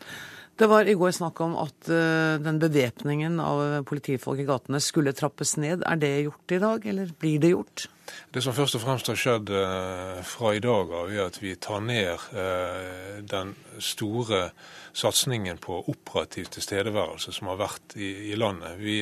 Det 0.59 0.67
var 0.67 0.89
i 0.91 0.97
går 0.99 1.13
snakk 1.15 1.41
om 1.41 1.53
at 1.63 1.87
uh, 1.87 2.35
den 2.43 2.57
bevæpningen 2.59 3.37
av 3.39 3.85
politifolk 3.87 4.41
i 4.43 4.47
gatene 4.49 4.81
skulle 4.83 5.13
trappes 5.15 5.53
ned. 5.55 5.85
Er 5.87 6.01
det 6.03 6.11
gjort 6.25 6.55
i 6.57 6.59
dag, 6.59 6.87
eller 6.91 7.13
blir 7.15 7.39
det 7.39 7.53
gjort? 7.53 7.85
Det 8.31 8.43
som 8.45 8.55
først 8.57 8.77
og 8.79 8.83
fremst 8.85 9.09
har 9.11 9.19
skjedd 9.19 9.51
uh, 9.53 10.19
fra 10.27 10.53
i 10.57 10.63
dag 10.65 10.93
av, 10.93 11.13
er 11.13 11.27
at 11.29 11.39
vi 11.43 11.55
tar 11.57 11.81
ned 11.85 12.13
uh, 12.37 13.21
den 13.25 13.55
store 13.79 14.51
satsingen 14.99 15.61
på 15.63 15.79
operativ 15.93 16.51
tilstedeværelse 16.53 17.33
som 17.33 17.51
har 17.53 17.61
vært 17.61 17.97
i, 17.97 18.35
landet. 18.39 18.79
Vi 18.81 18.97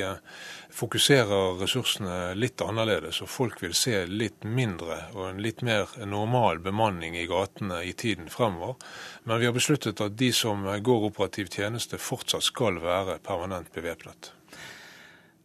fokuserer 0.77 1.57
ressursene 1.61 2.35
litt 2.37 2.61
annerledes, 2.61 3.23
og 3.25 3.31
folk 3.33 3.63
vil 3.65 3.75
se 3.77 4.03
litt 4.11 4.45
mindre 4.45 4.99
og 5.15 5.31
en 5.31 5.41
litt 5.43 5.63
mer 5.65 5.95
normal 6.05 6.61
bemanning 6.65 7.17
i 7.17 7.27
gatene 7.31 7.81
i 7.89 7.95
tiden 7.97 8.29
fremover. 8.33 8.77
Men 9.25 9.41
vi 9.41 9.49
har 9.49 9.57
besluttet 9.57 10.03
at 10.05 10.19
de 10.21 10.33
som 10.37 10.67
går 10.67 11.09
operativ 11.11 11.49
tjeneste, 11.55 11.99
fortsatt 11.99 12.45
skal 12.45 12.83
være 12.83 13.21
permanent 13.25 13.73
bevæpnet. 13.73 14.33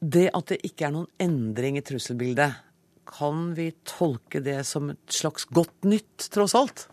Det 0.01 0.31
at 0.33 0.49
det 0.49 0.63
ikke 0.65 0.87
er 0.87 0.95
noen 0.95 1.09
endring 1.21 1.77
i 1.77 1.85
trusselbildet, 1.85 2.70
kan 3.11 3.53
vi 3.57 3.71
tolke 3.83 4.39
det 4.39 4.63
som 4.67 4.89
et 4.93 5.19
slags 5.21 5.45
godt 5.45 5.83
nytt, 5.83 6.29
tross 6.33 6.55
alt? 6.55 6.87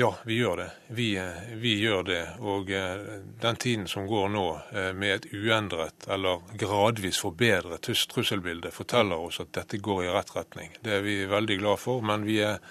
Ja, 0.00 0.16
vi 0.24 0.34
gjør 0.34 0.56
det. 0.56 0.70
Vi, 0.86 1.22
vi, 1.52 1.74
gjør 1.80 2.02
det. 2.02 2.22
Og 2.40 2.70
eh, 2.70 3.20
den 3.40 3.56
tiden 3.56 3.88
som 3.88 4.06
går 4.08 4.30
nå 4.32 4.44
eh, 4.72 4.92
med 4.96 5.14
et 5.14 5.26
uendret 5.34 6.06
eller 6.08 6.40
gradvis 6.56 7.20
forbedret 7.20 7.84
trusselbilde, 7.84 8.70
forteller 8.72 9.20
oss 9.20 9.42
at 9.44 9.52
dette 9.58 9.76
går 9.76 10.06
i 10.06 10.14
rett 10.14 10.32
retning. 10.36 10.72
Det 10.80 10.94
er 10.96 11.04
vi 11.04 11.18
veldig 11.28 11.58
glad 11.60 11.82
for. 11.82 12.00
Men 12.00 12.24
vi 12.24 12.38
er 12.46 12.62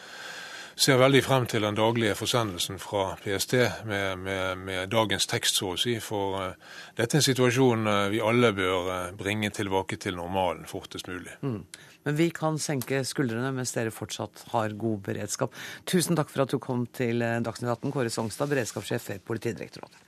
ser 0.79 0.95
veldig 0.95 1.19
frem 1.21 1.45
til 1.51 1.65
den 1.67 1.75
daglige 1.75 2.15
forsendelsen 2.15 2.79
fra 2.79 3.17
PST 3.19 3.53
med, 3.85 4.23
med, 4.23 4.57
med 4.63 4.89
dagens 4.89 5.27
tekst, 5.27 5.59
så 5.59 5.73
å 5.73 5.77
si. 5.77 5.97
For 5.99 6.55
dette 6.95 7.17
er 7.17 7.19
en 7.19 7.25
situasjon 7.25 7.89
vi 8.13 8.21
alle 8.23 8.53
bør 8.55 9.11
bringe 9.19 9.51
tilbake 9.51 9.99
til 9.99 10.15
normalen 10.15 10.63
fortest 10.71 11.11
mulig. 11.11 11.35
Mm. 11.43 11.65
Men 12.07 12.15
vi 12.15 12.29
kan 12.31 12.59
senke 12.61 13.03
skuldrene 13.07 13.51
mens 13.55 13.75
dere 13.75 13.91
fortsatt 13.93 14.45
har 14.53 14.75
god 14.79 15.03
beredskap. 15.09 15.55
Tusen 15.89 16.15
takk 16.19 16.31
for 16.31 16.45
at 16.45 16.53
du 16.53 16.59
kom 16.63 16.87
til 16.95 17.19
Dagsnytt 17.19 17.73
18, 17.75 17.91
Kåre 17.95 18.13
Songstad, 18.13 18.49
beredskapssjef 18.53 19.09
ved 19.11 19.25
Politidirektoratet. 19.27 20.05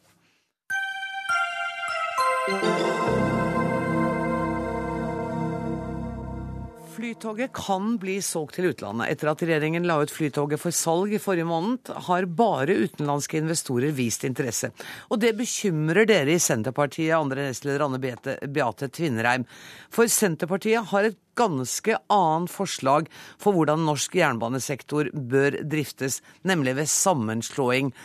Flytoget 7.01 7.49
kan 7.57 7.95
bli 7.97 8.19
solgt 8.21 8.59
til 8.59 8.67
utlandet. 8.69 9.07
Etter 9.09 9.31
at 9.31 9.39
regjeringen 9.41 9.87
la 9.89 9.95
ut 10.03 10.11
Flytoget 10.13 10.61
for 10.61 10.75
salg 10.75 11.15
i 11.17 11.21
forrige 11.21 11.47
måned, 11.49 11.89
har 12.05 12.27
bare 12.29 12.75
utenlandske 12.77 13.39
investorer 13.41 13.95
vist 13.97 14.21
interesse. 14.27 14.69
Og 15.09 15.17
det 15.23 15.31
bekymrer 15.39 16.05
dere 16.05 16.35
i 16.35 16.37
Senterpartiet, 16.37 17.15
andre 17.17 17.47
nestleder 17.47 17.87
Anne 17.87 17.97
Beate 17.97 18.91
Tvinnereim. 18.93 19.47
For 19.89 20.05
Senterpartiet 20.13 20.93
har 20.93 21.09
et 21.09 21.17
ganske 21.33 21.97
annet 22.13 22.53
forslag 22.53 23.09
for 23.41 23.57
hvordan 23.57 23.81
norsk 23.87 24.21
jernbanesektor 24.21 25.09
bør 25.09 25.57
driftes, 25.65 26.21
nemlig 26.45 26.77
ved 26.83 26.91
sammenslåing. 27.01 27.95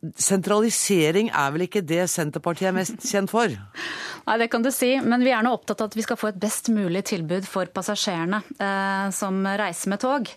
Sentralisering 0.00 1.28
er 1.28 1.50
vel 1.52 1.66
ikke 1.66 1.82
det 1.84 2.06
Senterpartiet 2.08 2.70
er 2.70 2.76
mest 2.76 3.04
kjent 3.04 3.32
for? 3.32 3.52
Nei, 4.26 4.36
det 4.40 4.50
kan 4.52 4.64
du 4.64 4.70
si, 4.72 4.94
men 5.02 5.24
vi 5.24 5.32
er 5.34 5.44
nå 5.44 5.52
opptatt 5.56 5.82
av 5.82 5.90
at 5.90 5.96
vi 5.98 6.04
skal 6.04 6.18
få 6.20 6.30
et 6.30 6.40
best 6.40 6.70
mulig 6.72 7.02
tilbud 7.10 7.46
for 7.48 7.68
passasjerene 7.74 8.40
eh, 8.62 9.08
som 9.16 9.42
reiser 9.44 9.92
med 9.92 10.02
tog. 10.02 10.30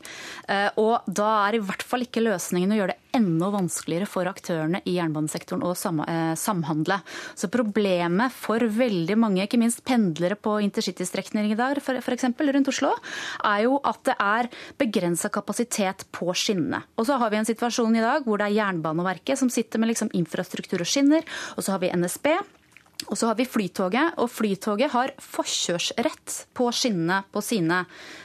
Eh, 0.49 0.69
og 0.81 1.07
da 1.07 1.29
er 1.47 1.57
i 1.57 1.63
hvert 1.63 1.85
fall 1.85 2.05
ikke 2.05 2.23
løsningen 2.23 2.73
å 2.73 2.79
gjøre 2.79 2.95
det 2.95 3.03
enda 3.13 3.49
vanskeligere 3.53 4.07
for 4.09 4.27
aktørene 4.29 4.81
i 4.89 4.95
jernbanesektoren 4.97 5.63
å 5.67 5.73
sam 5.77 6.01
eh, 6.07 6.33
samhandle. 6.39 6.97
Så 7.37 7.49
problemet 7.53 8.33
for 8.33 8.63
veldig 8.63 9.17
mange, 9.21 9.45
ikke 9.45 9.61
minst 9.61 9.83
pendlere 9.85 10.37
på 10.39 10.57
intercitystrekninger 10.65 11.53
i 11.53 11.59
dag, 11.59 11.77
f.eks. 11.77 12.27
rundt 12.33 12.71
Oslo, 12.73 12.93
er 13.45 13.65
jo 13.67 13.77
at 13.85 14.01
det 14.09 14.17
er 14.17 14.49
begrensa 14.81 15.29
kapasitet 15.33 16.07
på 16.15 16.33
skinnene. 16.33 16.81
Og 16.97 17.07
så 17.09 17.19
har 17.21 17.31
vi 17.33 17.41
en 17.41 17.49
situasjon 17.49 17.99
i 17.99 18.03
dag 18.03 18.25
hvor 18.25 18.41
det 18.41 18.49
er 18.49 18.57
Jernbaneverket 18.57 19.39
som 19.39 19.52
sitter 19.53 19.81
med 19.81 19.93
liksom 19.93 20.11
infrastruktur 20.17 20.81
og 20.83 20.89
skinner, 20.89 21.23
og 21.55 21.63
så 21.65 21.75
har 21.75 21.83
vi 21.83 21.93
NSB 21.93 22.33
og 23.09 23.17
så 23.19 23.29
har 23.29 23.37
vi 23.37 23.47
Flytoget, 23.47 24.15
og 24.21 24.29
Flytoget 24.31 24.91
har 24.93 25.13
forkjørsrett 25.21 26.37
på 26.55 26.69
skinnene 26.75 27.21
på 27.33 27.41
sine, 27.43 27.83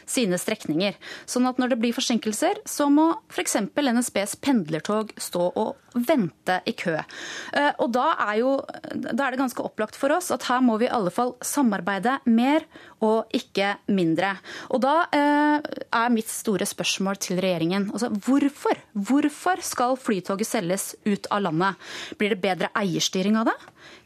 sine 0.08 0.38
strekninger. 0.40 0.96
Sånn 1.28 1.48
at 1.50 1.58
når 1.60 1.72
det 1.72 1.80
blir 1.82 1.96
forsinkelser, 1.96 2.62
så 2.68 2.88
må 2.92 3.10
f.eks. 3.32 3.58
NSBs 3.74 4.36
pendlertog 4.44 5.10
stå 5.18 5.48
og 5.58 5.98
vente 6.08 6.60
i 6.68 6.74
kø. 6.78 6.94
Eh, 6.98 7.70
og 7.82 7.90
da 7.96 8.12
er, 8.28 8.34
jo, 8.42 8.52
da 8.92 9.26
er 9.26 9.34
det 9.34 9.40
ganske 9.40 9.64
opplagt 9.64 9.98
for 9.98 10.14
oss 10.14 10.30
at 10.34 10.46
her 10.50 10.62
må 10.64 10.78
vi 10.80 10.86
i 10.86 10.92
alle 10.94 11.12
fall 11.14 11.34
samarbeide 11.44 12.18
mer 12.30 12.66
og 13.04 13.30
ikke 13.34 13.74
mindre. 13.94 14.34
Og 14.74 14.82
da 14.84 14.94
eh, 15.14 15.64
er 15.88 16.14
mitt 16.14 16.30
store 16.30 16.68
spørsmål 16.68 17.18
til 17.22 17.40
regjeringen 17.42 17.90
altså 17.92 18.12
hvorfor? 18.12 18.78
Hvorfor 18.92 19.64
skal 19.64 19.98
Flytoget 20.00 20.48
selges 20.48 20.92
ut 21.08 21.28
av 21.34 21.44
landet? 21.48 21.90
Blir 22.20 22.34
det 22.34 22.42
bedre 22.44 22.72
eierstyring 22.78 23.38
av 23.40 23.50
det? 23.50 23.58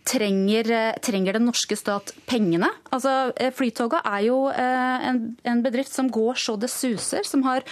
Trenger, 0.03 0.67
eh, 0.71 0.97
trenger, 0.99 1.37
den 1.37 1.45
norske 1.47 1.77
stat 1.79 2.11
pengene? 2.27 2.67
Altså, 2.91 3.31
eh, 3.39 3.53
Flytoget 3.55 4.03
er 4.03 4.25
jo 4.27 4.39
eh, 4.51 5.05
en, 5.09 5.21
en, 5.47 5.61
bedrift 5.63 5.95
som 5.95 6.09
går 6.11 6.41
så 6.43 6.57
det 6.59 6.73
suser, 6.73 7.23
som 7.23 7.45
har 7.47 7.63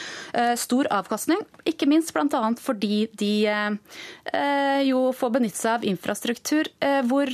stor 0.56 0.86
avkastning. 0.94 1.40
Ikke 1.66 1.88
minst 1.90 2.12
bl.a. 2.14 2.40
fordi 2.60 3.08
de 3.18 3.32
jo 4.86 5.00
får 5.16 5.32
benytte 5.34 5.58
seg 5.58 5.72
av 5.72 5.86
infrastruktur 5.88 6.70
hvor 7.08 7.30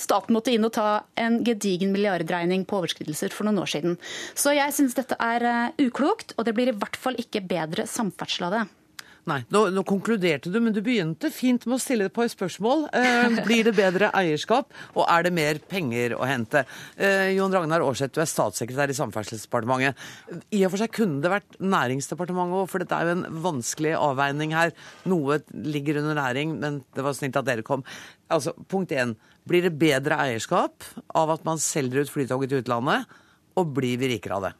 staten 0.00 0.34
måtte 0.34 0.52
inn 0.54 0.66
og 0.66 0.74
ta 0.74 0.88
en 1.20 1.38
gedigen 1.46 1.94
milliardregning 1.94 2.66
på 2.66 2.80
overskridelser 2.80 3.34
for 3.34 3.46
noen 3.46 3.62
år 3.62 3.70
siden. 3.70 3.96
Så 4.34 4.56
jeg 4.56 4.74
syns 4.74 4.98
dette 4.98 5.18
er 5.22 5.72
uklokt, 5.78 6.34
og 6.36 6.48
det 6.48 6.56
blir 6.58 6.72
i 6.72 6.76
hvert 6.76 6.98
fall 6.98 7.18
ikke 7.22 7.44
bedre 7.46 7.86
samferdsel 7.90 8.50
av 8.50 8.58
det. 8.58 8.66
Nei, 9.28 9.42
nå, 9.52 9.66
nå, 9.74 9.82
konkluderte 9.84 10.48
du, 10.52 10.56
men 10.64 10.72
du 10.72 10.80
begynte 10.84 11.28
fint 11.34 11.66
med 11.68 11.76
å 11.76 11.82
stille 11.82 12.06
et 12.08 12.14
par 12.14 12.28
spørsmål. 12.32 12.86
Eh, 12.96 13.36
blir 13.46 13.66
det 13.68 13.74
bedre 13.76 14.08
eierskap, 14.16 14.70
og 14.94 15.04
er 15.04 15.26
det 15.26 15.32
mer 15.36 15.60
penger 15.70 16.14
å 16.16 16.24
hente? 16.28 16.64
Eh, 16.96 17.34
Jon 17.36 17.52
Ragnar 17.52 17.84
Aarseth, 17.84 18.14
du 18.16 18.22
er 18.24 18.30
statssekretær 18.30 18.92
i 18.92 18.96
Samferdselsdepartementet. 18.96 20.00
I 20.56 20.62
og 20.64 20.72
for 20.72 20.82
seg 20.82 20.94
kunne 20.96 21.20
det 21.24 21.32
vært 21.32 21.58
Næringsdepartementet 21.60 22.62
òg, 22.62 22.70
for 22.72 22.82
dette 22.82 22.96
er 22.96 23.10
jo 23.10 23.18
en 23.18 23.42
vanskelig 23.44 23.92
avveining 23.98 24.56
her. 24.56 24.72
Noe 25.10 25.42
ligger 25.52 26.00
under 26.00 26.16
næring, 26.22 26.56
men 26.62 26.80
det 26.96 27.04
var 27.04 27.16
snilt 27.18 27.36
at 27.40 27.48
dere 27.48 27.66
kom. 27.66 27.84
Altså, 28.32 28.56
Punkt 28.70 28.94
én. 28.96 29.16
Blir 29.48 29.64
det 29.66 29.76
bedre 29.80 30.16
eierskap 30.22 30.84
av 31.16 31.32
at 31.34 31.44
man 31.48 31.60
selger 31.60 32.04
ut 32.04 32.12
Flytoget 32.12 32.52
til 32.52 32.64
utlandet, 32.64 33.08
og 33.58 33.72
blir 33.76 34.00
vi 34.00 34.14
rikere 34.14 34.36
av 34.38 34.48
det? 34.48 34.52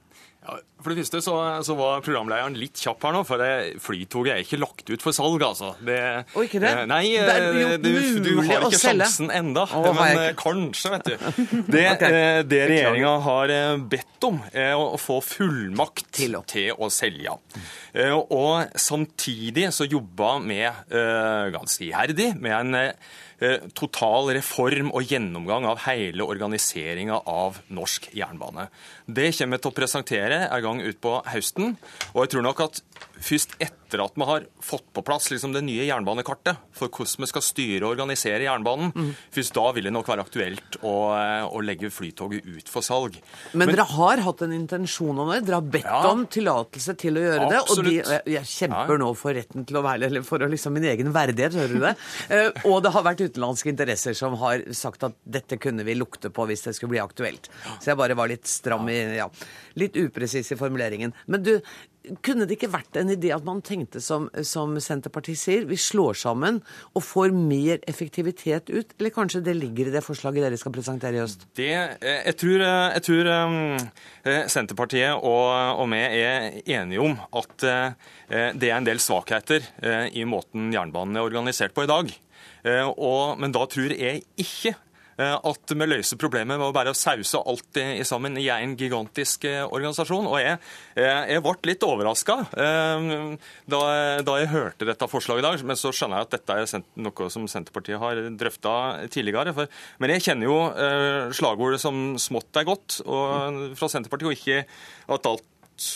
For 0.80 0.94
det 0.94 1.02
første 1.02 1.20
så, 1.24 1.34
så, 1.64 1.74
var 1.76 2.00
programlederen 2.04 2.56
litt 2.56 2.80
kjapp 2.80 3.04
her 3.04 3.12
nå, 3.12 3.20
for 3.28 3.42
det 3.42 3.80
Flytoget 3.84 4.32
er 4.32 4.44
ikke 4.44 4.60
lagt 4.60 4.88
ut 4.88 5.04
for 5.04 5.16
salg, 5.16 5.42
altså. 5.44 5.74
Det, 5.84 5.98
og 6.32 6.46
ikke 6.46 6.62
det? 6.62 6.72
Nei, 6.88 7.02
det 7.20 7.34
er 7.34 7.76
du, 7.84 7.90
du, 8.24 8.30
har 8.48 8.64
ikke 8.64 8.80
sjansen 8.80 9.32
enda, 9.34 9.66
Åh, 9.68 9.90
men 9.96 10.22
eh, 10.22 10.32
kanskje, 10.40 10.94
vet 10.96 11.10
du. 11.10 11.14
Det, 11.74 11.84
okay. 11.92 12.16
Eh, 12.16 12.40
det 12.48 12.60
regjeringa 12.70 13.12
har 13.26 13.52
eh, 13.54 13.74
bedt 13.92 14.26
om, 14.26 14.40
er 14.56 14.74
å 14.80 14.98
få 15.00 15.20
fullmakt 15.24 16.08
til, 16.16 16.38
til 16.48 16.72
å 16.76 16.88
selge. 16.92 17.36
Og 18.30 18.78
samtidig 18.78 19.70
så 19.74 19.86
jobba 19.88 20.36
vi 20.44 20.62
ganske 21.54 21.88
iherdig 21.88 22.32
med 22.40 22.56
en 22.56 22.78
Eh, 22.80 22.92
total 23.76 24.30
reform 24.36 24.90
og 24.92 25.06
gjennomgang 25.08 25.64
av 25.68 25.82
hele 25.86 26.26
organiseringa 26.28 27.22
av 27.30 27.60
norsk 27.72 28.10
jernbane. 28.16 28.68
Det 29.06 29.30
kommer 29.38 29.56
vi 29.56 29.64
til 29.64 29.72
å 29.72 29.78
presentere 29.80 30.40
en 30.46 30.64
gang 30.64 30.82
utpå 30.84 31.16
høsten. 31.32 31.76
Og 32.12 32.24
jeg 32.24 32.34
tror 32.34 32.48
nok 32.50 32.64
at 32.68 32.82
først 33.16 33.56
etter 33.58 33.79
at 33.98 34.14
vi 34.14 34.26
har 34.28 34.46
fått 34.62 34.86
på 34.94 35.02
plass 35.02 35.30
liksom 35.32 35.52
det 35.56 35.64
nye 35.66 35.88
jernbanekartet 35.88 36.60
for 36.76 36.86
hvordan 36.86 37.24
vi 37.24 37.28
skal 37.32 37.42
styre 37.42 37.86
og 37.88 37.94
organisere 37.96 38.46
jernbanen, 38.46 38.92
mm. 38.94 39.10
først 39.34 39.56
da 39.56 39.64
vil 39.74 39.88
det 39.88 39.92
nok 39.96 40.06
være 40.06 40.24
aktuelt 40.24 40.78
å, 40.80 40.94
eh, 41.16 41.46
å 41.50 41.62
legge 41.64 41.90
Flytoget 41.90 42.46
ut 42.46 42.70
for 42.70 42.86
salg. 42.86 43.18
Men, 43.52 43.66
Men, 43.66 43.74
dere 43.74 43.88
har 43.90 44.22
hatt 44.22 44.44
en 44.46 44.54
intensjon 44.54 45.18
om 45.18 45.32
det? 45.32 45.40
Dere 45.48 45.58
har 45.58 45.70
bedt 45.74 45.88
ja, 45.90 46.00
om 46.12 46.22
tillatelse 46.30 46.94
til 47.00 47.18
å 47.18 47.24
gjøre 47.26 47.48
absolutt. 47.48 47.90
det? 47.90 48.20
Og 48.20 48.30
de, 48.30 48.36
jeg 48.36 48.50
kjemper 48.52 48.94
ja. 48.94 49.00
nå 49.02 49.10
for 49.18 49.40
retten 49.40 49.66
til 49.66 49.80
å 49.80 49.84
være 49.88 50.10
eller 50.10 50.26
for 50.26 50.46
liksom 50.54 50.78
min 50.78 50.86
egen 50.92 51.10
verdighet, 51.16 51.58
hører 51.58 51.74
du 51.74 51.86
det? 51.88 51.94
uh, 52.30 52.62
og 52.70 52.80
det 52.86 52.94
har 52.94 53.06
vært 53.06 53.24
utenlandske 53.26 53.72
interesser 53.72 54.16
som 54.16 54.38
har 54.44 54.62
sagt 54.76 55.08
at 55.08 55.18
dette 55.24 55.58
kunne 55.60 55.86
vi 55.86 55.98
lukte 55.98 56.30
på 56.30 56.46
hvis 56.46 56.68
det 56.68 56.76
skulle 56.78 56.94
bli 56.94 57.02
aktuelt. 57.02 57.50
Så 57.80 57.92
jeg 57.92 58.00
bare 58.00 58.18
var 58.18 58.30
litt 58.30 58.46
stram 58.50 58.88
i 58.92 59.00
ja, 59.18 59.28
Litt 59.78 59.94
upresis 59.96 60.50
i 60.50 60.58
formuleringen. 60.58 61.12
Men 61.30 61.44
du, 61.46 61.52
kunne 62.24 62.46
det 62.48 62.56
ikke 62.56 62.70
vært 62.72 62.96
en 63.00 63.12
idé 63.12 63.30
at 63.34 63.44
man 63.46 63.60
tenkte 63.64 64.00
som, 64.02 64.28
som, 64.46 64.72
Senterpartiet 64.80 65.40
sier, 65.40 65.66
vi 65.68 65.76
slår 65.80 66.16
sammen 66.22 66.60
og 66.94 67.04
får 67.04 67.34
mer 67.36 67.82
effektivitet 67.90 68.72
ut? 68.72 68.94
Eller 68.98 69.14
kanskje 69.14 69.42
det 69.44 69.56
ligger 69.58 69.90
i 69.90 69.94
det 69.94 70.04
forslaget 70.06 70.46
dere 70.46 70.60
skal 70.60 70.74
presentere 70.74 71.18
i 71.18 71.22
høst? 71.22 71.46
Det, 71.58 71.70
eh, 72.00 72.22
jeg 72.30 72.38
tror, 72.40 72.66
eh, 72.66 72.88
jeg 72.96 73.06
tror 73.08 73.32
um, 73.34 73.90
Senterpartiet 74.56 75.14
og, 75.16 75.46
og 75.80 75.90
vi 75.92 76.00
er 76.00 76.60
enige 76.64 77.04
om 77.04 77.16
at 77.36 77.54
det 77.60 78.68
er 78.68 78.76
en 78.76 78.86
del 78.86 79.00
svakheter 79.02 79.64
i 80.14 80.22
måten 80.28 80.68
jernbanen 80.74 81.18
er 81.18 81.26
organisert 81.26 81.74
på 81.74 81.84
i 81.84 81.90
dag. 81.90 82.12
Og, 82.92 83.40
men 83.40 83.54
da 83.54 83.64
tror 83.70 83.94
jeg 83.96 84.22
ikke 84.38 84.74
Eh, 84.74 84.89
at 85.20 85.74
vi 85.74 85.88
løser 85.88 86.18
problemet 86.20 86.58
med 86.58 86.68
å 86.68 86.74
bare 86.74 86.94
sause 86.96 87.40
alt 87.40 87.80
i 87.80 88.04
sammen 88.06 88.38
i 88.40 88.46
en 88.52 88.76
gigantisk 88.78 89.44
eh, 89.48 89.62
organisasjon. 89.66 90.28
Og 90.30 90.38
jeg, 90.40 90.58
eh, 90.96 91.34
jeg 91.34 91.44
ble 91.44 91.54
litt 91.70 91.86
overraska 91.86 92.38
da, 92.50 93.80
da, 94.24 94.34
jeg 94.40 94.50
hørte 94.52 94.88
dette 94.88 95.08
forslaget 95.10 95.44
i 95.44 95.46
dag. 95.48 95.66
Men 95.68 95.78
så 95.78 95.92
skjønner 95.94 96.20
jeg 96.20 96.28
at 96.28 96.36
dette 96.38 96.56
er 96.56 96.84
noe 97.04 97.30
som 97.32 97.46
Senterpartiet 97.50 98.00
har 98.02 98.22
drøfta 98.40 98.74
tidligere. 99.12 99.54
For, 99.56 99.70
men 100.02 100.14
jeg 100.14 100.26
kjenner 100.28 100.48
jo 100.48 100.58
slagordet 101.36 101.80
som 101.82 102.16
smått 102.20 102.60
er 102.60 102.68
godt 102.68 103.00
og 103.04 103.76
fra 103.78 103.90
Senterpartiet, 103.90 104.30
og 104.30 104.38
ikke 104.38 105.16
at 105.16 105.30
alt 105.30 105.46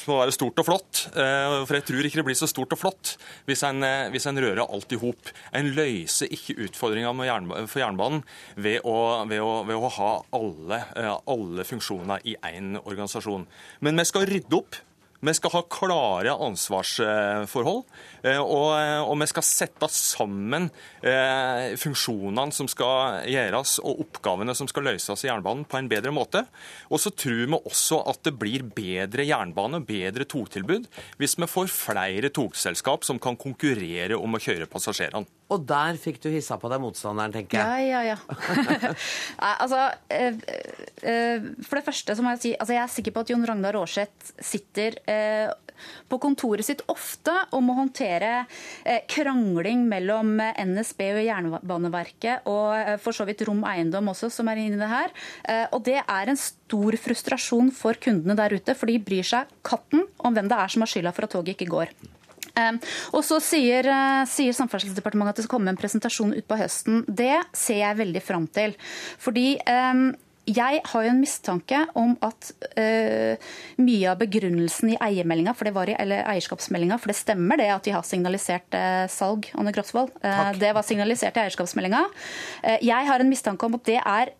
må 0.08 0.18
være 0.22 0.34
stort 0.34 0.60
og 0.62 0.66
flott. 0.68 1.02
Eh, 1.12 1.56
for 1.66 1.76
jeg 1.76 1.86
tror 1.88 2.06
ikke 2.08 2.20
det 2.20 2.26
blir 2.28 2.38
så 2.38 2.48
stort 2.50 2.72
og 2.72 2.80
flott 2.80 3.14
hvis 3.48 3.64
en, 3.68 3.82
eh, 3.84 4.08
hvis 4.12 4.26
en 4.30 4.40
rører 4.40 4.64
alt 4.64 4.94
i 4.94 5.00
hop. 5.00 5.32
En 5.52 5.70
løser 5.76 6.32
ikke 6.32 6.56
utfordringa 6.66 7.12
for 7.68 7.82
jernbanen 7.82 8.24
ved 8.56 8.80
å, 8.84 8.96
ved 9.28 9.44
å, 9.44 9.52
ved 9.68 9.76
å 9.76 9.92
ha 9.98 10.12
alle, 10.36 10.80
eh, 10.96 11.12
alle 11.36 11.68
funksjoner 11.68 12.24
i 12.24 12.36
én 12.48 12.78
organisasjon. 12.80 13.46
Men 13.80 14.00
vi 14.00 14.08
skal 14.08 14.28
rydde 14.30 14.60
opp. 14.60 14.80
Vi 15.24 15.32
skal 15.32 15.52
ha 15.54 15.62
klare 15.72 16.32
ansvarsforhold, 16.44 17.84
eh, 18.26 18.40
og, 18.40 18.66
eh, 18.76 19.00
og 19.00 19.16
vi 19.22 19.28
skal 19.30 19.46
sette 19.46 19.88
sammen 19.88 20.66
eh, 21.00 21.72
funksjonene 21.80 22.52
som 22.52 22.68
skal 22.68 23.24
gjøres, 23.30 23.78
og 23.80 24.02
oppgavene 24.04 24.56
som 24.56 24.68
skal 24.68 24.84
løses 24.90 25.24
i 25.24 25.30
jernbanen, 25.30 25.64
på 25.64 25.80
en 25.80 25.88
bedre 25.88 26.12
måte. 26.12 26.44
Og 26.90 27.00
så 27.00 27.14
tror 27.16 27.40
vi 27.46 27.56
også 27.56 28.02
at 28.10 28.20
det 28.28 28.34
blir 28.40 28.66
bedre 28.76 29.24
jernbane 29.24 29.80
og 29.80 29.88
bedre 29.88 30.26
togtilbud 30.28 30.90
hvis 31.20 31.38
vi 31.40 31.48
får 31.48 31.72
flere 31.72 32.32
togselskap 32.34 33.06
som 33.06 33.20
kan 33.22 33.38
konkurrere 33.40 34.18
om 34.18 34.36
å 34.36 34.42
kjøre 34.42 34.68
passasjerene. 34.68 35.24
Og 35.52 35.64
der 35.68 35.98
fikk 36.00 36.22
du 36.24 36.30
hissa 36.32 36.56
på 36.60 36.70
deg 36.72 36.80
motstanderen, 36.80 37.34
tenker 37.34 37.60
jeg. 37.60 37.88
Ja, 37.90 38.00
ja, 38.00 38.14
ja. 38.14 38.92
Nei, 39.42 39.52
altså, 39.60 39.82
eh, 40.08 40.38
eh, 41.04 41.50
for 41.66 41.78
det 41.78 41.84
første 41.84 42.16
så 42.16 42.24
må 42.24 42.32
jeg 42.34 42.40
si 42.40 42.54
altså 42.56 42.76
jeg 42.76 42.82
er 42.84 42.94
sikker 42.94 43.14
på 43.14 43.24
at 43.24 43.32
Jon 43.32 43.44
Ragnar 43.48 43.76
Aarseth 43.76 44.32
sitter 44.40 44.96
eh, 45.10 45.52
på 46.08 46.16
kontoret 46.22 46.64
sitt 46.64 46.80
ofte 46.88 47.34
og 47.52 47.64
må 47.66 47.74
håndtere 47.76 48.46
krangling 49.10 49.82
mellom 49.90 50.38
NSB 50.38 51.02
og 51.10 51.20
Jernbaneverket, 51.26 52.46
og 52.48 53.00
for 53.02 53.16
så 53.16 53.26
vidt 53.26 53.42
Rom 53.48 53.64
Eiendom 53.68 54.12
også, 54.14 54.30
som 54.32 54.48
er 54.48 54.62
inne 54.62 54.78
i 54.78 54.80
det 54.80 54.88
her. 54.88 55.12
Og 55.74 55.82
det 55.84 55.98
er 55.98 56.30
en 56.30 56.38
stor 56.38 56.96
frustrasjon 57.02 57.74
for 57.74 57.98
kundene 58.00 58.38
der 58.38 58.54
ute, 58.54 58.78
for 58.78 58.88
de 58.88 59.02
bryr 59.02 59.26
seg 59.26 59.50
katten 59.66 60.06
om 60.22 60.38
hvem 60.38 60.48
det 60.48 60.62
er 60.62 60.72
som 60.72 60.86
har 60.86 60.94
skylda 60.94 61.12
for 61.16 61.26
at 61.26 61.34
toget 61.34 61.56
ikke 61.56 61.72
går. 61.74 61.96
Ehm, 62.60 62.80
og 63.12 63.24
så 63.26 63.40
sier, 63.42 63.86
eh, 63.90 64.24
sier, 64.30 64.54
Samferdselsdepartementet 64.54 65.34
at 65.34 65.40
det 65.40 65.46
skal 65.46 65.58
komme 65.58 65.72
en 65.72 65.80
presentasjon 65.80 66.36
utpå 66.38 66.58
høsten. 66.60 67.02
Det 67.08 67.40
ser 67.52 67.82
jeg 67.82 68.02
veldig 68.02 68.22
fram 68.22 68.46
til. 68.46 68.76
Fordi 69.18 69.58
ehm, 69.66 70.12
jeg 70.44 70.80
har 70.84 71.04
jo 71.06 71.08
en 71.08 71.20
mistanke 71.22 71.78
om 71.96 72.10
at 72.20 72.50
uh, 72.76 73.32
mye 73.80 74.10
av 74.10 74.18
begrunnelsen 74.20 74.90
i 74.92 74.98
eiermeldinga, 75.00 75.54
for 75.56 75.64
det 75.64 75.72
var 75.72 75.88
i, 75.88 75.96
eierskapsmeldinga, 75.96 76.98
for 77.00 77.08
det 77.08 77.16
stemmer 77.16 77.56
det 77.56 77.70
at 77.72 77.86
de 77.86 77.94
har 77.96 78.04
signalisert 78.04 78.76
uh, 78.76 79.06
salg, 79.08 79.48
Anne 79.56 79.72
Grosvold. 79.72 80.12
Uh, 80.20 80.52
det 80.60 80.74
var 80.76 80.84
signalisert 80.84 81.40
i 81.40 81.46
eierskapsmeldinga. 81.46 82.02
jeg 82.84 83.08
har 83.08 83.24
en 83.24 83.32
mistanke 83.32 83.64
om 83.64 83.78
at 83.80 83.88
det 83.88 84.00
er 84.04 84.34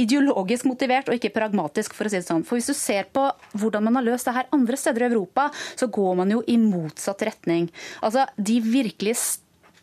ideologisk 0.00 0.66
motivert 0.68 1.08
og 1.08 1.18
ikke 1.18 1.32
pragmatisk, 1.34 1.94
for 1.96 2.08
å 2.08 2.12
si 2.12 2.20
det 2.20 2.26
sånn. 2.26 2.44
For 2.46 2.58
hvis 2.58 2.70
du 2.72 2.76
ser 2.76 3.08
på 3.14 3.28
hvordan 3.58 3.86
man 3.86 4.00
har 4.00 4.08
løst 4.08 4.28
det 4.28 4.36
her 4.36 4.50
andre 4.54 4.78
steder 4.80 5.06
i 5.06 5.10
Europa, 5.12 5.50
så 5.76 5.88
går 5.92 6.20
man 6.22 6.34
jo 6.34 6.42
i 6.50 6.58
motsatt 6.60 7.24
retning. 7.26 7.70
Altså, 8.02 8.26
de 8.36 8.58
virkelig 8.64 9.16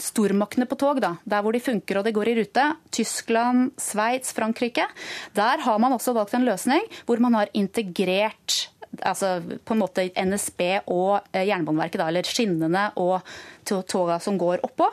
stormaktene 0.02 0.66
på 0.66 0.78
tog, 0.82 1.00
da, 1.04 1.16
der 1.30 1.44
hvor 1.46 1.54
de 1.54 1.62
funker 1.62 2.00
og 2.00 2.08
det 2.08 2.16
går 2.16 2.32
i 2.32 2.36
rute, 2.42 2.66
Tyskland, 2.94 3.72
Sveits, 3.80 4.34
Frankrike, 4.34 4.88
der 5.38 5.62
har 5.62 5.82
man 5.82 5.94
også 5.94 6.16
valgt 6.18 6.34
en 6.38 6.48
løsning 6.48 6.88
hvor 7.06 7.22
man 7.22 7.38
har 7.38 7.52
integrert 7.54 8.72
altså 9.00 9.38
på 9.64 9.76
en 9.76 9.80
måte 9.80 10.04
NSB 10.20 10.64
og 10.92 11.22
eh, 11.32 11.46
Jernbaneverket, 11.48 12.02
da, 12.02 12.10
eller 12.12 12.28
skinnene 12.28 12.90
og 13.00 13.22
toga 13.64 14.18
som 14.20 14.36
går 14.42 14.66
oppå. 14.68 14.90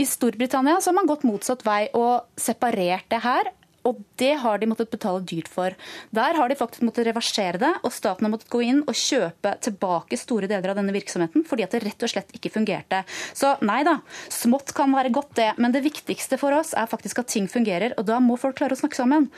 I 0.00 0.06
Storbritannia 0.08 0.78
så 0.80 0.90
har 0.90 0.96
man 1.02 1.10
gått 1.10 1.26
motsatt 1.28 1.64
vei 1.66 1.84
og 1.98 2.30
separert 2.40 3.10
det 3.12 3.20
her 3.26 3.50
og 3.88 4.02
det 4.20 4.34
har 4.42 4.60
de 4.60 4.68
måttet 4.70 4.90
betale 4.92 5.22
dyrt 5.26 5.48
for. 5.50 5.74
Der 6.14 6.38
har 6.38 6.50
de 6.50 6.58
faktisk 6.58 6.84
måttet 6.86 7.08
reversere 7.08 7.60
det, 7.60 7.72
og 7.82 7.94
staten 7.94 8.26
har 8.26 8.32
måttet 8.34 8.52
gå 8.52 8.62
inn 8.64 8.82
og 8.86 8.96
kjøpe 8.96 9.54
tilbake 9.64 10.18
store 10.20 10.50
deler 10.50 10.72
av 10.72 10.78
denne 10.80 10.94
virksomheten 10.94 11.46
fordi 11.48 11.66
at 11.66 11.74
det 11.74 11.82
rett 11.84 12.04
og 12.04 12.12
slett 12.12 12.32
ikke 12.36 12.52
fungerte. 12.54 13.02
Så 13.34 13.54
nei 13.66 13.80
da, 13.86 13.98
smått 14.32 14.72
kan 14.76 14.92
være 14.94 15.12
godt 15.14 15.34
det, 15.38 15.50
men 15.62 15.74
det 15.74 15.84
viktigste 15.84 16.38
for 16.40 16.54
oss 16.56 16.72
er 16.78 16.90
faktisk 16.90 17.22
at 17.22 17.30
ting 17.32 17.48
fungerer, 17.50 17.96
og 17.98 18.06
da 18.08 18.20
må 18.22 18.38
folk 18.40 18.58
klare 18.60 18.76
å 18.76 18.80
snakke 18.80 18.98
sammen. 18.98 19.28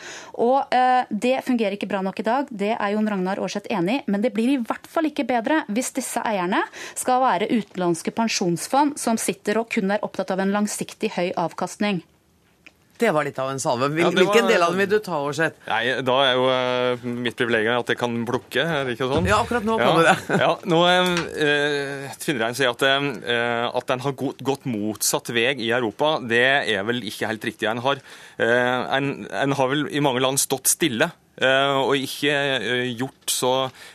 Og 0.40 0.74
eh, 0.74 1.09
det 1.11 1.36
fungerer 1.47 1.78
ikke 1.78 1.90
bra 1.90 2.03
nok 2.05 2.20
i 2.20 2.26
dag, 2.26 2.51
det 2.51 2.74
er 2.76 2.95
Jon 2.95 3.11
Ragnar 3.11 3.42
Aarseth 3.42 3.72
enig 3.72 4.01
i, 4.01 4.05
men 4.11 4.24
det 4.24 4.34
blir 4.36 4.55
i 4.55 4.61
hvert 4.61 4.88
fall 4.90 5.09
ikke 5.11 5.26
bedre 5.28 5.62
hvis 5.72 5.95
disse 5.97 6.22
eierne 6.24 6.62
skal 6.95 7.22
være 7.24 7.51
utenlandske 7.53 8.14
pensjonsfond 8.14 8.99
som 9.01 9.20
sitter 9.20 9.61
og 9.61 9.70
kun 9.74 9.95
er 9.95 10.05
opptatt 10.05 10.34
av 10.34 10.42
en 10.45 10.55
langsiktig 10.55 11.14
høy 11.16 11.30
avkastning. 11.40 12.03
Det 12.99 13.11
var 13.11 13.26
litt 13.26 13.38
av 13.42 13.49
en 13.51 13.59
salve. 13.59 13.88
Hvilken 13.90 14.20
ja, 14.22 14.26
var... 14.28 14.51
del 14.51 14.62
av 14.62 14.74
den 14.74 14.82
vil 14.84 14.90
du 14.92 14.99
ta, 15.03 15.18
Aarseth? 15.18 15.57
Nei, 15.66 15.80
Da 16.07 16.18
er 16.22 16.36
jo 16.38 16.45
uh, 16.47 17.07
mitt 17.24 17.34
privilegium 17.38 17.80
at 17.80 17.90
jeg 17.90 17.99
kan 18.01 18.14
plukke, 18.28 18.62
er 18.62 18.86
det 18.86 18.95
ikke 18.95 19.09
sånn? 19.11 19.26
Ja, 19.30 19.40
akkurat 19.42 19.66
nå 19.66 19.78
kan 19.80 19.99
du 19.99 20.05
det. 20.07 20.14
ja, 20.45 20.53
nå 20.70 20.78
uh, 20.84 22.14
Tvinnereim 22.22 22.55
sier 22.59 22.70
at, 22.70 22.86
uh, 22.86 23.66
at 23.74 23.90
den 23.90 24.05
har 24.07 24.16
gått 24.20 24.70
motsatt 24.70 25.32
vei 25.34 25.51
i 25.57 25.72
Europa. 25.74 26.16
Det 26.22 26.47
er 26.70 26.86
vel 26.86 27.03
ikke 27.11 27.32
helt 27.32 27.51
riktig. 27.51 27.68
En 27.72 27.82
har, 27.84 27.99
uh, 28.38 28.80
en, 28.95 29.12
en 29.26 29.59
har 29.59 29.74
vel 29.74 29.88
i 29.90 30.05
mange 30.05 30.22
land 30.22 30.42
stått 30.42 30.70
stille 30.70 31.11
Eh, 31.11 31.23
og 31.43 31.97
ikke 31.99 32.30
eh, 32.30 32.91
gjort 32.95 33.32
så, 33.32 33.53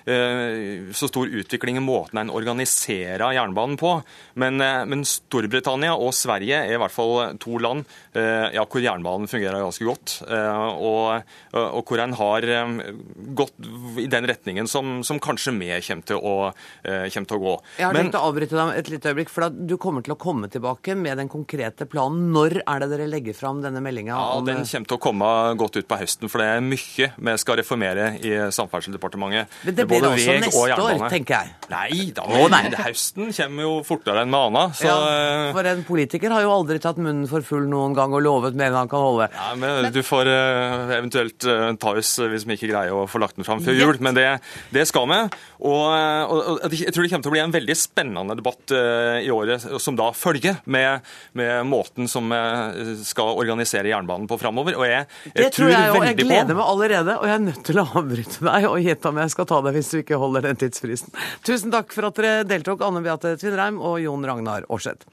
eh, 0.10 0.90
så, 0.92 1.08
stor 1.08 1.30
utvikling 1.30 1.78
i 1.80 1.84
måten 1.84 2.20
en 2.20 2.34
organiserer 2.34 3.24
jernbanen 3.38 3.78
på. 3.80 3.94
Men, 4.40 4.60
men, 4.60 5.06
Storbritannia 5.08 5.94
og 5.96 6.12
Sverige 6.16 6.60
er 6.66 6.76
i 6.76 6.80
hvert 6.80 6.94
fall 6.94 7.38
to 7.42 7.58
land 7.62 7.88
ja, 8.14 8.64
hvor 8.64 8.82
jernbanen 8.82 9.30
fungerer 9.30 9.62
ganske 9.62 9.86
godt. 9.86 10.14
Og, 10.28 11.34
og 11.56 11.90
hvor 11.92 12.02
en 12.04 12.16
har 12.18 12.48
gått 13.38 13.68
i 14.02 14.08
den 14.12 14.28
retningen 14.30 14.68
som, 14.70 15.00
som 15.08 15.20
kanskje 15.24 15.54
vi 15.60 15.70
kommer 15.86 16.08
til 16.08 16.20
å, 16.20 16.34
kommer 16.84 17.30
til 17.32 17.38
å 17.38 17.44
gå. 17.44 17.56
Jeg 17.80 17.88
har 17.88 18.00
tenkt 18.00 18.18
å 18.20 18.24
avbryte 18.30 18.58
deg 18.58 18.80
et 18.80 18.92
lite 18.94 19.14
øyeblikk, 19.14 19.34
for 19.34 19.50
Du 19.50 19.76
kommer 19.82 20.06
til 20.06 20.16
å 20.16 20.20
komme 20.20 20.50
tilbake 20.52 20.96
med 21.00 21.20
den 21.22 21.32
konkrete 21.32 21.88
planen. 21.90 22.30
Når 22.36 22.60
er 22.64 22.84
det 22.84 22.92
dere 22.94 23.10
legger 23.12 23.38
fram 23.38 23.64
denne 23.64 23.84
meldinga? 23.84 24.16
Ja, 24.16 24.40
Den 24.46 24.64
kommer 24.64 24.92
til 24.94 25.00
å 25.00 25.04
komme 25.04 25.32
godt 25.60 25.80
ut 25.80 25.90
på 25.90 26.00
høsten, 26.02 26.32
for 26.32 26.44
det 26.44 26.50
er 26.56 26.66
mye 26.66 27.12
vi 27.30 27.38
skal 27.41 27.59
reformere 27.61 28.11
i 28.25 28.34
Samferdselsdepartementet. 28.55 29.59
Men 29.65 29.77
det 29.77 29.86
blir 29.89 30.05
også 30.09 30.38
neste 30.43 30.65
år, 30.65 31.05
tenker 31.11 31.38
jeg. 31.38 31.55
Nei 31.69 32.09
da, 32.15 32.25
oh, 32.25 32.47
nei. 32.51 32.63
høsten 32.82 33.30
kommer 33.36 33.65
jo 33.65 33.73
fortere 33.86 34.23
enn 34.23 34.32
med 34.32 34.49
annet. 34.49 34.82
Ja, 34.86 34.97
for 35.55 35.69
en 35.69 35.84
politiker 35.88 36.34
har 36.34 36.45
jo 36.45 36.53
aldri 36.53 36.80
tatt 36.82 36.99
munnen 37.01 37.27
for 37.30 37.45
full 37.45 37.67
noen 37.69 37.95
gang 37.97 38.13
og 38.15 38.23
lovet 38.25 38.57
mer 38.57 38.71
enn 38.71 38.80
han 38.82 38.91
kan 38.91 39.03
holde. 39.03 39.30
Ja, 39.36 39.51
men, 39.55 39.84
men... 39.84 39.93
Du 39.93 40.01
får 40.05 40.30
uh, 40.30 40.93
eventuelt 40.97 41.45
uh, 41.47 41.69
ta 41.80 41.93
oss 41.99 42.15
hvis 42.19 42.45
vi 42.47 42.57
ikke 42.57 42.71
greier 42.71 42.95
å 42.95 43.05
få 43.09 43.21
lagt 43.21 43.38
den 43.39 43.47
fram 43.47 43.61
før 43.63 43.77
jul. 43.77 43.99
Men 44.03 44.17
det, 44.17 44.27
det 44.73 44.86
skal 44.89 45.07
vi. 45.09 45.19
Og, 45.59 45.86
og, 45.86 46.39
og, 46.55 46.75
jeg 46.75 46.93
tror 46.95 47.05
det 47.05 47.11
kommer 47.13 47.27
til 47.27 47.34
å 47.34 47.36
bli 47.36 47.43
en 47.43 47.55
veldig 47.55 47.77
spennende 47.77 48.38
debatt 48.39 48.75
uh, 48.75 49.19
i 49.21 49.30
året 49.34 49.67
som 49.82 49.97
da 49.99 50.09
følger, 50.15 50.61
med, 50.69 51.05
med 51.38 51.67
måten 51.67 52.07
som 52.09 52.30
vi 52.30 52.93
skal 53.05 53.38
organisere 53.39 53.89
jernbanen 53.91 54.27
på 54.30 54.38
framover. 54.39 54.77
Og 54.80 54.86
jeg, 54.88 55.05
jeg 55.30 55.36
det 55.38 55.49
tror 55.55 55.71
jeg 55.73 55.89
jo. 55.91 56.03
Jeg 56.05 56.17
gleder 56.21 56.57
meg 56.57 56.65
allerede. 56.65 57.17
Og 57.20 57.28
jeg 57.28 57.36
er 57.36 57.43
nødt 57.43 57.63
til 57.67 57.80
å 57.82 57.88
avbryte 57.99 58.45
deg 58.45 58.67
og 58.70 58.80
gjette 58.84 59.09
om 59.11 59.20
jeg 59.20 59.34
skal 59.34 59.47
ta 59.49 59.59
deg 59.65 59.76
hvis 59.76 59.91
du 59.91 59.97
ikke 59.99 60.20
holder 60.22 60.47
den 60.47 60.59
tidsfristen. 60.61 61.15
Tusen 61.45 61.74
takk 61.74 61.91
for 61.95 62.07
at 62.07 62.20
dere 62.20 62.47
deltok, 62.47 62.84
Anne 62.86 63.03
Beate 63.03 63.36
Tvinnereim 63.39 63.82
og 63.84 63.99
Jon 64.03 64.24
Ragnar 64.28 64.67
Aarseth. 64.70 65.07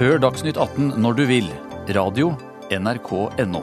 Hør 0.00 0.18
Dagsnytt 0.22 0.56
18 0.56 0.96
når 1.02 1.20
du 1.20 1.24
vil. 1.28 1.52
Radio 1.92 2.32
NRK.no. 2.72 3.60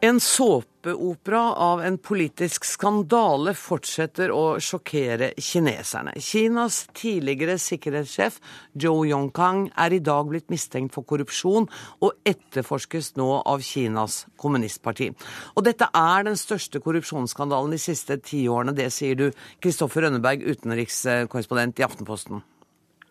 En 0.00 0.20
såpe 0.22 0.77
såpeopera 0.88 1.54
av 1.54 1.80
en 1.82 1.98
politisk 1.98 2.64
skandale 2.64 3.54
fortsetter 3.54 4.30
å 4.32 4.58
sjokkere 4.60 5.32
kineserne. 5.36 6.14
Kinas 6.16 6.86
tidligere 6.94 7.58
sikkerhetssjef 7.58 8.40
Zhou 8.74 9.04
Yongkang 9.04 9.70
er 9.76 9.92
i 9.92 10.00
dag 10.00 10.28
blitt 10.28 10.48
mistenkt 10.50 10.94
for 10.94 11.04
korrupsjon 11.04 11.68
og 12.00 12.12
etterforskes 12.24 13.16
nå 13.16 13.42
av 13.44 13.60
Kinas 13.60 14.26
kommunistparti. 14.36 15.12
Og 15.56 15.64
dette 15.64 15.88
er 15.92 16.24
den 16.24 16.36
største 16.36 16.80
korrupsjonsskandalen 16.80 17.70
de 17.74 17.78
siste 17.78 18.18
tiårene. 18.18 18.72
Det 18.72 18.90
sier 18.92 19.16
du, 19.16 19.30
Kristoffer 19.60 20.06
Rønneberg, 20.06 20.42
utenrikskorrespondent 20.42 21.78
i 21.78 21.84
Aftenposten. 21.84 22.42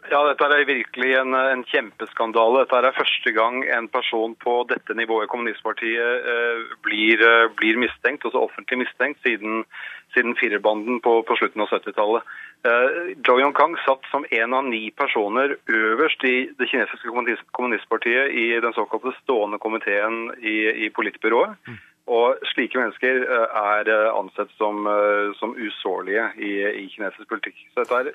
Ja, 0.07 0.21
dette 0.23 0.47
er 0.47 0.63
virkelig 0.67 1.09
en, 1.19 1.35
en, 1.35 1.63
kjempeskandale. 1.67 2.63
Dette 2.63 2.79
er 2.79 2.95
første 2.95 3.31
gang 3.35 3.59
en 3.65 3.89
person 3.91 4.35
på 4.39 4.61
dette 4.69 4.95
nivået 4.95 5.27
i 5.27 5.31
kommunistpartiet 5.31 6.29
eh, 6.33 6.61
blir, 6.85 7.23
eh, 7.27 7.49
blir, 7.59 7.79
mistenkt, 7.81 8.23
også 8.27 8.45
offentlig 8.47 8.79
mistenkt, 8.85 9.19
siden, 9.25 9.65
siden 10.15 10.37
firerbanden 10.39 11.01
på, 11.03 11.19
på, 11.27 11.37
slutten 11.39 11.65
av 11.65 11.73
70-tallet. 11.75 12.31
Eh, 12.69 13.01
Zhou 13.27 13.41
Yongkang 13.43 13.75
satt 13.83 14.07
som 14.13 14.23
en 14.31 14.55
av 14.55 14.69
ni 14.69 14.85
personer 14.95 15.57
øverst 15.67 16.23
i 16.23 16.37
det 16.55 16.69
kinesiske 16.71 17.11
kommunistpartiet 17.57 18.31
i 18.31 18.47
den 18.63 18.75
såkalte 18.79 19.11
stående 19.19 19.59
komiteen 19.59 20.29
i, 20.39 20.87
i 20.87 20.91
politbyrået. 20.95 21.59
Mm. 21.67 21.83
Og 22.07 22.39
slike 22.53 22.79
mennesker 22.79 23.23
eh, 23.25 23.55
er 23.59 23.89
eh, 23.91 24.09
ansett 24.15 24.51
som, 24.55 24.85
eh, 24.87 25.33
som 25.39 25.55
usårlige 25.59 26.23
i, 26.39 26.51
i, 26.83 26.85
kinesisk 26.93 27.27
politikk. 27.27 27.57
Så 27.73 27.83
dette 27.83 27.99
er, 27.99 28.11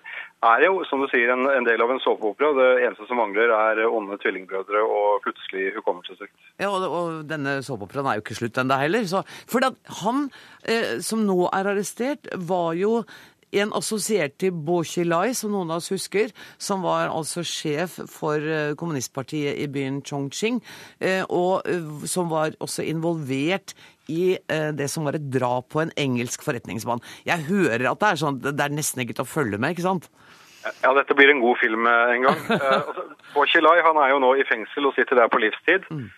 er, 0.48 0.64
jo, 0.64 0.80
som 0.88 1.02
du 1.02 1.08
sier, 1.12 1.32
en, 1.34 1.44
en 1.50 1.68
del 1.68 1.84
av 1.84 1.92
en 1.92 2.00
såpeopera. 2.00 2.54
Det 2.56 2.68
eneste 2.86 3.08
som 3.10 3.20
mangler, 3.20 3.52
er 3.52 3.82
onde 3.84 4.16
tvillingbrødre 4.22 4.80
og 4.86 5.20
plutselig 5.26 5.74
hukommelsessvikt. 5.76 6.32
Ja, 6.62 6.70
og, 6.72 6.86
og, 6.88 7.20
denne 7.28 7.58
såpeoperaen 7.66 8.08
er 8.08 8.16
jo 8.16 8.24
ikke 8.24 8.38
slutt 8.40 8.62
ennå 8.62 8.80
heller. 8.80 9.04
Så, 9.12 9.24
for 9.50 9.68
han 10.02 10.24
eh, 10.64 10.96
som 11.04 11.26
nå 11.28 11.42
er 11.52 11.72
arrestert, 11.74 12.32
var 12.48 12.72
jo 12.80 13.02
en 13.52 13.72
assosiert 13.76 14.38
til 14.40 14.54
Bo 14.54 14.80
Xilai, 14.86 15.34
som 15.36 15.52
noen 15.54 15.72
av 15.72 15.82
oss 15.82 15.92
husker, 15.92 16.32
som 16.58 16.84
var 16.86 17.12
altså 17.12 17.44
sjef 17.46 17.98
for 18.10 18.74
kommunistpartiet 18.80 19.60
i 19.60 19.68
byen 19.72 20.00
Chongqing, 20.06 20.60
og 21.28 21.68
som 22.08 22.30
var 22.32 22.56
også 22.62 22.86
involvert 22.88 23.74
i 24.12 24.36
det 24.74 24.88
som 24.90 25.06
var 25.06 25.18
et 25.18 25.28
drap 25.32 25.68
på 25.72 25.82
en 25.84 25.92
engelsk 26.00 26.44
forretningsmann. 26.44 27.02
Jeg 27.28 27.46
hører 27.48 27.90
at 27.90 28.00
det 28.02 28.10
er 28.10 28.22
sånn, 28.24 28.40
det 28.42 28.56
er 28.56 28.74
nesten 28.74 29.04
ikke 29.04 29.18
til 29.18 29.26
å 29.26 29.32
følge 29.32 29.60
med, 29.60 29.76
ikke 29.76 29.86
sant? 29.86 30.08
Ja, 30.82 30.92
dette 30.94 31.14
blir 31.18 31.30
en 31.30 31.42
god 31.42 31.58
film 31.60 31.86
en 31.90 32.26
gang. 32.26 32.42
uh, 32.62 33.00
Bo 33.34 33.46
Xilai 33.50 33.80
han 33.84 33.98
er 34.02 34.12
jo 34.14 34.20
nå 34.22 34.34
i 34.38 34.46
fengsel 34.48 34.88
og 34.88 34.94
sitter 34.98 35.18
der 35.18 35.32
på 35.32 35.42
livstid. 35.42 35.88
Mm. 35.90 36.10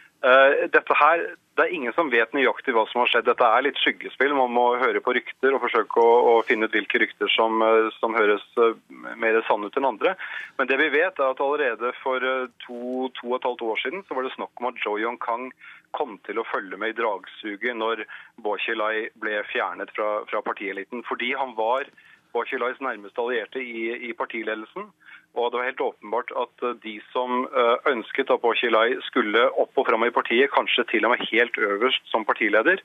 Dette 0.72 0.95
her, 0.97 1.22
Det 1.55 1.63
er 1.63 1.75
ingen 1.77 1.95
som 1.95 2.11
vet 2.11 2.33
nøyaktig 2.35 2.73
hva 2.75 2.83
som 2.91 3.05
har 3.05 3.11
skjedd. 3.13 3.29
Dette 3.29 3.47
er 3.47 3.63
litt 3.63 3.79
skyggespill. 3.79 4.33
Man 4.35 4.51
må 4.57 4.65
høre 4.81 5.03
på 5.05 5.15
rykter 5.15 5.55
og 5.55 5.63
forsøke 5.63 6.03
å, 6.03 6.15
å 6.33 6.35
finne 6.49 6.67
ut 6.67 6.75
hvilke 6.75 6.99
rykter 6.99 7.31
som, 7.31 7.63
uh, 7.63 7.93
som 8.01 8.17
høres 8.19 8.43
uh, 8.59 8.75
mer 9.21 9.39
sanne 9.47 9.71
ut 9.71 9.79
enn 9.79 9.87
andre. 9.93 10.17
Men 10.59 10.71
det 10.71 10.81
vi 10.83 10.91
vet 10.97 11.21
er 11.21 11.31
at 11.31 11.43
allerede 11.45 11.93
for 12.01 12.27
to, 12.67 13.07
to 13.21 13.31
og 13.31 13.39
et 13.39 13.47
halvt 13.47 13.65
år 13.71 13.83
siden 13.85 14.03
så 14.09 14.19
var 14.19 14.27
det 14.27 14.35
snakk 14.35 14.59
om 14.59 14.71
at 14.73 14.83
Jo 14.83 14.97
Yong-kang 14.99 15.53
kom 15.95 16.19
til 16.27 16.41
å 16.41 16.47
følge 16.51 16.79
med 16.81 16.95
i 16.95 16.99
dragsuget 16.99 17.79
når 17.79 18.03
Bo 18.43 18.57
Xilai 18.59 19.09
ble 19.23 19.39
fjernet 19.53 19.93
fra, 19.95 20.25
fra 20.31 20.43
partieliten. 20.43 21.05
Fordi 21.07 21.31
han 21.39 21.55
var 21.59 21.87
Bo 22.35 22.43
Xilais 22.49 22.81
nærmeste 22.83 23.23
allierte 23.23 23.63
i, 23.63 23.93
i 24.09 24.13
partiledelsen. 24.19 24.91
Og 25.35 25.51
det 25.51 25.59
var 25.59 25.66
helt 25.66 25.82
åpenbart 25.82 26.30
at 26.39 26.62
eh, 26.62 26.76
de 26.85 26.95
som 27.11 27.45
eh, 27.51 27.76
ønsket 27.91 28.30
at 28.30 28.43
Bård 28.43 28.59
Kilai 28.61 28.95
skulle 29.09 29.49
opp 29.51 29.74
og 29.80 29.89
fram 29.89 30.07
i 30.07 30.14
partiet, 30.14 30.53
kanskje 30.55 30.87
til 30.93 31.07
og 31.07 31.14
med 31.14 31.26
helt 31.30 31.59
øverst 31.59 32.07
som 32.12 32.26
partileder, 32.28 32.82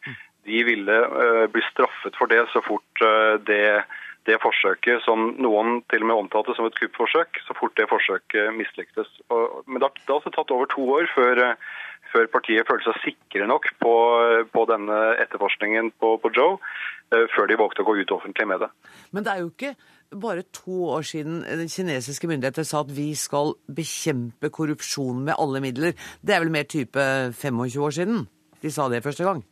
de 0.49 0.63
ville 0.65 0.99
eh, 1.05 1.45
bli 1.53 1.63
straffet 1.69 2.17
for 2.17 2.31
det 2.31 2.41
så 2.53 2.63
fort 2.65 3.03
det, 3.45 3.83
det 4.25 4.39
forsøket 4.41 5.05
som 5.05 5.35
noen 5.37 5.83
til 5.93 6.03
og 6.03 6.09
med 6.09 6.23
omtalte 6.23 6.57
som 6.57 6.65
et 6.65 6.79
kuppforsøk, 6.79 7.37
så 7.45 7.55
fort 7.57 7.77
det 7.77 7.89
forsøket 7.91 8.55
mislyktes. 8.57 9.11
Men 9.29 9.79
det 9.79 9.91
har 9.91 10.17
altså 10.17 10.33
tatt 10.33 10.51
over 10.55 10.69
to 10.73 10.87
år 10.97 11.07
før, 11.13 11.43
før 12.13 12.29
partiet 12.33 12.67
følte 12.69 12.91
seg 12.91 13.03
sikre 13.03 13.47
nok 13.49 13.69
på, 13.81 13.93
på 14.53 14.65
denne 14.69 14.97
etterforskningen 15.23 15.93
på, 16.01 16.15
på 16.21 16.31
Joe, 16.35 16.57
før 17.09 17.49
de 17.49 17.57
vågte 17.57 17.81
å 17.81 17.87
gå 17.87 17.95
ut 18.01 18.11
offentlig 18.13 18.45
med 18.49 18.61
det. 18.63 18.69
Men 19.15 19.25
det 19.25 19.33
er 19.33 19.43
jo 19.43 19.49
ikke 19.49 19.73
bare 20.09 20.45
to 20.53 20.83
år 20.95 21.05
siden 21.05 21.41
kinesiske 21.69 22.29
myndigheter 22.29 22.65
sa 22.65 22.81
at 22.81 22.91
vi 22.93 23.11
skal 23.17 23.53
bekjempe 23.75 24.49
korrupsjon 24.53 25.23
med 25.25 25.37
alle 25.37 25.61
midler. 25.61 25.93
Det 26.21 26.35
er 26.35 26.43
vel 26.43 26.53
mer 26.53 26.69
type 26.69 27.05
25 27.37 27.81
år 27.85 27.95
siden 27.97 28.27
de 28.61 28.71
sa 28.73 28.89
det 28.89 29.03
første 29.05 29.23
gang? 29.23 29.43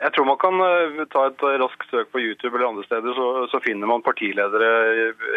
Jeg 0.00 0.14
tror 0.16 0.24
man 0.24 0.38
kan 0.40 0.62
eh, 0.64 1.00
ta 1.12 1.26
et 1.28 1.42
raskt 1.60 1.90
søk 1.92 2.08
på 2.12 2.22
YouTube 2.22 2.54
eller 2.54 2.70
andre 2.70 2.86
steder, 2.86 3.12
så, 3.16 3.26
så 3.52 3.60
finner 3.60 3.90
man 3.90 4.04
partiledere 4.04 4.70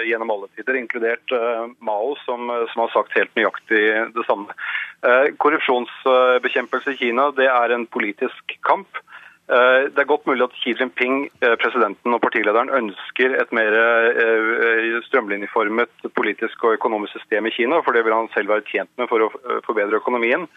gjennom 0.07 0.32
alle 0.32 0.47
tider, 0.55 0.80
inkludert 0.80 1.36
uh, 1.36 1.66
Mao, 1.84 2.14
som, 2.24 2.47
som, 2.72 2.86
har 2.86 2.93
sagt 2.93 3.18
helt 3.18 3.34
nøyaktig 3.36 3.82
det 4.16 4.28
samme. 4.28 4.55
Uh, 5.03 5.34
korrupsjonsbekjempelse 5.43 6.95
i 6.95 7.01
Kina 7.01 7.28
det 7.36 7.49
er 7.51 7.76
en 7.76 7.84
politisk 7.91 8.55
kamp. 8.64 9.03
Uh, 9.51 9.91
det 9.91 9.99
er 9.99 10.07
godt 10.07 10.24
mulig 10.30 10.45
at 10.45 10.55
Xi 10.55 10.72
Jinping, 10.80 11.26
eh, 11.43 11.55
presidenten 11.59 12.16
og 12.16 12.22
partilederen, 12.24 12.72
ønsker 12.72 13.34
et 13.36 13.51
mer 13.51 13.76
eh, 13.76 15.01
strømlinjeformet 15.09 16.07
politisk 16.16 16.64
og 16.64 16.78
økonomisk 16.78 17.18
system 17.18 17.49
i 17.49 17.51
Kina, 17.51 17.82
for 17.84 17.91
det 17.91 18.05
vil 18.07 18.16
han 18.16 18.32
selv 18.32 18.53
være 18.53 18.64
tjent 18.70 18.91
med 18.97 19.11
for 19.11 19.26
å 19.26 19.30
forbedre 19.68 19.99
økonomien. 19.99 20.47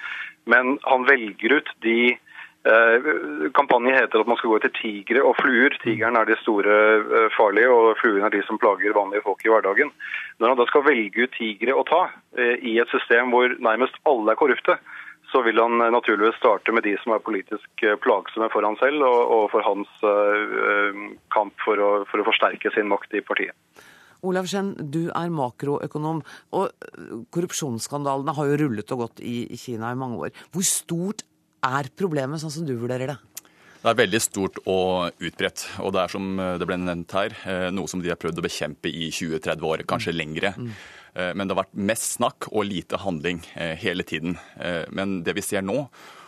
Men 0.46 0.78
han 0.86 1.08
velger 1.10 1.58
ut 1.58 1.72
de 1.82 2.14
Kampanjen 3.54 3.94
heter 3.94 4.22
at 4.22 4.26
man 4.30 4.38
skal 4.40 4.50
gå 4.50 4.56
etter 4.58 4.72
tigre 4.74 5.20
og 5.22 5.36
fluer. 5.38 5.74
Tigeren 5.84 6.18
er 6.18 6.26
de 6.26 6.34
store 6.40 6.74
farlige, 7.36 7.70
og 7.70 7.98
fluene 8.00 8.26
er 8.26 8.34
de 8.34 8.40
som 8.48 8.58
plager 8.58 8.96
vanlige 8.96 9.22
folk 9.22 9.44
i 9.46 9.52
hverdagen. 9.52 9.92
Når 10.42 10.52
han 10.52 10.58
da 10.58 10.66
skal 10.70 10.86
velge 10.88 11.28
ut 11.28 11.36
tigre 11.36 11.76
å 11.78 11.86
ta 11.86 12.02
i 12.36 12.76
et 12.82 12.90
system 12.90 13.30
hvor 13.30 13.54
nærmest 13.62 14.00
alle 14.10 14.34
er 14.34 14.40
korrupte, 14.40 14.80
så 15.32 15.42
vil 15.42 15.60
han 15.60 15.80
eh, 15.80 15.92
naturligvis 15.92 16.38
starte 16.40 16.72
med 16.74 16.86
de 16.86 16.94
som 17.02 17.14
er 17.14 17.24
politisk 17.24 17.84
eh, 17.84 17.98
plagsomme 18.02 18.48
for 18.52 18.66
han 18.66 18.78
selv, 18.80 19.04
og, 19.04 19.50
for 19.52 19.66
hans 19.66 19.92
kamp 21.34 21.54
for 21.64 21.82
å, 21.82 21.90
for 22.10 22.22
å, 22.22 22.26
forsterke 22.28 22.72
sin 22.74 22.90
makt 22.92 23.16
i 23.18 23.24
partiet. 23.26 23.56
Olav 24.26 24.48
Skjenn, 24.50 24.72
du 24.80 25.06
er 25.12 25.30
makroøkonom, 25.30 26.22
og 26.56 27.26
korrupsjonsskandalene 27.34 28.34
har 28.34 28.48
jo 28.48 28.60
rullet 28.62 28.94
og 28.94 29.02
gått 29.04 29.22
i 29.22 29.58
Kina 29.60 29.92
i 29.92 29.98
mange 29.98 30.18
år. 30.24 30.46
Hvor 30.54 30.64
stort 30.66 31.26
er 31.64 31.88
problemet, 31.96 32.42
sånn 32.42 32.52
som 32.52 32.66
du 32.68 32.74
vurderer 32.76 33.14
det? 33.14 33.16
Det 33.80 33.92
er 33.92 33.98
veldig 34.00 34.20
stort 34.20 34.60
og 34.66 35.14
utbredt. 35.22 35.62
Og 35.84 35.92
det 35.94 36.02
er 36.02 36.10
som 36.10 36.24
det 36.58 36.66
ble 36.66 36.78
nevnt 36.80 37.12
her, 37.14 37.34
noe 37.70 37.86
som 37.90 38.00
de 38.02 38.10
har 38.10 38.18
prøvd 38.18 38.40
å 38.40 38.46
bekjempe 38.46 38.90
i 38.90 39.12
20-30 39.14 39.66
år, 39.68 39.84
kanskje 39.86 40.14
mm. 40.14 40.18
lengre. 40.18 40.54
Mm. 40.58 40.72
Eh, 41.16 41.32
men 41.32 41.46
det 41.46 41.54
har 41.54 41.64
vært 41.64 41.80
mest 41.88 42.18
snakk 42.18 42.50
og 42.52 42.68
lite 42.68 43.00
handling 43.00 43.40
eh, 43.54 43.74
hele 43.80 44.04
tiden. 44.06 44.36
Eh, 44.60 44.84
men 44.92 45.20
det 45.24 45.36
vi 45.38 45.44
ser 45.44 45.64
nå, 45.64 45.86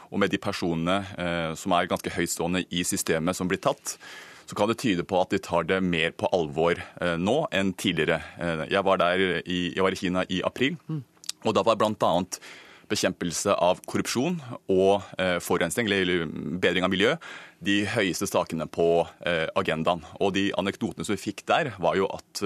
og 0.08 0.22
med 0.22 0.32
de 0.32 0.40
personene 0.40 1.02
som 1.60 1.74
er 1.76 1.88
ganske 1.90 2.08
høytstående 2.08 2.62
i 2.72 2.80
systemet 2.88 3.36
som 3.36 3.44
blir 3.50 3.60
tatt, 3.60 3.98
så 4.48 4.56
kan 4.56 4.70
det 4.70 4.78
tyde 4.80 5.04
på 5.04 5.18
at 5.20 5.34
de 5.34 5.40
tar 5.44 5.66
det 5.68 5.82
mer 5.84 6.14
på 6.16 6.30
alvor 6.32 6.80
nå 7.20 7.34
enn 7.52 7.74
tidligere. 7.76 8.16
Jeg 8.72 8.80
var, 8.88 9.02
der 9.02 9.42
i, 9.42 9.58
jeg 9.74 9.84
var 9.84 9.92
i 9.92 9.98
Kina 10.00 10.22
i 10.32 10.38
april, 10.48 10.78
mm. 10.88 11.02
og 11.44 11.58
da 11.58 11.66
var 11.68 11.76
bl.a. 11.76 12.14
bekjempelse 12.88 13.54
av 13.54 13.82
korrupsjon 13.88 14.38
og 14.72 15.04
forurensning, 15.44 15.90
eller 15.90 16.26
bedring 16.62 16.86
av 16.86 16.92
miljø, 16.92 17.16
de 17.64 17.82
høyeste 17.90 18.28
sakene 18.30 18.68
på 18.70 19.06
agendaen. 19.58 20.04
Og 20.22 20.32
de 20.36 20.48
anekdotene 20.58 21.06
som 21.06 21.16
vi 21.16 21.24
fikk 21.28 21.44
der, 21.50 21.72
var 21.82 21.98
jo 22.00 22.08
at 22.12 22.42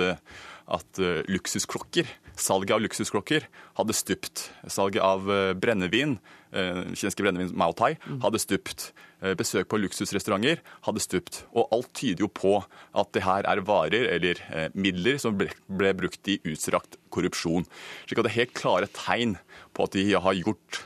at 0.71 1.01
uh, 1.03 1.23
luksusklokker, 1.31 2.09
salget 2.39 2.75
av 2.77 2.83
luksusklokker 2.83 3.47
hadde 3.79 3.97
stupt. 3.97 4.47
Salget 4.71 5.03
av 5.05 5.27
uh, 5.31 5.53
brennevin, 5.59 6.17
uh, 6.55 6.83
kinesiske 6.93 7.25
brennevin 7.25 7.53
Mao 7.59 7.75
Tai, 7.77 7.95
hadde 8.25 8.43
stupt. 8.43 8.93
Besøk 9.39 9.69
på 9.71 9.79
luksusrestauranter 9.79 10.59
hadde 10.83 11.01
stupt. 11.05 11.45
Og 11.55 11.71
alt 11.77 11.93
tyder 11.95 12.25
jo 12.25 12.29
på 12.35 12.57
at 12.59 13.13
det 13.15 13.23
her 13.23 13.47
er 13.47 13.61
varer 13.63 14.09
eller 14.17 14.41
midler 14.75 15.21
som 15.23 15.37
ble, 15.39 15.47
ble 15.71 15.93
brukt 15.95 16.27
i 16.27 16.41
utstrakt 16.51 16.99
korrupsjon. 17.15 17.63
Slik 18.03 18.19
at 18.19 18.27
det 18.27 18.33
er 18.33 18.41
helt 18.41 18.57
klare 18.59 18.91
tegn 18.91 19.37
på 19.79 19.87
at 19.87 19.95
de 19.95 20.09
har 20.27 20.41
gjort 20.41 20.81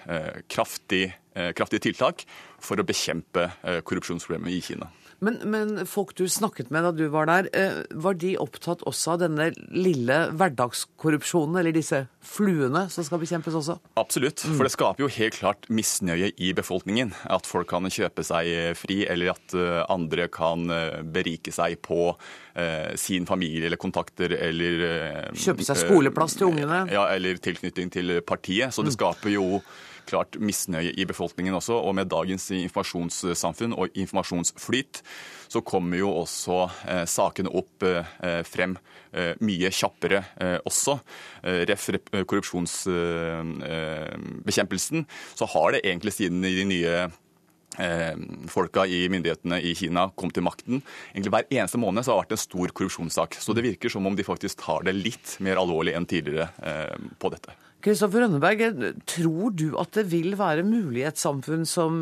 kraftig, 0.52 1.06
kraftige 1.32 1.86
tiltak 1.88 2.26
for 2.60 2.76
å 2.76 2.84
bekjempe 2.84 3.48
korrupsjonsproblemet 3.88 4.52
i 4.52 4.60
Kina. 4.68 4.92
Men, 5.24 5.38
men, 5.44 5.86
folk 5.88 6.14
du 6.18 6.26
snakket 6.28 6.70
med 6.74 6.84
da 6.84 6.92
du 6.92 7.06
var 7.12 7.28
der, 7.30 7.48
eh, 7.56 7.82
var 7.96 8.18
de 8.20 8.34
opptatt 8.40 8.84
også 8.88 9.14
av 9.14 9.22
denne 9.24 9.48
lille 9.72 10.18
hverdagskorrupsjonen, 10.36 11.56
eller 11.60 11.74
disse 11.76 12.02
fluene 12.26 12.86
som 12.92 13.06
skal 13.06 13.22
bekjempes 13.22 13.56
også? 13.56 13.78
Absolutt, 14.00 14.44
mm. 14.44 14.56
for 14.58 14.68
det 14.68 14.74
skaper 14.74 15.04
jo 15.04 15.10
helt 15.16 15.38
klart 15.40 15.68
misnøye 15.72 16.32
i 16.36 16.52
befolkningen. 16.56 17.14
At 17.32 17.48
folk 17.48 17.70
kan 17.72 17.88
kjøpe 17.88 18.24
seg 18.26 18.76
fri, 18.78 19.02
eller 19.08 19.32
at 19.36 19.56
eh, 19.56 19.82
andre 19.92 20.28
kan 20.32 20.68
eh, 20.72 21.00
berike 21.02 21.54
seg 21.54 21.80
på 21.84 22.10
sin 22.96 23.26
familie 23.28 23.66
eller 23.68 23.76
kontakter 23.76 24.32
eller 24.32 24.78
Kjøpe 25.36 25.66
seg 25.66 25.76
skoleplass 25.76 26.38
til 26.40 26.48
ungene? 26.48 26.86
Ja, 26.88 27.02
eller 27.12 27.36
tilknytning 27.36 27.90
til 27.92 28.14
partiet. 28.24 28.72
Så 28.72 28.80
det 28.80 28.94
mm. 28.94 28.96
skaper 28.96 29.34
jo 29.34 29.60
klart 30.08 30.38
misnøye 30.40 30.94
i 30.96 31.04
befolkningen 31.08 31.54
også. 31.58 31.74
Og 31.82 31.94
med 31.98 32.10
dagens 32.12 32.50
informasjonssamfunn 32.54 33.74
og 33.76 33.86
informasjonsflyt, 33.98 35.02
så 35.48 35.60
kommer 35.66 35.96
jo 36.00 36.10
også 36.22 36.70
eh, 36.90 37.04
sakene 37.10 37.50
opp 37.54 37.82
eh, 37.86 38.42
frem 38.46 38.76
eh, 39.12 39.34
mye 39.44 39.70
kjappere 39.74 40.24
eh, 40.42 40.58
også. 40.66 40.98
Eh, 41.42 41.66
ref. 41.70 41.90
korrupsjonsbekjempelsen, 42.26 45.06
så 45.38 45.44
har 45.52 45.72
det 45.72 45.80
egentlig 45.84 46.12
siden 46.16 46.42
de 46.42 46.64
nye 46.66 47.10
folka 48.48 48.86
i 48.88 49.08
myndighetene 49.12 49.60
i 49.68 49.74
Kina 49.76 50.08
kom 50.16 50.30
til 50.32 50.42
makten. 50.46 50.80
Egentlig 51.12 51.32
Hver 51.34 51.50
eneste 51.58 51.78
måned 51.82 52.02
så 52.06 52.10
har 52.14 52.16
det 52.16 52.24
vært 52.30 52.36
en 52.38 52.46
stor 52.46 52.68
korrupsjonssak. 52.72 53.30
Så 53.36 53.50
det 53.52 53.66
virker 53.66 53.88
som 53.92 54.06
om 54.08 54.16
de 54.16 54.24
faktisk 54.24 54.56
tar 54.64 54.80
det 54.88 54.94
litt 54.96 55.36
mer 55.44 55.60
alvorlig 55.60 55.92
enn 55.98 56.08
tidligere 56.08 56.48
på 57.20 57.28
dette. 57.34 57.50
Kristoffer 57.84 58.24
Rønneberg, 58.24 58.62
tror 59.06 59.52
du 59.54 59.68
at 59.78 59.92
det 59.94 60.06
vil 60.10 60.32
være 60.38 60.64
mulig 60.66 61.04
et 61.06 61.20
samfunn 61.20 61.66
som 61.68 62.00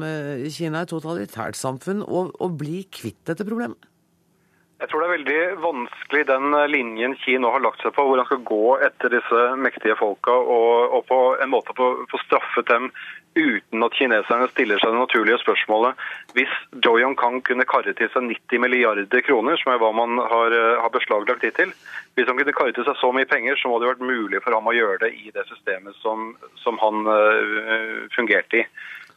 Kina, 0.55 0.85
et 0.85 0.93
totalitært 0.95 1.59
samfunn, 1.59 2.01
å, 2.07 2.29
å 2.33 2.49
bli 2.53 2.87
kvitt 2.95 3.21
dette 3.29 3.45
problemet? 3.45 3.91
Jeg 4.85 4.91
tror 4.91 5.01
det 5.01 5.07
er 5.07 5.15
veldig 5.15 5.43
vanskelig 5.63 6.23
den 6.29 6.55
linjen 6.69 7.15
Ki 7.23 7.37
nå 7.41 7.49
har 7.55 7.63
lagt 7.63 7.81
seg 7.81 7.95
på, 7.97 8.05
hvor 8.05 8.19
han 8.21 8.27
skal 8.29 8.43
gå 8.45 8.65
etter 8.85 9.13
disse 9.15 9.43
mektige 9.57 9.95
folka 9.97 10.35
og, 10.35 10.97
og 10.99 11.07
på 11.09 11.19
en 11.41 11.53
måte 11.53 11.77
få 11.79 12.21
straffet 12.25 12.69
dem 12.69 12.91
uten 13.35 13.87
at 13.87 13.97
kineserne 13.99 14.49
stiller 14.53 14.81
seg 14.83 14.95
det 14.95 15.01
naturlige 15.01 15.41
spørsmålet. 15.43 16.01
Hvis 16.37 16.55
Zhou 16.79 17.01
Yongkang 17.03 17.41
kunne 17.47 17.67
karre 17.69 17.95
til 17.99 18.11
seg 18.15 18.29
90 18.31 18.63
milliarder 18.63 19.27
kroner, 19.27 19.59
som 19.61 19.75
er 19.75 19.83
hva 19.83 19.93
man 19.97 20.19
har, 20.19 20.57
har 20.83 20.95
beslaglagt 20.95 21.47
hittil, 21.47 21.75
hvis 22.15 22.31
han 22.31 22.39
kunne 22.39 22.57
karre 22.57 22.75
til 22.77 22.87
seg 22.87 22.99
så 23.01 23.13
mye 23.15 23.29
penger, 23.31 23.59
så 23.59 23.71
må 23.71 23.81
det 23.83 23.93
vært 23.93 24.07
mulig 24.07 24.43
for 24.45 24.57
ham 24.57 24.71
å 24.71 24.77
gjøre 24.77 25.07
det 25.07 25.15
i 25.19 25.35
det 25.35 25.47
systemet 25.51 25.99
som, 26.03 26.33
som 26.63 26.79
han 26.83 27.07
uh, 27.11 28.05
fungerte 28.15 28.63
i. 28.63 28.67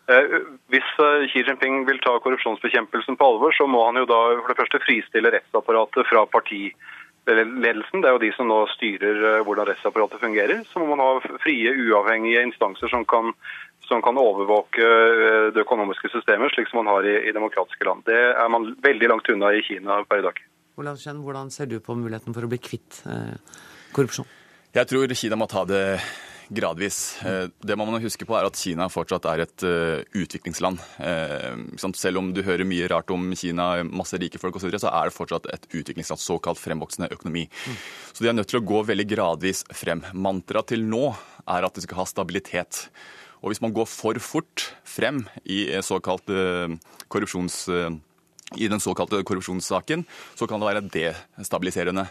Eh, 0.08 0.38
hvis 0.72 0.92
eh, 1.04 1.26
Xi 1.28 1.44
Jinping 1.44 1.82
vil 1.88 2.00
ta 2.00 2.14
korrupsjonsbekjempelsen 2.24 3.18
på 3.20 3.28
alvor, 3.28 3.52
så 3.52 3.68
må 3.68 3.82
han 3.90 4.00
jo 4.00 4.08
da 4.08 4.20
for 4.40 4.54
det 4.54 4.60
første 4.62 4.80
fristille 4.86 5.34
rettsapparatet 5.34 6.08
fra 6.08 6.24
partiledelsen. 6.32 8.00
Det 8.00 8.08
er 8.08 8.16
jo 8.16 8.22
de 8.24 8.30
som 8.38 8.48
nå 8.48 8.62
styrer 8.72 9.20
eh, 9.34 9.42
hvordan 9.44 9.68
rettsapparatet 9.68 10.24
fungerer. 10.24 10.64
Så 10.70 10.80
må 10.80 10.94
man 10.94 11.04
ha 11.04 11.42
frie, 11.44 11.76
uavhengige 11.76 12.46
instanser 12.48 12.94
som 12.94 13.04
kan, 13.04 13.34
som 13.88 14.04
kan 14.06 14.20
overvåke 14.20 14.92
det 15.56 15.64
økonomiske 15.64 16.12
systemet, 16.14 16.54
slik 16.54 16.70
som 16.72 16.84
man 16.84 16.92
har 16.92 17.08
i, 17.08 17.16
i, 17.30 17.34
demokratiske 17.36 17.88
land. 17.88 18.06
Det 18.08 18.20
er 18.34 18.52
man 18.52 18.70
veldig 18.84 19.12
langt 19.14 19.32
unna 19.34 19.54
i 19.56 19.64
Kina 19.66 20.02
per 20.08 20.22
i 20.22 20.28
dag. 20.28 20.40
Olav 20.78 21.00
Kjenn, 21.02 21.24
hvordan 21.26 21.50
ser 21.54 21.70
du 21.72 21.80
på 21.82 21.96
muligheten 21.98 22.36
for 22.36 22.46
å 22.46 22.52
bli 22.52 22.60
kvitt 22.62 23.02
eh, 23.10 23.36
korrupsjon? 23.96 24.28
Jeg 24.76 24.90
tror 24.92 25.14
Kina 25.18 25.40
må 25.40 25.48
ta 25.50 25.64
det 25.66 25.84
gradvis. 26.54 27.18
Eh, 27.26 27.48
det 27.66 27.76
man 27.80 27.90
må 27.90 28.00
huske 28.04 28.28
på 28.28 28.36
er 28.38 28.48
at 28.48 28.60
Kina 28.60 28.88
fortsatt 28.92 29.26
er 29.32 29.44
et 29.44 29.66
uh, 29.68 30.00
utviklingsland. 30.16 30.80
Selv 31.98 32.22
om 32.22 32.30
du 32.36 32.44
hører 32.46 32.68
mye 32.68 32.88
rart 32.92 33.12
om 33.12 33.26
Kina, 33.36 33.84
masse 33.84 34.20
rike 34.22 34.40
folk 34.42 34.60
osv., 34.60 34.70
så, 34.76 34.86
så 34.86 34.94
er 34.94 35.10
det 35.10 35.18
fortsatt 35.18 35.50
et 35.54 35.68
utviklingsland, 35.72 36.22
såkalt 36.22 36.62
fremvoksende 36.62 37.10
økonomi. 37.16 37.48
Mm. 37.48 37.80
Så 38.14 38.24
de 38.24 38.32
er 38.32 38.38
nødt 38.38 38.52
til 38.54 38.62
å 38.62 38.68
gå 38.68 38.84
veldig 38.92 39.08
gradvis 39.10 39.66
frem. 39.76 40.06
Mantraet 40.14 40.72
til 40.76 40.86
nå 40.88 41.10
er 41.48 41.68
at 41.68 41.76
de 41.76 41.84
skal 41.88 42.04
ha 42.04 42.08
stabilitet. 42.10 42.86
Og 43.42 43.52
hvis 43.52 43.62
man 43.62 43.74
går 43.76 43.86
for 43.90 44.18
fort 44.24 44.72
frem 44.88 45.24
i, 45.46 45.66
såkalt, 45.86 46.30
uh, 46.30 46.74
korrupsjons, 47.08 47.68
i 48.56 48.68
den 48.72 48.80
såkalte 48.80 49.24
korrupsjonssaken, 49.28 50.06
så 50.36 50.48
kan 50.48 50.62
det 50.62 50.70
være 50.70 50.86
destabiliserende. 50.88 52.08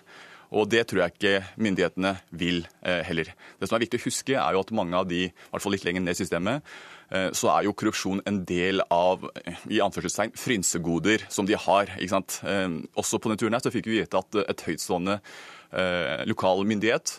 Og 0.54 0.68
det 0.70 0.84
tror 0.86 1.02
jeg 1.02 1.14
ikke 1.14 1.62
myndighetene 1.62 2.12
vil 2.38 2.60
eh, 2.86 3.02
heller. 3.06 3.32
Det 3.58 3.68
som 3.68 3.78
er 3.78 3.86
viktig 3.86 3.98
å 3.98 4.04
huske, 4.04 4.36
er 4.38 4.54
jo 4.54 4.62
at 4.62 4.74
mange 4.76 4.98
av 4.98 5.08
de, 5.10 5.24
i 5.26 5.50
hvert 5.50 5.64
fall 5.64 5.74
litt 5.74 5.86
lenger 5.86 6.04
ned 6.04 6.14
i 6.14 6.20
systemet, 6.20 6.68
eh, 7.10 7.30
så 7.34 7.50
er 7.54 7.66
jo 7.66 7.74
korrupsjon 7.74 8.22
en 8.28 8.42
del 8.46 8.84
av 8.92 9.26
i 9.72 9.80
anførselstegn, 9.82 10.36
frynsegoder 10.38 11.26
som 11.32 11.48
de 11.48 11.58
har. 11.58 11.90
ikke 11.96 12.14
sant? 12.14 12.38
Eh, 12.46 12.68
også 12.94 13.18
på 13.18 13.32
denne 13.32 13.42
turen 13.42 13.58
her 13.58 13.64
så 13.64 13.74
fikk 13.74 13.90
vi 13.90 13.98
vite 13.98 14.22
at 14.22 14.42
et 14.46 14.66
høytstående 14.68 15.20
lokal 16.30 16.62
myndighet 16.64 17.10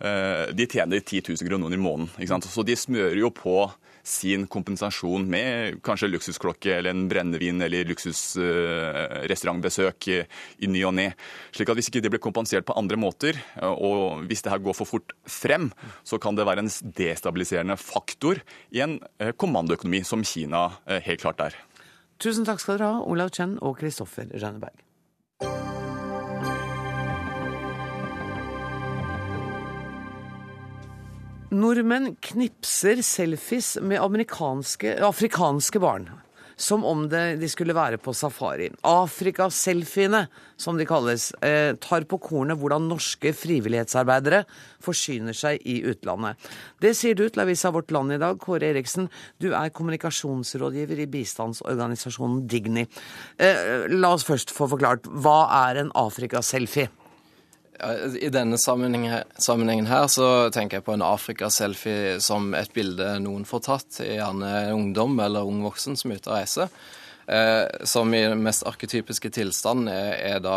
de 0.00 0.64
tjener 0.64 1.02
10 1.04 1.26
000 1.28 1.48
kroner 1.48 1.74
i 1.76 1.80
måneden. 1.80 2.44
Så 2.48 2.64
de 2.64 2.76
smører 2.78 3.18
jo 3.20 3.28
på 3.34 3.66
sin 4.06 4.46
kompensasjon 4.50 5.24
med 5.30 5.78
kanskje 5.84 6.08
luksusklokke 6.10 6.72
eller 6.78 6.90
en 6.94 7.08
brennevin 7.10 7.62
eller 7.64 7.88
luksusrestaurantbesøk 7.90 10.08
i 10.08 10.66
ny 10.70 10.84
og 10.88 10.94
ne. 10.96 11.08
Slik 11.54 11.68
at 11.70 11.76
hvis 11.78 11.88
ikke 11.92 12.02
det 12.04 12.12
blir 12.14 12.24
kompensert 12.24 12.64
på 12.68 12.76
andre 12.78 12.96
måter, 13.00 13.34
og 13.62 14.24
hvis 14.28 14.42
det 14.44 14.52
her 14.54 14.64
går 14.64 14.74
for 14.78 14.86
fort 14.88 15.08
frem, 15.28 15.66
så 16.04 16.14
kan 16.22 16.34
det 16.38 16.48
være 16.48 16.60
en 16.64 16.74
destabiliserende 16.96 17.76
faktor 17.80 18.36
i 18.74 18.78
en 18.84 18.92
eh, 19.20 19.32
kommandoøkonomi, 19.36 20.00
som 20.06 20.24
Kina 20.24 20.60
eh, 20.86 21.00
helt 21.06 21.22
klart 21.22 21.40
er. 21.50 21.54
Tusen 22.20 22.44
takk 22.48 22.60
skal 22.60 22.74
dere 22.76 22.88
ha, 22.92 22.96
Olav 23.08 23.28
Chen 23.36 23.52
og 23.64 23.72
Kristoffer 23.80 24.26
Rønneberg. 24.32 24.76
Nordmenn 31.50 32.12
knipser 32.22 33.00
selfies 33.02 33.72
med 33.82 33.98
afrikanske 33.98 35.80
barn. 35.82 36.04
Som 36.60 36.84
om 36.84 37.06
det, 37.10 37.40
de 37.40 37.48
skulle 37.50 37.74
være 37.74 37.98
på 37.98 38.12
safari. 38.14 38.68
Afrikaselfiene, 38.86 40.26
som 40.60 40.78
de 40.78 40.86
kalles, 40.86 41.32
eh, 41.42 41.72
tar 41.74 42.04
på 42.04 42.20
kornet 42.20 42.60
hvordan 42.60 42.86
norske 42.86 43.32
frivillighetsarbeidere 43.34 44.44
forsyner 44.84 45.34
seg 45.34 45.58
i 45.64 45.80
utlandet. 45.82 46.36
Det 46.78 46.94
sier 46.94 47.16
du 47.16 47.28
til 47.28 47.42
avisa 47.42 47.72
Vårt 47.72 47.90
Land 47.90 48.12
i 48.12 48.18
dag, 48.18 48.38
Kåre 48.38 48.70
Eriksen. 48.70 49.08
Du 49.40 49.50
er 49.50 49.70
kommunikasjonsrådgiver 49.70 51.00
i 51.00 51.10
bistandsorganisasjonen 51.10 52.46
Digni. 52.46 52.86
Eh, 53.38 53.88
la 53.88 54.12
oss 54.12 54.22
først 54.24 54.54
få 54.54 54.68
forklart, 54.68 55.02
hva 55.08 55.48
er 55.66 55.80
en 55.80 55.90
afrikaselfie? 55.96 56.90
I 58.20 58.28
denne 58.32 58.58
sammenhengen 58.60 59.88
her 59.90 60.06
så 60.12 60.28
tenker 60.54 60.78
jeg 60.78 60.86
på 60.86 60.94
en 60.96 61.04
Afrika-selfie 61.06 62.18
som 62.22 62.52
et 62.58 62.72
bilde 62.76 63.14
noen 63.24 63.46
får 63.48 63.66
tatt, 63.66 64.00
gjerne 64.04 64.70
ungdom 64.74 65.18
eller 65.22 65.48
ung 65.48 65.62
voksen 65.64 65.96
som 65.96 66.12
er 66.12 66.20
ute 66.20 66.32
og 66.32 66.36
reiser. 66.38 66.72
Eh, 67.30 67.84
som 67.84 68.14
i 68.14 68.24
den 68.26 68.40
mest 68.42 68.64
arketypiske 68.66 69.30
tilstand 69.30 69.86
er, 69.92 70.16
er 70.32 70.40
da 70.42 70.56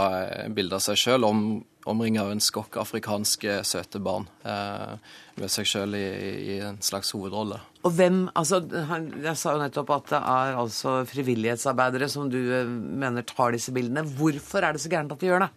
bilde 0.50 0.80
av 0.80 0.82
seg 0.82 0.98
sjøl 0.98 1.28
om, 1.28 1.44
omringa 1.86 2.24
av 2.24 2.32
en 2.34 2.42
skokk 2.42 2.80
afrikanske 2.82 3.60
søte 3.68 4.02
barn. 4.02 4.26
Eh, 4.42 4.96
med 5.38 5.54
seg 5.54 5.70
sjøl 5.70 5.94
i, 5.98 6.08
i, 6.56 6.58
en 6.66 6.80
slags 6.82 7.14
hovedrolle. 7.14 7.60
Og 7.86 7.94
hvem, 7.98 8.24
altså, 8.38 8.62
Jeg 8.70 9.36
sa 9.38 9.54
jo 9.54 9.62
nettopp 9.62 9.94
at 9.96 10.12
det 10.14 10.22
er 10.34 10.60
altså 10.64 10.96
frivillighetsarbeidere 11.10 12.10
som 12.10 12.32
du 12.34 12.40
eh, 12.42 12.70
mener 12.70 13.26
tar 13.28 13.54
disse 13.54 13.74
bildene. 13.76 14.06
Hvorfor 14.18 14.66
er 14.66 14.74
det 14.74 14.82
så 14.82 14.90
gærent 14.94 15.14
at 15.14 15.22
de 15.22 15.30
gjør 15.30 15.46
det? 15.46 15.52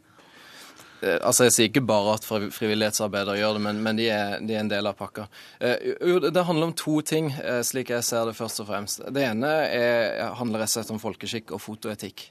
Eh, 1.02 1.18
altså 1.20 1.46
Jeg 1.46 1.54
sier 1.54 1.70
ikke 1.70 1.84
bare 1.86 2.14
at 2.16 2.26
frivillighetsarbeidere 2.26 3.38
gjør 3.40 3.58
det, 3.58 3.64
men, 3.66 3.82
men 3.84 3.98
de, 3.98 4.08
er, 4.12 4.38
de, 4.40 4.54
er, 4.54 4.62
en 4.62 4.70
del 4.70 4.88
av 4.88 4.96
pakka. 4.98 5.26
Eh, 5.60 6.22
Det 6.30 6.46
handler 6.48 6.70
om 6.70 6.76
to 6.76 7.00
ting, 7.06 7.32
eh, 7.42 7.60
slik 7.66 7.92
jeg 7.92 8.06
ser 8.06 8.28
det 8.28 8.36
først 8.38 8.62
og 8.64 8.70
fremst. 8.70 9.04
Det 9.12 9.26
ene 9.26 9.52
er, 9.66 10.24
handler 10.38 10.64
rett 10.64 10.72
og 10.72 10.78
slett 10.78 10.94
om 10.94 11.02
folkeskikk 11.02 11.52
og 11.56 11.62
fotoetikk. 11.62 12.30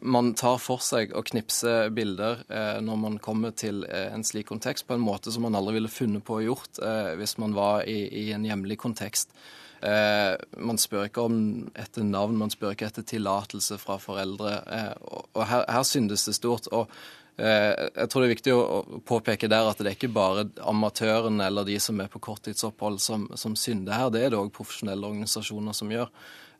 Man 0.00 0.30
tar 0.40 0.56
for 0.62 0.80
seg 0.80 1.10
å 1.12 1.20
knipse 1.26 1.90
bilder 1.92 2.46
når 2.80 2.96
man 2.96 3.18
kommer 3.20 3.52
til 3.52 3.82
en 3.84 4.24
slik 4.24 4.48
kontekst, 4.48 4.86
på 4.88 4.96
en 4.96 5.04
måte 5.04 5.32
som 5.34 5.44
man 5.44 5.58
aldri 5.58 5.76
ville 5.76 5.92
funnet 5.92 6.24
på 6.24 6.38
å 6.38 6.44
gjort 6.46 6.80
hvis 7.20 7.36
man 7.42 7.52
var 7.56 7.84
i, 7.84 7.98
i 8.22 8.30
en 8.32 8.46
hjemlig 8.48 8.78
kontekst. 8.80 9.36
Eh, 9.80 10.34
man 10.60 10.76
spør 10.78 11.06
ikke 11.08 11.22
om 11.24 11.36
etter 11.78 12.04
navn, 12.04 12.36
man 12.36 12.52
spør 12.52 12.74
ikke 12.74 12.90
etter 12.90 13.06
tillatelse 13.14 13.78
fra 13.80 13.96
foreldre. 14.00 14.58
Eh, 14.76 14.92
og 15.32 15.40
her, 15.48 15.64
her 15.72 15.86
syndes 15.88 16.26
det 16.28 16.36
stort. 16.36 16.68
og 16.72 16.92
jeg 17.40 18.10
tror 18.10 18.20
det 18.20 18.26
er 18.26 18.34
viktig 18.34 18.52
å 18.52 19.00
påpeke 19.08 19.48
der 19.48 19.70
at 19.70 19.78
det 19.80 19.88
er 19.88 19.96
ikke 19.96 20.12
bare 20.12 20.44
amatørene 20.68 21.46
eller 21.46 21.64
de 21.64 21.78
som 21.80 22.00
er 22.02 22.10
på 22.12 22.20
korttidsopphold 22.20 23.00
som, 23.00 23.24
som 23.38 23.54
synder 23.56 23.96
her, 23.96 24.10
det 24.12 24.26
er 24.26 24.34
det 24.34 24.40
òg 24.40 24.50
profesjonelle 24.52 25.08
organisasjoner 25.08 25.76
som 25.76 25.94
gjør. 25.94 26.10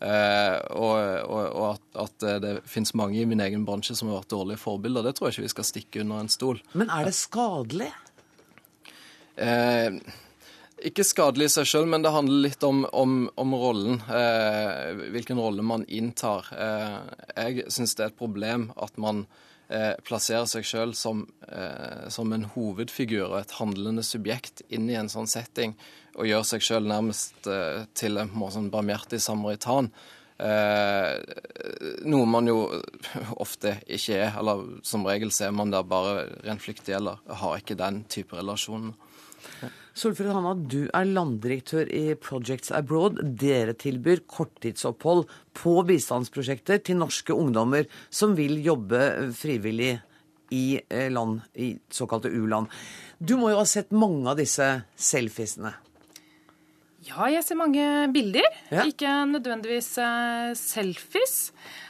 Eh, 0.01 0.57
og, 0.81 0.97
og, 1.28 1.43
og 1.51 1.66
at, 1.74 1.83
at, 2.07 2.24
det 2.41 2.55
finnes 2.64 2.95
mange 2.97 3.20
i 3.20 3.26
min 3.28 3.43
egen 3.45 3.66
bransje 3.68 3.99
som 3.99 4.09
har 4.09 4.22
vært 4.22 4.33
dårlige 4.33 4.62
forbilder, 4.62 5.05
det 5.05 5.18
tror 5.18 5.28
jeg 5.28 5.37
ikke 5.37 5.49
vi 5.49 5.53
skal 5.53 5.68
stikke 5.68 6.05
under 6.07 6.22
en 6.24 6.33
stol. 6.33 6.62
Men 6.72 6.93
er 6.95 7.11
det 7.11 7.12
skadelig? 7.18 7.91
Eh, 9.37 10.01
ikke 10.89 11.05
skadelig 11.05 11.51
i 11.51 11.53
seg 11.53 11.68
sjøl, 11.68 11.91
men 11.93 12.05
det 12.05 12.14
handler 12.14 12.47
litt 12.47 12.64
om, 12.64 12.87
om, 12.97 13.20
om 13.37 13.55
rollen. 13.61 14.01
Eh, 14.09 15.05
hvilken 15.12 15.41
rolle 15.41 15.64
man 15.66 15.85
inntar. 15.85 16.49
Eh, 16.57 16.97
jeg 17.37 17.68
syns 17.68 17.93
det 17.99 18.07
er 18.07 18.14
et 18.14 18.20
problem 18.20 18.70
at 18.81 18.97
man 19.01 19.26
eh, 19.70 19.94
plasserer 20.06 20.48
seg 20.50 20.66
sjøl 20.66 20.94
som, 20.98 21.24
eh, 21.48 22.06
som, 22.12 22.32
en 22.34 22.46
hovedfigur 22.54 23.28
og 23.30 23.40
et 23.40 23.56
handlende 23.60 24.04
subjekt 24.06 24.64
inn 24.68 24.88
i 24.90 24.98
en 24.98 25.10
sånn 25.12 25.30
setting, 25.30 25.76
og 26.18 26.28
gjør 26.28 26.46
seg 26.46 26.66
sjøl 26.66 26.88
nærmest 26.90 27.46
eh, 27.50 27.84
til 27.94 28.20
en 28.20 28.32
sånn 28.50 28.70
barmhjertig 28.72 29.22
samaritan. 29.22 29.92
Eh, 30.40 31.16
noe 32.08 32.28
man 32.28 32.48
jo 32.48 32.62
ofte 33.44 33.76
ikke 33.84 34.16
er, 34.16 34.38
eller 34.40 34.80
som 34.86 35.04
regel 35.06 35.32
ser 35.34 35.52
man 35.52 35.72
der 35.72 35.84
bare 35.84 36.30
rent 36.46 36.64
flyktig 36.64 36.96
eller 36.96 37.20
har 37.42 37.60
ikke 37.60 37.78
den 37.78 38.04
type 38.10 38.38
relasjoner. 38.38 38.96
Solfrid 39.97 40.30
Hanna, 40.30 40.55
du 40.55 40.86
er 40.95 41.09
landdirektør 41.09 41.88
i 41.91 42.14
Projects 42.22 42.70
Abroad. 42.74 43.18
Dere 43.41 43.74
tilbyr 43.74 44.22
korttidsopphold 44.30 45.26
på 45.59 45.74
bistandsprosjekter 45.88 46.82
til 46.86 47.01
norske 47.01 47.34
ungdommer 47.34 47.88
som 48.11 48.36
vil 48.38 48.61
jobbe 48.62 49.32
frivillig 49.36 49.97
i 50.55 50.64
eh, 50.88 51.11
land, 51.11 51.41
i 51.55 51.74
såkalte 51.91 52.30
u-land. 52.30 52.70
Du 53.18 53.36
må 53.38 53.51
jo 53.53 53.61
ha 53.61 53.66
sett 53.68 53.91
mange 53.95 54.30
av 54.30 54.38
disse 54.38 54.66
selfiesene? 54.95 55.74
Ja, 57.07 57.30
jeg 57.32 57.40
ser 57.46 57.57
mange 57.57 57.84
bilder. 58.12 58.44
Ja. 58.68 58.84
Ikke 58.84 59.09
nødvendigvis 59.30 59.94
uh, 60.03 60.51
selfies. 60.59 61.36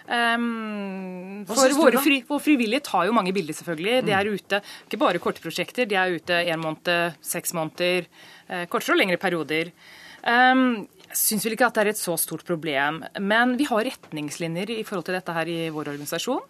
Um, 0.06 1.42
for 1.46 1.74
våre 1.78 2.02
fri, 2.02 2.20
vår 2.26 2.42
frivillige 2.42 2.84
tar 2.86 3.08
jo 3.08 3.14
mange 3.14 3.34
bilder, 3.34 3.56
selvfølgelig. 3.58 3.96
Mm. 4.00 4.06
De 4.06 4.14
er 4.14 4.30
ute 4.30 4.60
ikke 4.86 5.00
bare 5.02 5.22
korte 5.22 5.42
prosjekter, 5.42 5.88
de 5.90 5.98
er 5.98 6.14
ute 6.14 6.38
én 6.46 6.62
måned, 6.62 7.18
seks 7.26 7.54
måneder, 7.58 8.06
uh, 8.50 8.64
kortere 8.70 8.94
og 8.94 9.02
lengre 9.02 9.18
perioder. 9.22 9.74
Um, 10.22 10.86
jeg 11.10 11.18
syns 11.18 11.46
vel 11.46 11.56
ikke 11.56 11.66
at 11.66 11.74
det 11.74 11.82
er 11.82 11.92
et 11.96 11.98
så 11.98 12.14
stort 12.20 12.46
problem. 12.46 13.02
Men 13.18 13.56
vi 13.58 13.66
har 13.66 13.82
retningslinjer 13.90 14.76
i 14.76 14.84
forhold 14.86 15.08
til 15.10 15.18
dette 15.18 15.34
her 15.34 15.50
i 15.50 15.60
vår 15.74 15.90
organisasjon 15.96 16.46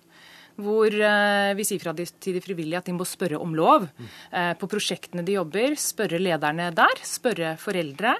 hvor 0.64 0.94
uh, 0.94 1.50
vi 1.58 1.66
sier 1.66 1.82
fra 1.82 1.94
til 1.96 2.36
de 2.36 2.44
frivillige 2.44 2.80
at 2.80 2.88
de 2.88 2.94
må 2.96 3.06
spørre 3.08 3.40
om 3.40 3.52
lov 3.56 3.88
uh, 3.88 4.54
på 4.60 4.70
prosjektene 4.70 5.24
de 5.26 5.36
jobber. 5.38 5.76
Spørre 5.80 6.20
lederne 6.22 6.70
der, 6.76 7.04
spørre 7.06 7.56
foreldre. 7.60 8.16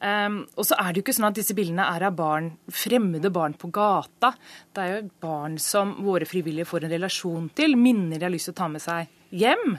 Um, 0.00 0.46
og 0.56 0.64
så 0.64 0.78
er 0.80 0.88
det 0.88 1.00
jo 1.00 1.04
ikke 1.04 1.12
sånn 1.12 1.28
at 1.28 1.36
disse 1.36 1.54
bildene 1.56 1.84
er 1.92 2.06
av 2.08 2.14
barn, 2.16 2.46
fremmede 2.72 3.28
barn 3.34 3.52
på 3.60 3.68
gata. 3.74 4.32
Det 4.72 4.80
er 4.80 4.94
jo 4.94 5.10
barn 5.20 5.58
som 5.60 5.98
våre 6.06 6.28
frivillige 6.28 6.68
får 6.70 6.86
en 6.86 6.94
relasjon 6.94 7.50
til, 7.56 7.76
minner 7.76 8.16
de 8.16 8.24
har 8.24 8.32
lyst 8.32 8.48
til 8.48 8.56
å 8.56 8.60
ta 8.62 8.70
med 8.72 8.84
seg 8.84 9.12
hjem. 9.42 9.76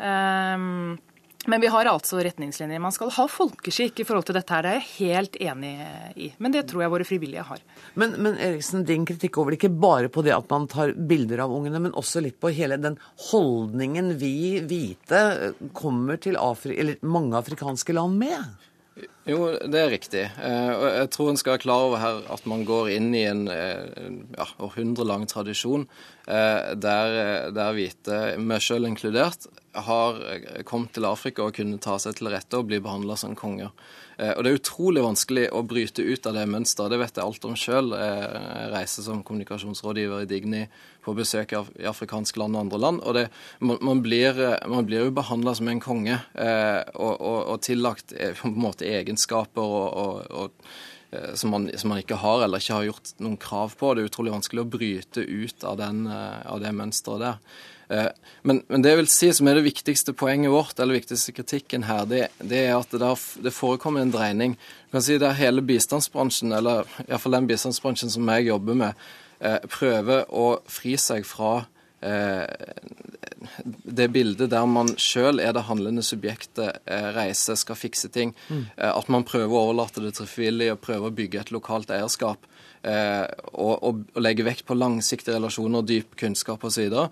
Um, 0.00 0.96
men 1.50 1.60
vi 1.60 1.70
har 1.72 1.88
altså 1.90 2.20
retningslinjer. 2.22 2.80
Man 2.82 2.94
skal 2.94 3.10
ha 3.16 3.26
folkeskikk 3.30 4.02
i 4.02 4.06
forhold 4.06 4.28
til 4.28 4.38
dette 4.38 4.54
her. 4.54 4.66
Det 4.66 4.70
er 4.70 4.78
jeg 4.78 4.90
helt 4.92 5.38
enig 5.42 5.72
i. 6.14 6.30
Men 6.38 6.54
det 6.54 6.64
tror 6.70 6.84
jeg 6.84 6.92
våre 6.94 7.08
frivillige 7.08 7.46
har. 7.48 7.64
Men, 7.98 8.14
men 8.22 8.38
Eriksen, 8.38 8.86
din 8.86 9.06
kritikk 9.08 9.40
over 9.42 9.56
ikke 9.56 9.72
bare 9.72 10.12
på 10.12 10.22
det 10.26 10.36
at 10.36 10.48
man 10.52 10.68
tar 10.70 10.94
bilder 10.94 11.42
av 11.46 11.54
ungene, 11.54 11.82
men 11.82 11.96
også 11.98 12.22
litt 12.22 12.38
på 12.40 12.52
hele 12.54 12.78
den 12.80 12.98
holdningen 13.30 14.14
vi 14.20 14.60
hvite 14.62 15.22
kommer 15.76 16.20
til 16.22 16.38
Afri 16.40 16.78
mange 17.02 17.38
afrikanske 17.38 17.94
land 17.96 18.20
med? 18.20 18.68
Jo, 19.28 19.44
det 19.70 19.78
er 19.78 19.90
riktig. 19.92 20.22
Eh, 20.42 20.70
og 20.74 20.86
jeg 20.88 21.10
tror 21.14 21.30
en 21.30 21.38
skal 21.40 21.54
være 21.54 21.62
klar 21.62 21.86
over 21.86 22.00
her 22.02 22.20
at 22.34 22.46
man 22.50 22.64
går 22.68 22.90
inn 22.96 23.10
i 23.14 23.24
en 23.28 23.44
eh, 23.52 24.08
ja, 24.34 24.46
århundrelang 24.64 25.26
tradisjon 25.30 25.86
eh, 26.26 26.72
der, 26.80 27.50
der 27.54 27.76
hvite, 27.76 28.20
meg 28.40 28.64
sjøl 28.64 28.88
inkludert, 28.88 29.46
har 29.72 30.18
kommet 30.66 30.94
til 30.96 31.06
Afrika 31.06 31.46
og 31.46 31.54
kunne 31.54 31.78
ta 31.82 31.96
seg 32.02 32.18
til 32.18 32.30
rette 32.32 32.58
og 32.58 32.68
bli 32.70 32.80
behandla 32.82 33.16
som 33.20 33.36
konger. 33.38 33.70
Eh, 34.20 34.32
og 34.34 34.44
Det 34.44 34.50
er 34.50 34.58
utrolig 34.58 35.04
vanskelig 35.04 35.46
å 35.54 35.62
bryte 35.66 36.04
ut 36.04 36.26
av 36.26 36.36
det 36.36 36.46
mønsteret. 36.50 36.92
Det 36.92 37.00
vet 37.00 37.16
jeg 37.16 37.24
alt 37.24 37.46
om 37.48 37.56
sjøl. 37.56 37.94
Jeg 37.96 38.70
reiser 38.74 39.06
som 39.06 39.22
kommunikasjonsrådgiver 39.26 40.24
i 40.24 40.30
Digni 40.30 40.64
på 41.04 41.14
besøk 41.16 41.54
i 41.54 41.88
afrikanske 41.88 42.42
land 42.42 42.58
og 42.58 42.66
andre 42.66 42.82
land. 42.84 43.00
og 43.00 43.14
det, 43.14 43.26
man, 43.60 44.02
blir, 44.02 44.36
man, 44.68 44.86
blir, 44.86 45.06
jo 45.06 45.16
behandla 45.16 45.54
som 45.56 45.68
en 45.68 45.80
konge 45.80 46.18
eh, 46.34 46.82
og, 46.94 47.14
og, 47.16 47.40
og, 47.54 47.60
tillagt 47.64 48.12
eh, 48.12 48.34
på 48.36 48.50
en 48.50 48.60
måte 48.60 48.88
egenskaper 48.88 49.62
og, 49.62 50.26
og 50.30 50.72
som 51.34 51.50
man, 51.50 51.64
som 51.74 51.90
man, 51.90 51.98
ikke 51.98 52.20
har 52.22 52.44
eller 52.44 52.62
ikke 52.62 52.76
har 52.76 52.84
gjort 52.86 53.08
noen 53.18 53.38
krav 53.40 53.72
på. 53.74 53.88
Det 53.96 54.04
er 54.04 54.10
utrolig 54.12 54.30
vanskelig 54.30 54.62
å 54.62 54.68
bryte 54.70 55.24
ut 55.26 55.64
av, 55.66 55.80
den, 55.80 56.04
av 56.06 56.60
det 56.62 56.70
mønsteret 56.70 57.24
der. 57.24 57.40
Eh, 57.90 58.06
men, 58.42 58.62
men, 58.68 58.82
det 58.82 58.92
jeg 58.92 59.00
vil 59.00 59.10
si 59.10 59.30
som 59.34 59.48
er 59.50 59.58
det 59.58 59.66
viktigste 59.66 60.14
poenget 60.16 60.52
vårt, 60.52 60.78
eller 60.78 61.00
viktigste 61.00 61.34
kritikken 61.34 61.88
her, 61.88 62.06
det, 62.08 62.22
det 62.38 62.62
er 62.68 62.76
at 62.76 62.92
det, 62.94 63.02
der, 63.02 63.24
det, 63.46 63.54
forekommer 63.54 64.04
en 64.04 64.14
dreining. 64.14 64.54
Du 64.88 64.98
kan 64.98 65.04
si 65.06 65.18
det 65.18 65.26
er 65.26 65.40
hele 65.40 65.64
bistandsbransjen, 65.66 66.54
eller 66.54 66.86
iallfall 67.08 67.40
den 67.40 67.50
bistandsbransjen 67.50 68.12
som 68.14 68.30
jeg 68.36 68.50
jobber 68.52 68.78
med, 68.84 69.04
eh, 69.42 69.58
prøver 69.72 70.30
å 70.30 70.46
fri 70.70 70.94
seg 71.00 71.26
fra 71.26 71.64
eh, 72.06 72.46
det 73.98 74.06
bildet 74.14 74.52
der 74.52 74.68
man 74.70 74.94
sjøl 75.00 75.42
er 75.42 75.54
det 75.56 75.66
handlende 75.66 76.04
subjektet, 76.06 76.78
reiser, 77.16 77.58
skal 77.58 77.78
fikse 77.78 78.10
ting. 78.12 78.34
Mm. 78.52 78.66
At 78.92 79.08
man 79.12 79.24
prøver 79.26 79.50
å 79.50 79.62
overlate 79.70 80.02
det 80.04 80.12
til 80.18 80.28
frivillige 80.28 80.76
og 80.76 80.82
prøver 80.84 81.08
å 81.08 81.16
bygge 81.16 81.40
et 81.40 81.52
lokalt 81.54 81.92
eierskap. 81.94 82.44
Eh, 82.80 83.26
og, 83.60 83.74
og, 83.84 83.98
og 84.16 84.22
legger 84.24 84.46
vekt 84.46 84.64
på 84.64 84.76
langsiktige 84.78 85.34
relasjoner, 85.36 85.84
dyp 85.84 86.14
kunnskap 86.20 86.62
osv., 86.64 86.86
så, 86.88 87.02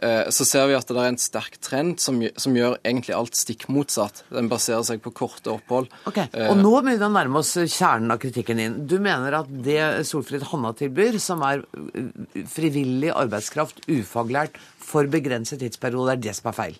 eh, 0.00 0.30
så 0.32 0.46
ser 0.48 0.70
vi 0.70 0.76
at 0.78 0.88
det 0.88 1.02
er 1.02 1.10
en 1.10 1.20
sterk 1.20 1.58
trend 1.64 2.00
som, 2.00 2.22
som, 2.40 2.56
gjør 2.56 2.78
egentlig 2.80 3.16
alt 3.16 3.36
stikk 3.36 3.66
motsatt. 3.72 4.22
Den 4.32 4.48
baserer 4.48 4.86
seg 4.88 5.02
på 5.04 5.12
korte 5.12 5.52
opphold. 5.52 5.90
Ok, 6.08 6.22
Og 6.48 6.56
nå 6.56 6.72
begynner 6.80 7.04
vi 7.04 7.10
å 7.10 7.12
nærme 7.18 7.42
oss 7.42 7.52
kjernen 7.58 8.14
av 8.14 8.22
kritikken 8.22 8.62
din. 8.62 8.80
Du 8.88 8.96
mener 9.04 9.42
at 9.42 9.52
det 9.52 10.08
Solfrid 10.08 10.48
Hanna 10.48 10.72
tilbyr, 10.78 11.20
som 11.20 11.44
er 11.44 11.66
frivillig 12.48 13.12
arbeidskraft, 13.12 13.84
ufaglært, 13.90 14.56
for 14.88 15.08
begrenset 15.12 15.60
tidsperiode, 15.60 16.16
er 16.16 16.22
det 16.24 16.38
som 16.38 16.48
er 16.48 16.56
feil? 16.56 16.78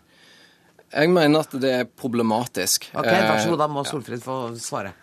Jeg 0.88 1.10
mener 1.12 1.44
at 1.44 1.52
det 1.60 1.72
er 1.82 1.88
problematisk. 2.00 2.88
Ok, 2.94 3.04
Vær 3.04 3.42
så 3.42 3.50
god, 3.52 3.60
da 3.60 3.66
må 3.68 3.84
Solfrid 3.84 4.24
få 4.24 4.38
svare. 4.56 4.94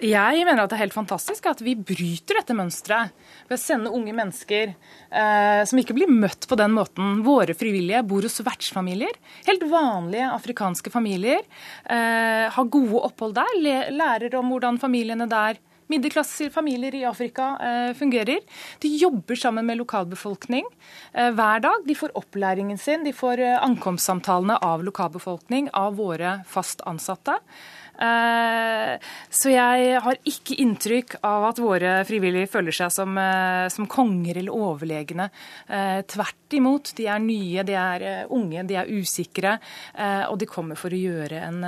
Jeg 0.00 0.44
mener 0.46 0.62
at 0.62 0.72
det 0.72 0.78
er 0.78 0.84
helt 0.86 0.96
fantastisk 0.96 1.44
at 1.50 1.60
vi 1.64 1.74
bryter 1.76 2.38
dette 2.38 2.54
mønsteret 2.56 3.12
ved 3.50 3.56
å 3.56 3.60
sende 3.60 3.92
unge 3.92 4.14
mennesker 4.16 4.72
eh, 4.72 5.62
som 5.68 5.80
ikke 5.80 5.96
blir 5.98 6.08
møtt 6.08 6.48
på 6.48 6.56
den 6.56 6.72
måten. 6.72 7.20
Våre 7.26 7.56
frivillige 7.58 8.00
bor 8.08 8.24
hos 8.24 8.40
vertsfamilier. 8.46 9.18
Helt 9.48 9.66
vanlige 9.68 10.30
afrikanske 10.32 10.92
familier. 10.94 11.44
Eh, 11.84 12.46
har 12.54 12.70
gode 12.72 13.02
opphold 13.10 13.36
der. 13.42 13.58
Lærer 13.92 14.38
om 14.40 14.54
hvordan 14.54 14.80
familiene 14.80 15.28
der 15.28 15.60
middelklassefamilier 15.90 16.94
i 16.94 17.04
Afrika 17.08 17.50
eh, 17.58 17.90
fungerer. 17.98 18.40
De 18.82 18.90
jobber 19.00 19.38
sammen 19.38 19.66
med 19.66 19.80
lokalbefolkning 19.80 20.66
eh, 21.12 21.30
hver 21.34 21.64
dag. 21.66 21.84
De 21.86 21.96
får 21.98 22.14
opplæringen 22.18 22.78
sin, 22.78 23.04
de 23.06 23.14
får 23.16 23.42
eh, 23.44 23.58
ankomstsamtalene 23.58 24.60
av 24.64 24.84
lokalbefolkning, 24.86 25.70
av 25.76 25.98
våre 26.00 26.40
fast 26.48 26.84
ansatte. 26.88 27.40
Eh, 28.00 28.96
så 29.28 29.52
jeg 29.52 30.00
har 30.00 30.18
ikke 30.28 30.56
inntrykk 30.62 31.18
av 31.26 31.50
at 31.50 31.60
våre 31.60 31.92
frivillige 32.08 32.48
føler 32.50 32.74
seg 32.74 32.92
som, 32.94 33.18
eh, 33.18 33.68
som 33.68 33.88
konger 33.90 34.40
eller 34.40 34.56
overlegne. 34.56 35.28
Eh, 35.68 36.00
tvert 36.08 36.56
imot. 36.56 36.94
De 36.96 37.06
er 37.06 37.20
nye, 37.20 37.62
de 37.62 37.76
er 37.76 38.26
unge, 38.30 38.66
de 38.66 38.74
er 38.74 38.88
usikre. 38.88 39.58
Og 40.30 40.38
de 40.38 40.46
kommer 40.46 40.76
for 40.76 40.90
å 40.90 40.98
gjøre 40.98 41.38
en 41.46 41.60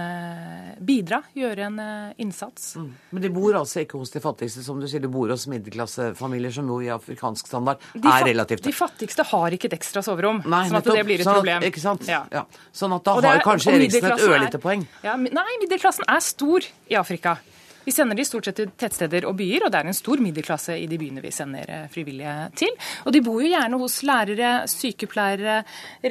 bidra, 0.83 1.23
gjøre 1.35 1.67
en 1.67 1.79
innsats. 2.19 2.75
Mm. 2.77 2.91
Men 3.13 3.23
de 3.23 3.31
bor 3.31 3.55
altså 3.55 3.85
ikke 3.85 3.99
hos 3.99 4.11
de 4.11 4.21
fattigste, 4.21 4.63
som 4.65 4.81
du 4.81 4.87
sier. 4.89 5.01
De 5.01 5.09
bor 5.09 5.29
hos 5.31 5.47
middelklassefamilier 5.47 6.53
som 6.53 6.67
jo 6.67 6.81
i 6.83 6.91
afrikansk 6.91 7.47
standard 7.47 7.79
er 7.95 8.27
relativt 8.27 8.65
De 8.65 8.73
fattigste 8.75 9.25
har 9.31 9.55
ikke 9.55 9.71
et 9.71 9.77
ekstra 9.79 10.03
soverom, 10.03 10.43
Nei, 10.47 10.65
sånn 10.69 10.81
at 10.81 10.91
det 10.91 11.05
blir 11.07 11.21
et 11.21 11.29
sånn 11.29 11.41
problem. 11.41 11.67
Ikke 11.69 11.83
sant? 11.83 12.07
Ja. 12.11 12.25
Ja. 12.33 12.45
Sånn 12.73 12.95
at 12.97 13.05
da 13.05 13.19
har 13.21 13.45
kanskje 13.45 13.77
Eriksen 13.77 14.11
et 14.11 14.27
ørlite 14.27 14.59
poeng. 14.63 14.87
Ja, 15.05 15.15
nei, 15.17 15.59
middelklassen 15.63 16.09
er 16.09 16.22
stor 16.23 16.67
i 16.89 16.99
Afrika. 16.99 17.37
Vi 17.85 17.93
sender 17.93 18.15
de 18.15 18.25
stort 18.27 18.47
sett 18.47 18.61
til 18.61 18.71
tettsteder 18.79 19.25
og 19.27 19.35
byer, 19.41 19.65
og 19.67 19.73
det 19.75 19.81
er 19.81 19.89
en 19.91 19.97
stor 19.97 20.21
middelklasse 20.23 20.77
i 20.79 20.87
de 20.91 20.99
byene 21.01 21.23
vi 21.25 21.33
sender 21.35 21.67
eh, 21.67 21.89
frivillige 21.91 22.35
til. 22.61 22.71
Og 23.07 23.15
de 23.15 23.23
bor 23.27 23.43
jo 23.43 23.51
gjerne 23.51 23.81
hos 23.83 23.99
lærere, 24.07 24.53
sykepleiere, 24.71 25.63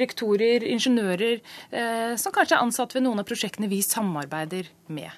rektorer, 0.04 0.66
ingeniører, 0.68 1.40
eh, 1.72 2.12
som 2.20 2.34
kanskje 2.34 2.58
er 2.58 2.66
ansatt 2.66 2.92
ved 2.96 3.06
noen 3.06 3.24
av 3.24 3.28
prosjektene 3.28 3.72
vi 3.72 3.80
samarbeider 3.86 4.68
med. 4.92 5.08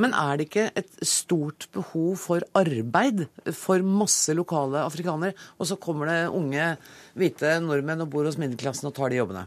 Men 0.00 0.14
er 0.18 0.36
det 0.36 0.48
ikke 0.48 0.68
et 0.76 0.92
stort 1.06 1.68
behov 1.72 2.18
for 2.20 2.44
arbeid 2.58 3.26
for 3.56 3.84
masse 3.86 4.34
lokale 4.36 4.82
afrikanere, 4.84 5.36
og 5.56 5.70
så 5.70 5.78
kommer 5.80 6.10
det 6.10 6.20
unge 6.34 6.72
hvite 7.16 7.56
nordmenn 7.64 8.04
og 8.04 8.10
bor 8.12 8.28
hos 8.28 8.40
middelklassen 8.40 8.90
og 8.90 8.96
tar 8.98 9.14
de 9.14 9.22
jobbene? 9.22 9.46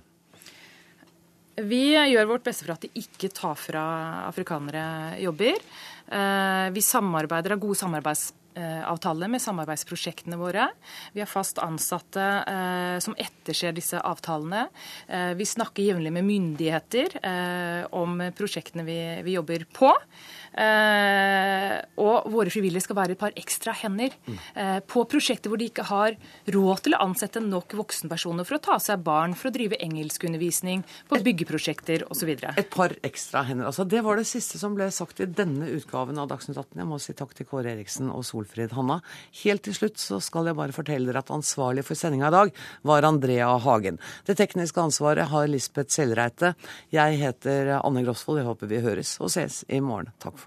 Vi 1.57 1.95
gjør 1.97 2.27
vårt 2.29 2.45
beste 2.45 2.67
for 2.67 2.75
at 2.75 2.83
de 2.85 3.01
ikke 3.01 3.31
tar 3.33 3.55
fra 3.57 3.83
afrikanere 4.27 5.17
jobber. 5.23 5.57
Eh, 6.05 6.67
vi 6.69 6.83
samarbeider 6.85 7.55
av 7.55 7.63
gode 7.63 7.79
samarbeidsavtaler 7.79 9.31
med 9.33 9.41
samarbeidsprosjektene 9.41 10.37
våre. 10.37 10.67
Vi 11.15 11.23
har 11.23 11.31
fast 11.31 11.57
ansatte 11.63 12.21
eh, 12.21 12.99
som 13.01 13.17
etterser 13.17 13.73
disse 13.73 13.97
avtalene. 13.97 14.67
Eh, 15.09 15.33
vi 15.39 15.49
snakker 15.49 15.81
jevnlig 15.81 16.13
med 16.19 16.29
myndigheter 16.29 17.17
om 17.97 18.21
prosjektene 18.37 18.85
vi, 18.85 18.99
vi 19.25 19.33
jobber 19.39 19.65
på. 19.73 19.89
Eh, 20.57 21.75
og 22.01 22.29
våre 22.33 22.49
frivillige 22.49 22.87
skal 22.87 22.97
være 22.97 23.13
et 23.13 23.21
par 23.21 23.35
ekstra 23.37 23.75
hender 23.77 24.13
eh, 24.57 24.79
på 24.81 25.03
prosjekter 25.09 25.51
hvor 25.51 25.61
de 25.61 25.67
ikke 25.69 25.85
har 25.85 26.15
råd 26.53 26.83
til 26.85 26.95
å 26.97 27.01
ansette 27.05 27.41
nok 27.43 27.75
voksenpersoner 27.77 28.47
for 28.47 28.57
å 28.57 28.63
ta 28.65 28.77
seg 28.81 29.03
barn, 29.05 29.35
for 29.37 29.51
å 29.51 29.53
drive 29.53 29.77
engelskundervisning 29.83 30.81
på 31.09 31.19
byggeprosjekter 31.27 32.07
osv. 32.09 32.33
Et 32.49 32.71
par 32.73 32.95
ekstra 33.05 33.43
hender. 33.47 33.69
altså 33.69 33.85
Det 33.85 34.01
var 34.05 34.17
det 34.17 34.25
siste 34.29 34.57
som 34.61 34.73
ble 34.77 34.89
sagt 34.93 35.21
i 35.21 35.29
denne 35.29 35.69
utgaven 35.77 36.17
av 36.21 36.31
Dagsnytt 36.31 36.57
18. 36.57 36.81
Jeg 36.81 36.89
må 36.89 36.99
si 37.01 37.15
takk 37.17 37.35
til 37.37 37.49
Kåre 37.49 37.75
Eriksen 37.75 38.09
og 38.13 38.25
Solfrid 38.25 38.73
Hanna. 38.77 38.99
Helt 39.43 39.65
til 39.67 39.77
slutt 39.77 40.01
så 40.01 40.21
skal 40.23 40.49
jeg 40.49 40.57
bare 40.57 40.75
fortelle 40.75 41.11
dere 41.11 41.21
at 41.21 41.33
ansvarlig 41.33 41.85
for 41.85 41.99
sendinga 41.99 42.31
i 42.31 42.37
dag 42.37 42.53
var 42.87 43.05
Andrea 43.07 43.53
Hagen. 43.61 44.01
Det 44.25 44.37
tekniske 44.39 44.81
ansvaret 44.81 45.29
har 45.29 45.49
Lisbeth 45.51 45.93
Sellreite. 45.93 46.55
Jeg 46.93 47.21
heter 47.21 47.77
Anne 47.77 48.05
Grosvold. 48.05 48.41
Jeg 48.41 48.49
håper 48.49 48.73
vi 48.73 48.83
høres 48.85 49.17
og 49.21 49.33
ses 49.33 49.63
i 49.69 49.81
morgen. 49.83 50.13
Takk 50.23 50.39
for. 50.41 50.46